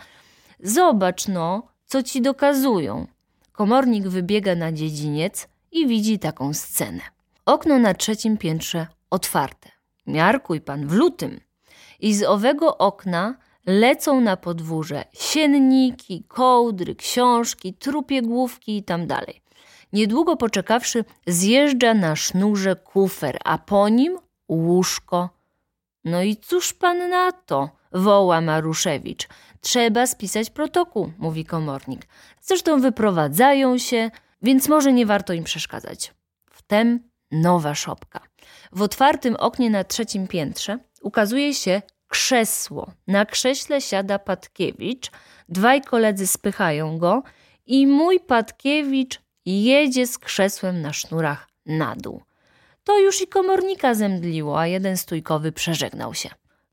zobacz 0.59 1.27
no, 1.27 1.67
co 1.85 2.03
ci 2.03 2.21
dokazują. 2.21 3.07
Komornik 3.57 4.07
wybiega 4.07 4.55
na 4.55 4.71
dziedziniec 4.71 5.47
i 5.71 5.87
widzi 5.87 6.19
taką 6.19 6.53
scenę. 6.53 7.01
Okno 7.45 7.79
na 7.79 7.93
trzecim 7.93 8.37
piętrze 8.37 8.87
otwarte. 9.09 9.69
Miarkuj 10.07 10.61
pan 10.61 10.87
w 10.87 10.93
lutym. 10.93 11.39
I 11.99 12.13
z 12.13 12.23
owego 12.23 12.77
okna 12.77 13.35
lecą 13.65 14.21
na 14.21 14.37
podwórze 14.37 15.05
sienniki, 15.13 16.23
kołdry, 16.27 16.95
książki, 16.95 17.73
trupie 17.73 18.21
główki 18.21 18.77
i 18.77 18.83
tam 18.83 19.07
dalej. 19.07 19.41
Niedługo 19.93 20.35
poczekawszy, 20.35 21.05
zjeżdża 21.27 21.93
na 21.93 22.15
sznurze 22.15 22.75
kufer, 22.75 23.37
a 23.45 23.57
po 23.57 23.89
nim 23.89 24.17
łóżko. 24.49 25.29
No 26.05 26.21
i 26.21 26.35
cóż 26.35 26.73
pan 26.73 27.09
na 27.09 27.31
to? 27.31 27.69
woła 27.91 28.41
Maruszewicz. 28.41 29.27
Trzeba 29.67 30.07
spisać 30.07 30.49
protokół, 30.49 31.11
mówi 31.17 31.45
komornik. 31.45 32.07
Zresztą 32.41 32.81
wyprowadzają 32.81 33.77
się, 33.77 34.11
więc 34.41 34.69
może 34.69 34.93
nie 34.93 35.05
warto 35.05 35.33
im 35.33 35.43
przeszkadzać. 35.43 36.13
Wtem 36.51 37.09
nowa 37.31 37.75
szopka. 37.75 38.19
W 38.71 38.81
otwartym 38.81 39.35
oknie 39.35 39.69
na 39.69 39.83
trzecim 39.83 40.27
piętrze 40.27 40.79
ukazuje 41.01 41.53
się 41.53 41.81
krzesło. 42.07 42.91
Na 43.07 43.25
krześle 43.25 43.81
siada 43.81 44.19
Patkiewicz, 44.19 45.11
dwaj 45.49 45.81
koledzy 45.81 46.27
spychają 46.27 46.97
go 46.97 47.23
i 47.65 47.87
mój 47.87 48.19
Patkiewicz 48.19 49.21
jedzie 49.45 50.07
z 50.07 50.17
krzesłem 50.17 50.81
na 50.81 50.93
sznurach 50.93 51.49
na 51.65 51.95
dół. 51.95 52.21
To 52.83 52.99
już 52.99 53.21
i 53.21 53.27
komornika 53.27 53.93
zemdliło, 53.93 54.59
a 54.59 54.67
jeden 54.67 54.97
stójkowy 54.97 55.51
przeżegnał 55.51 56.13
się. 56.13 56.29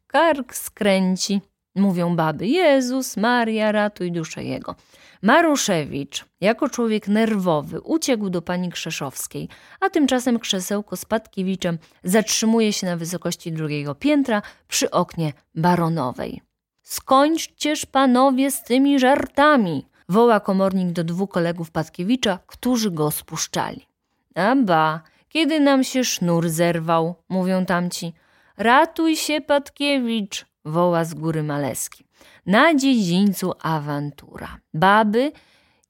Kark 0.07 0.55
skręci, 0.55 1.41
mówią 1.75 2.17
baby. 2.17 2.47
Jezus, 2.47 3.17
Maria, 3.17 3.73
ratuj 3.73 4.13
duszę 4.13 4.45
jego. 4.45 4.75
Maruszewicz, 5.23 6.25
jako 6.41 6.69
człowiek 6.69 7.09
nerwowy, 7.09 7.81
uciekł 7.81 8.31
do 8.31 8.43
pani 8.43 8.71
Krzeszowskiej, 8.71 9.49
a 9.81 9.91
tymczasem 9.91 10.39
krzesełko 10.39 10.97
z 10.97 11.05
Patkiewiczem 11.05 11.79
zatrzymuje 12.05 12.73
się 12.73 12.87
na 12.87 12.97
wysokości 12.97 13.53
drugiego 13.53 13.95
piętra 13.95 14.43
przy 14.69 14.91
oknie 14.91 15.33
baronowej. 15.55 16.41
Skończcież 16.83 17.87
panowie 17.87 18.51
z 18.51 18.63
tymi 18.63 18.99
żartami, 18.99 19.87
woła 20.09 20.41
komornik 20.41 20.93
do 20.93 21.05
dwóch 21.05 21.31
kolegów 21.31 21.71
Patkiewicza, 21.71 22.39
którzy 22.47 22.91
go 22.91 23.11
spuszczali. 23.11 23.87
A 24.35 24.57
ba, 24.57 25.03
kiedy 25.29 25.61
nam 25.61 25.85
się 25.85 26.05
sznur 26.05 26.49
zerwał, 26.49 27.15
mówią 27.29 27.67
tamci. 27.67 28.13
Ratuj 28.57 29.17
się, 29.17 29.41
Patkiewicz, 29.41 30.47
woła 30.65 31.05
z 31.05 31.15
góry 31.15 31.43
Maleski. 31.43 32.05
Na 32.47 32.75
dziedzińcu 32.75 33.53
awantura. 33.61 34.59
Baby, 34.75 35.33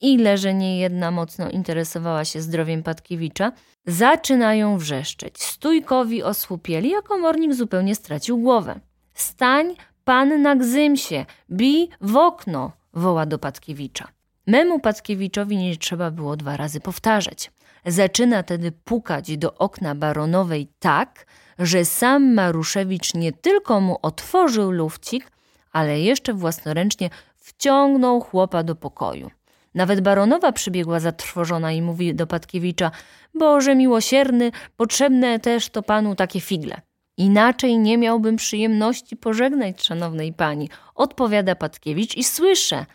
ile 0.01 0.37
że 0.37 0.53
nie 0.53 0.79
jedna 0.79 1.11
mocno 1.11 1.49
interesowała 1.49 2.25
się 2.25 2.41
zdrowiem 2.41 2.83
Patkiewicza, 2.83 3.51
zaczynają 3.87 4.77
wrzeszczeć. 4.77 5.43
Stójkowi 5.43 6.23
osłupieli, 6.23 6.95
a 6.95 7.01
komornik 7.01 7.53
zupełnie 7.53 7.95
stracił 7.95 8.37
głowę. 8.37 8.79
Stań, 9.13 9.75
pan 10.03 10.41
na 10.41 10.55
gzymsie, 10.55 11.25
bij 11.49 11.89
w 12.01 12.15
okno, 12.15 12.71
woła 12.93 13.25
do 13.25 13.39
Patkiewicza. 13.39 14.07
Memu 14.47 14.79
Patkiewiczowi 14.79 15.57
nie 15.57 15.77
trzeba 15.77 16.11
było 16.11 16.37
dwa 16.37 16.57
razy 16.57 16.79
powtarzać. 16.79 17.51
Zaczyna 17.85 18.43
tedy 18.43 18.71
pukać 18.71 19.37
do 19.37 19.53
okna 19.53 19.95
baronowej 19.95 20.67
tak, 20.79 21.25
że 21.59 21.85
sam 21.85 22.33
Maruszewicz 22.33 23.13
nie 23.13 23.33
tylko 23.33 23.81
mu 23.81 23.97
otworzył 24.01 24.71
lufcik, 24.71 25.31
ale 25.71 25.99
jeszcze 25.99 26.33
własnoręcznie 26.33 27.09
wciągnął 27.35 28.21
chłopa 28.21 28.63
do 28.63 28.75
pokoju. 28.75 29.31
Nawet 29.75 30.01
baronowa 30.01 30.51
przybiegła 30.51 30.99
zatrwożona 30.99 31.71
i 31.71 31.81
mówi 31.81 32.15
do 32.15 32.27
Patkiewicza: 32.27 32.91
Boże 33.33 33.75
miłosierny, 33.75 34.51
potrzebne 34.77 35.39
też 35.39 35.69
to 35.69 35.83
panu 35.83 36.15
takie 36.15 36.41
figle. 36.41 36.81
Inaczej 37.17 37.77
nie 37.79 37.97
miałbym 37.97 38.35
przyjemności 38.35 39.15
pożegnać 39.15 39.83
szanownej 39.83 40.33
pani, 40.33 40.69
odpowiada 40.95 41.55
Patkiewicz 41.55 42.17
i 42.17 42.23
słyszę. 42.23 42.85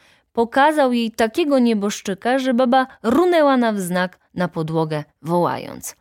Pokazał 0.41 0.93
jej 0.93 1.11
takiego 1.11 1.59
nieboszczyka, 1.59 2.39
że 2.39 2.55
baba 2.55 2.87
runęła 3.03 3.57
na 3.57 3.73
wznak 3.73 4.19
na 4.35 4.49
podłogę, 4.49 5.05
wołając: 5.23 5.97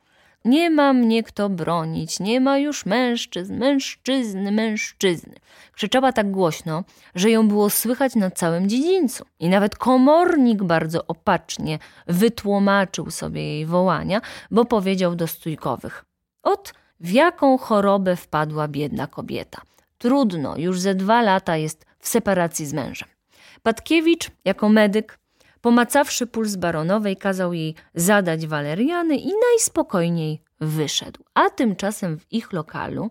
nie 0.45 0.69
ma 0.69 0.93
mnie 0.93 1.23
kto 1.23 1.49
bronić, 1.49 2.19
nie 2.19 2.39
ma 2.39 2.57
już 2.57 2.85
mężczyzn, 2.85 3.57
mężczyzny, 3.57 4.51
mężczyzny. 4.51 5.35
Krzyczała 5.71 6.11
tak 6.11 6.31
głośno, 6.31 6.83
że 7.15 7.29
ją 7.29 7.47
było 7.47 7.69
słychać 7.69 8.15
na 8.15 8.31
całym 8.31 8.69
dziedzińcu. 8.69 9.25
I 9.39 9.49
nawet 9.49 9.75
komornik 9.75 10.63
bardzo 10.63 11.07
opacznie 11.07 11.79
wytłumaczył 12.07 13.11
sobie 13.11 13.43
jej 13.43 13.65
wołania, 13.65 14.21
bo 14.51 14.65
powiedział 14.65 15.15
do 15.15 15.27
stójkowych: 15.27 16.05
Ot, 16.43 16.73
w 16.99 17.11
jaką 17.11 17.57
chorobę 17.57 18.15
wpadła 18.15 18.67
biedna 18.67 19.07
kobieta. 19.07 19.61
Trudno, 19.97 20.57
już 20.57 20.79
ze 20.79 20.95
dwa 20.95 21.21
lata 21.21 21.57
jest 21.57 21.85
w 21.99 22.07
separacji 22.07 22.65
z 22.65 22.73
mężem. 22.73 23.18
Patkiewicz, 23.63 24.31
jako 24.45 24.69
medyk, 24.69 25.19
Pomacawszy 25.61 26.27
puls 26.27 26.55
baronowej, 26.55 27.17
kazał 27.17 27.53
jej 27.53 27.75
zadać 27.95 28.47
waleriany 28.47 29.17
i 29.17 29.31
najspokojniej 29.49 30.41
wyszedł. 30.59 31.23
A 31.33 31.49
tymczasem 31.49 32.19
w 32.19 32.33
ich 32.33 32.53
lokalu 32.53 33.09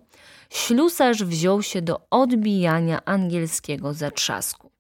ślusarz 0.51 1.25
wziął 1.25 1.63
się 1.63 1.83
do 1.83 2.01
odbijania 2.11 3.05
angielskiego 3.05 3.95
zatrzasku. 3.95 4.71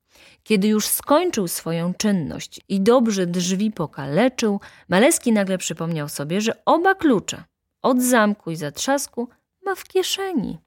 Kiedy 0.42 0.68
już 0.68 0.86
skończył 0.86 1.48
swoją 1.48 1.94
czynność 1.94 2.60
i 2.68 2.80
dobrze 2.80 3.26
drzwi 3.26 3.70
pokaleczył, 3.70 4.60
Maleski 4.88 5.32
nagle 5.32 5.58
przypomniał 5.58 6.08
sobie, 6.08 6.40
że 6.40 6.64
oba 6.64 6.94
klucze 6.94 7.44
od 7.82 8.02
zamku 8.02 8.50
i 8.50 8.56
zatrzasku 8.56 9.28
ma 9.64 9.74
w 9.74 9.84
kieszeni. 9.84 10.58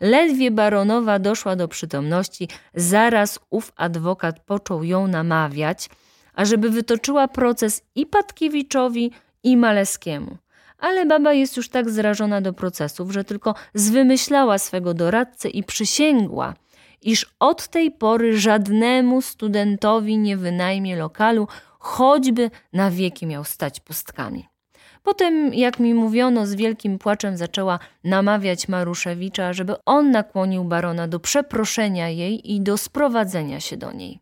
Ledwie 0.00 0.50
baronowa 0.50 1.18
doszła 1.18 1.56
do 1.56 1.68
przytomności, 1.68 2.48
zaraz 2.74 3.38
ów 3.50 3.72
adwokat 3.76 4.40
począł 4.40 4.84
ją 4.84 5.06
namawiać, 5.06 5.88
ażeby 6.34 6.70
wytoczyła 6.70 7.28
proces 7.28 7.82
i 7.94 8.06
Patkiewiczowi, 8.06 9.10
i 9.42 9.56
Maleskiemu. 9.56 10.36
Ale 10.78 11.06
baba 11.06 11.32
jest 11.32 11.56
już 11.56 11.68
tak 11.68 11.90
zrażona 11.90 12.40
do 12.40 12.52
procesów, 12.52 13.12
że 13.12 13.24
tylko 13.24 13.54
zwymyślała 13.74 14.58
swego 14.58 14.94
doradcę 14.94 15.48
i 15.48 15.64
przysięgła, 15.64 16.54
iż 17.02 17.34
od 17.38 17.68
tej 17.68 17.90
pory 17.90 18.38
żadnemu 18.38 19.22
studentowi 19.22 20.18
nie 20.18 20.36
wynajmie 20.36 20.96
lokalu, 20.96 21.48
choćby 21.78 22.50
na 22.72 22.90
wieki 22.90 23.26
miał 23.26 23.44
stać 23.44 23.80
pustkami. 23.80 24.48
Potem, 25.02 25.54
jak 25.54 25.80
mi 25.80 25.94
mówiono, 25.94 26.46
z 26.46 26.54
wielkim 26.54 26.98
płaczem 26.98 27.36
zaczęła 27.36 27.78
namawiać 28.04 28.68
Maruszewicza, 28.68 29.52
żeby 29.52 29.74
on 29.84 30.10
nakłonił 30.10 30.64
barona 30.64 31.08
do 31.08 31.20
przeproszenia 31.20 32.08
jej 32.08 32.52
i 32.52 32.60
do 32.60 32.76
sprowadzenia 32.76 33.60
się 33.60 33.76
do 33.76 33.92
niej. 33.92 34.20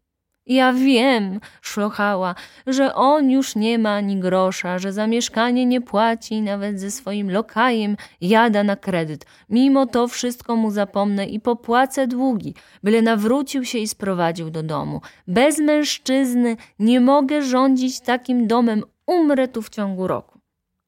Ja 0.49 0.73
wiem, 0.73 1.41
szlochała, 1.63 2.35
że 2.67 2.95
on 2.95 3.31
już 3.31 3.57
nie 3.57 3.79
ma 3.79 3.95
ani 3.95 4.17
grosza, 4.17 4.79
że 4.79 4.93
za 4.93 5.07
mieszkanie 5.07 5.67
nie 5.67 5.81
płaci, 5.81 6.43
nawet 6.43 6.81
ze 6.81 6.91
swoim 6.91 7.31
lokajem 7.31 7.97
jada 8.21 8.65
na 8.65 8.77
kredyt. 8.77 9.27
Mimo 9.51 9.87
to 9.87 10.09
wszystko 10.09 10.57
mu 10.57 10.71
zapomnę 10.71 11.27
i 11.27 11.41
popłacę 11.41 12.07
długi, 12.07 12.55
byle 12.83 13.03
nawrócił 13.03 13.65
się 13.65 13.79
i 13.79 13.89
sprowadził 13.89 14.51
do 14.51 14.63
domu. 14.63 15.01
Bez 15.27 15.59
mężczyzny 15.59 16.57
nie 16.79 17.01
mogę 17.01 17.43
rządzić 17.43 18.01
takim 18.01 18.47
domem, 18.47 18.83
umrę 19.07 19.49
tu 19.49 19.63
w 19.63 19.71
ciągu 19.71 20.07
roku. 20.07 20.38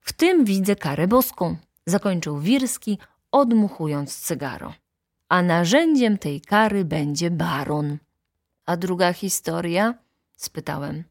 W 0.01 0.13
tym 0.13 0.45
widzę 0.45 0.77
karę 0.77 1.09
boską, 1.09 1.57
zakończył 1.87 2.39
Wirski, 2.39 2.99
odmuchując 3.33 4.17
cygaro. 4.17 4.75
A 5.29 5.43
narzędziem 5.43 6.19
tej 6.19 6.41
kary 6.41 6.85
będzie 6.85 7.31
baron. 7.31 7.99
A 8.67 8.77
druga 8.77 9.13
historia? 9.13 9.95
spytałem. 10.37 11.05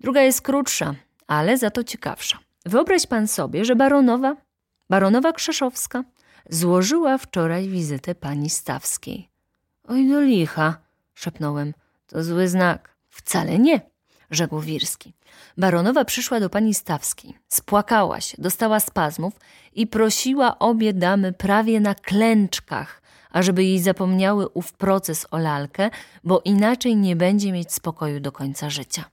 Druga 0.00 0.22
jest 0.22 0.42
krótsza, 0.42 0.94
ale 1.26 1.58
za 1.58 1.70
to 1.70 1.84
ciekawsza. 1.84 2.38
Wyobraź 2.66 3.06
pan 3.06 3.28
sobie, 3.28 3.64
że 3.64 3.76
baronowa, 3.76 4.36
baronowa 4.90 5.32
Krzeszowska, 5.32 6.04
złożyła 6.50 7.18
wczoraj 7.18 7.68
wizytę 7.68 8.14
pani 8.14 8.50
Stawskiej. 8.50 9.28
Oj 9.88 10.08
do 10.08 10.20
licha, 10.20 10.76
szepnąłem. 11.14 11.74
To 12.06 12.24
zły 12.24 12.48
znak. 12.48 12.96
Wcale 13.08 13.58
nie, 13.58 13.80
rzekł 14.30 14.60
Wirski. 14.60 15.14
Baronowa 15.56 16.04
przyszła 16.04 16.40
do 16.40 16.50
pani 16.50 16.74
Stawskiej, 16.74 17.34
spłakała 17.48 18.20
się, 18.20 18.36
dostała 18.42 18.80
spazmów 18.80 19.34
i 19.72 19.86
prosiła 19.86 20.58
obie 20.58 20.92
damy 20.92 21.32
prawie 21.32 21.80
na 21.80 21.94
klęczkach, 21.94 23.02
ażeby 23.30 23.64
jej 23.64 23.78
zapomniały 23.78 24.48
ów 24.48 24.72
proces 24.72 25.26
o 25.30 25.38
lalkę, 25.38 25.90
bo 26.24 26.40
inaczej 26.44 26.96
nie 26.96 27.16
będzie 27.16 27.52
mieć 27.52 27.72
spokoju 27.72 28.20
do 28.20 28.32
końca 28.32 28.70
życia. 28.70 29.04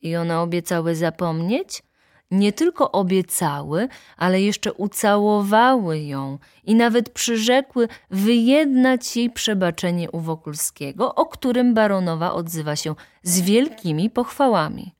I 0.00 0.16
one 0.16 0.40
obiecały 0.40 0.96
zapomnieć? 0.96 1.82
Nie 2.30 2.52
tylko 2.52 2.92
obiecały, 2.92 3.88
ale 4.16 4.42
jeszcze 4.42 4.72
ucałowały 4.72 6.00
ją 6.00 6.38
i 6.64 6.74
nawet 6.74 7.10
przyrzekły 7.10 7.88
wyjednać 8.10 9.16
jej 9.16 9.30
przebaczenie 9.30 10.10
u 10.10 10.20
Wokulskiego, 10.20 11.14
o 11.14 11.26
którym 11.26 11.74
baronowa 11.74 12.32
odzywa 12.32 12.76
się 12.76 12.94
z 13.22 13.40
wielkimi 13.40 14.10
pochwałami. 14.10 14.94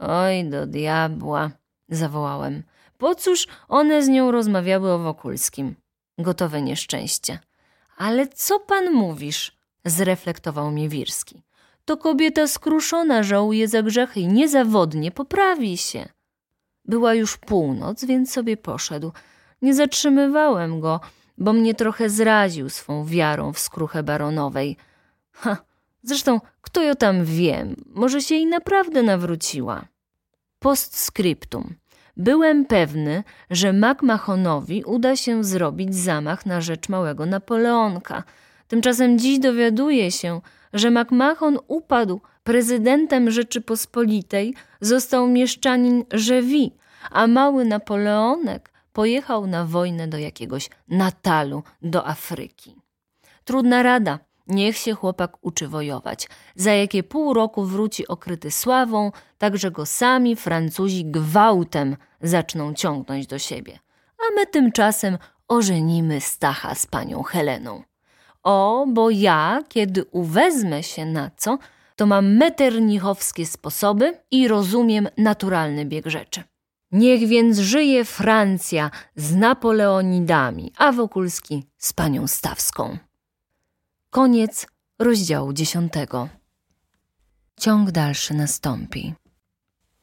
Oj, 0.00 0.44
do 0.44 0.66
diabła, 0.66 1.50
zawołałem. 1.88 2.62
Po 2.98 3.14
cóż 3.14 3.46
one 3.68 4.02
z 4.02 4.08
nią 4.08 4.30
rozmawiały 4.30 4.92
o 4.92 4.98
Wokulskim? 4.98 5.74
Gotowe 6.18 6.62
nieszczęście. 6.62 7.38
Ale 7.96 8.26
co 8.26 8.60
pan 8.60 8.92
mówisz? 8.92 9.58
zreflektował 9.84 10.70
mnie 10.70 10.88
Wirski. 10.88 11.42
To 11.84 11.96
kobieta 11.96 12.46
skruszona, 12.46 13.22
żałuje 13.22 13.68
za 13.68 13.82
grzechy 13.82 14.20
i 14.20 14.26
niezawodnie 14.26 15.10
poprawi 15.10 15.76
się. 15.76 16.08
Była 16.88 17.14
już 17.14 17.36
północ, 17.36 18.04
więc 18.04 18.32
sobie 18.32 18.56
poszedł. 18.56 19.12
Nie 19.62 19.74
zatrzymywałem 19.74 20.80
go, 20.80 21.00
bo 21.38 21.52
mnie 21.52 21.74
trochę 21.74 22.10
zraził 22.10 22.68
swą 22.68 23.04
wiarą 23.04 23.52
w 23.52 23.58
skruchę 23.58 24.02
baronowej. 24.02 24.76
Ha, 25.32 25.56
zresztą 26.02 26.40
kto 26.60 26.82
ją 26.82 26.94
tam 26.94 27.24
wie, 27.24 27.66
może 27.86 28.20
się 28.20 28.34
jej 28.34 28.46
naprawdę 28.46 29.02
nawróciła. 29.02 29.84
Postscriptum. 30.58 31.74
Byłem 32.16 32.64
pewny, 32.64 33.24
że 33.50 33.72
MacMahonowi 33.72 34.84
uda 34.84 35.16
się 35.16 35.44
zrobić 35.44 35.94
zamach 35.94 36.46
na 36.46 36.60
rzecz 36.60 36.88
małego 36.88 37.26
Napoleonka. 37.26 38.22
Tymczasem 38.68 39.18
dziś 39.18 39.38
dowiaduje 39.38 40.10
się, 40.10 40.40
że 40.72 40.90
MacMahon 40.90 41.58
upadł 41.68 42.20
prezydentem 42.44 43.30
Rzeczypospolitej, 43.30 44.54
został 44.80 45.28
mieszczanin 45.28 46.04
Żewi, 46.12 46.72
a 47.10 47.26
mały 47.26 47.64
Napoleonek 47.64 48.72
pojechał 48.92 49.46
na 49.46 49.64
wojnę 49.64 50.08
do 50.08 50.18
jakiegoś 50.18 50.70
Natalu, 50.88 51.62
do 51.82 52.06
Afryki. 52.06 52.76
Trudna 53.44 53.82
rada, 53.82 54.18
Niech 54.48 54.76
się 54.76 54.94
chłopak 54.94 55.36
uczy 55.40 55.68
wojować. 55.68 56.28
Za 56.54 56.72
jakie 56.72 57.02
pół 57.02 57.34
roku 57.34 57.64
wróci 57.64 58.08
okryty 58.08 58.50
sławą, 58.50 59.12
tak 59.38 59.56
że 59.56 59.70
go 59.70 59.86
sami 59.86 60.36
Francuzi 60.36 61.04
gwałtem 61.04 61.96
zaczną 62.20 62.74
ciągnąć 62.74 63.26
do 63.26 63.38
siebie. 63.38 63.78
A 64.18 64.34
my 64.34 64.46
tymczasem 64.46 65.18
ożenimy 65.48 66.20
Stacha 66.20 66.74
z 66.74 66.86
panią 66.86 67.22
Heleną. 67.22 67.82
O, 68.42 68.86
bo 68.88 69.10
ja, 69.10 69.62
kiedy 69.68 70.04
uwezmę 70.04 70.82
się 70.82 71.06
na 71.06 71.30
co, 71.36 71.58
to 71.96 72.06
mam 72.06 72.36
meternichowskie 72.36 73.46
sposoby 73.46 74.18
i 74.30 74.48
rozumiem 74.48 75.08
naturalny 75.18 75.84
bieg 75.84 76.06
rzeczy. 76.06 76.42
Niech 76.92 77.28
więc 77.28 77.58
żyje 77.58 78.04
Francja 78.04 78.90
z 79.16 79.34
Napoleonidami, 79.34 80.72
a 80.76 80.92
Wokulski 80.92 81.64
z 81.78 81.92
panią 81.92 82.26
Stawską. 82.26 82.98
Koniec 84.10 84.66
rozdziału 84.98 85.52
dziesiątego. 85.52 86.28
Ciąg 87.60 87.90
dalszy 87.90 88.34
nastąpi. 88.34 89.14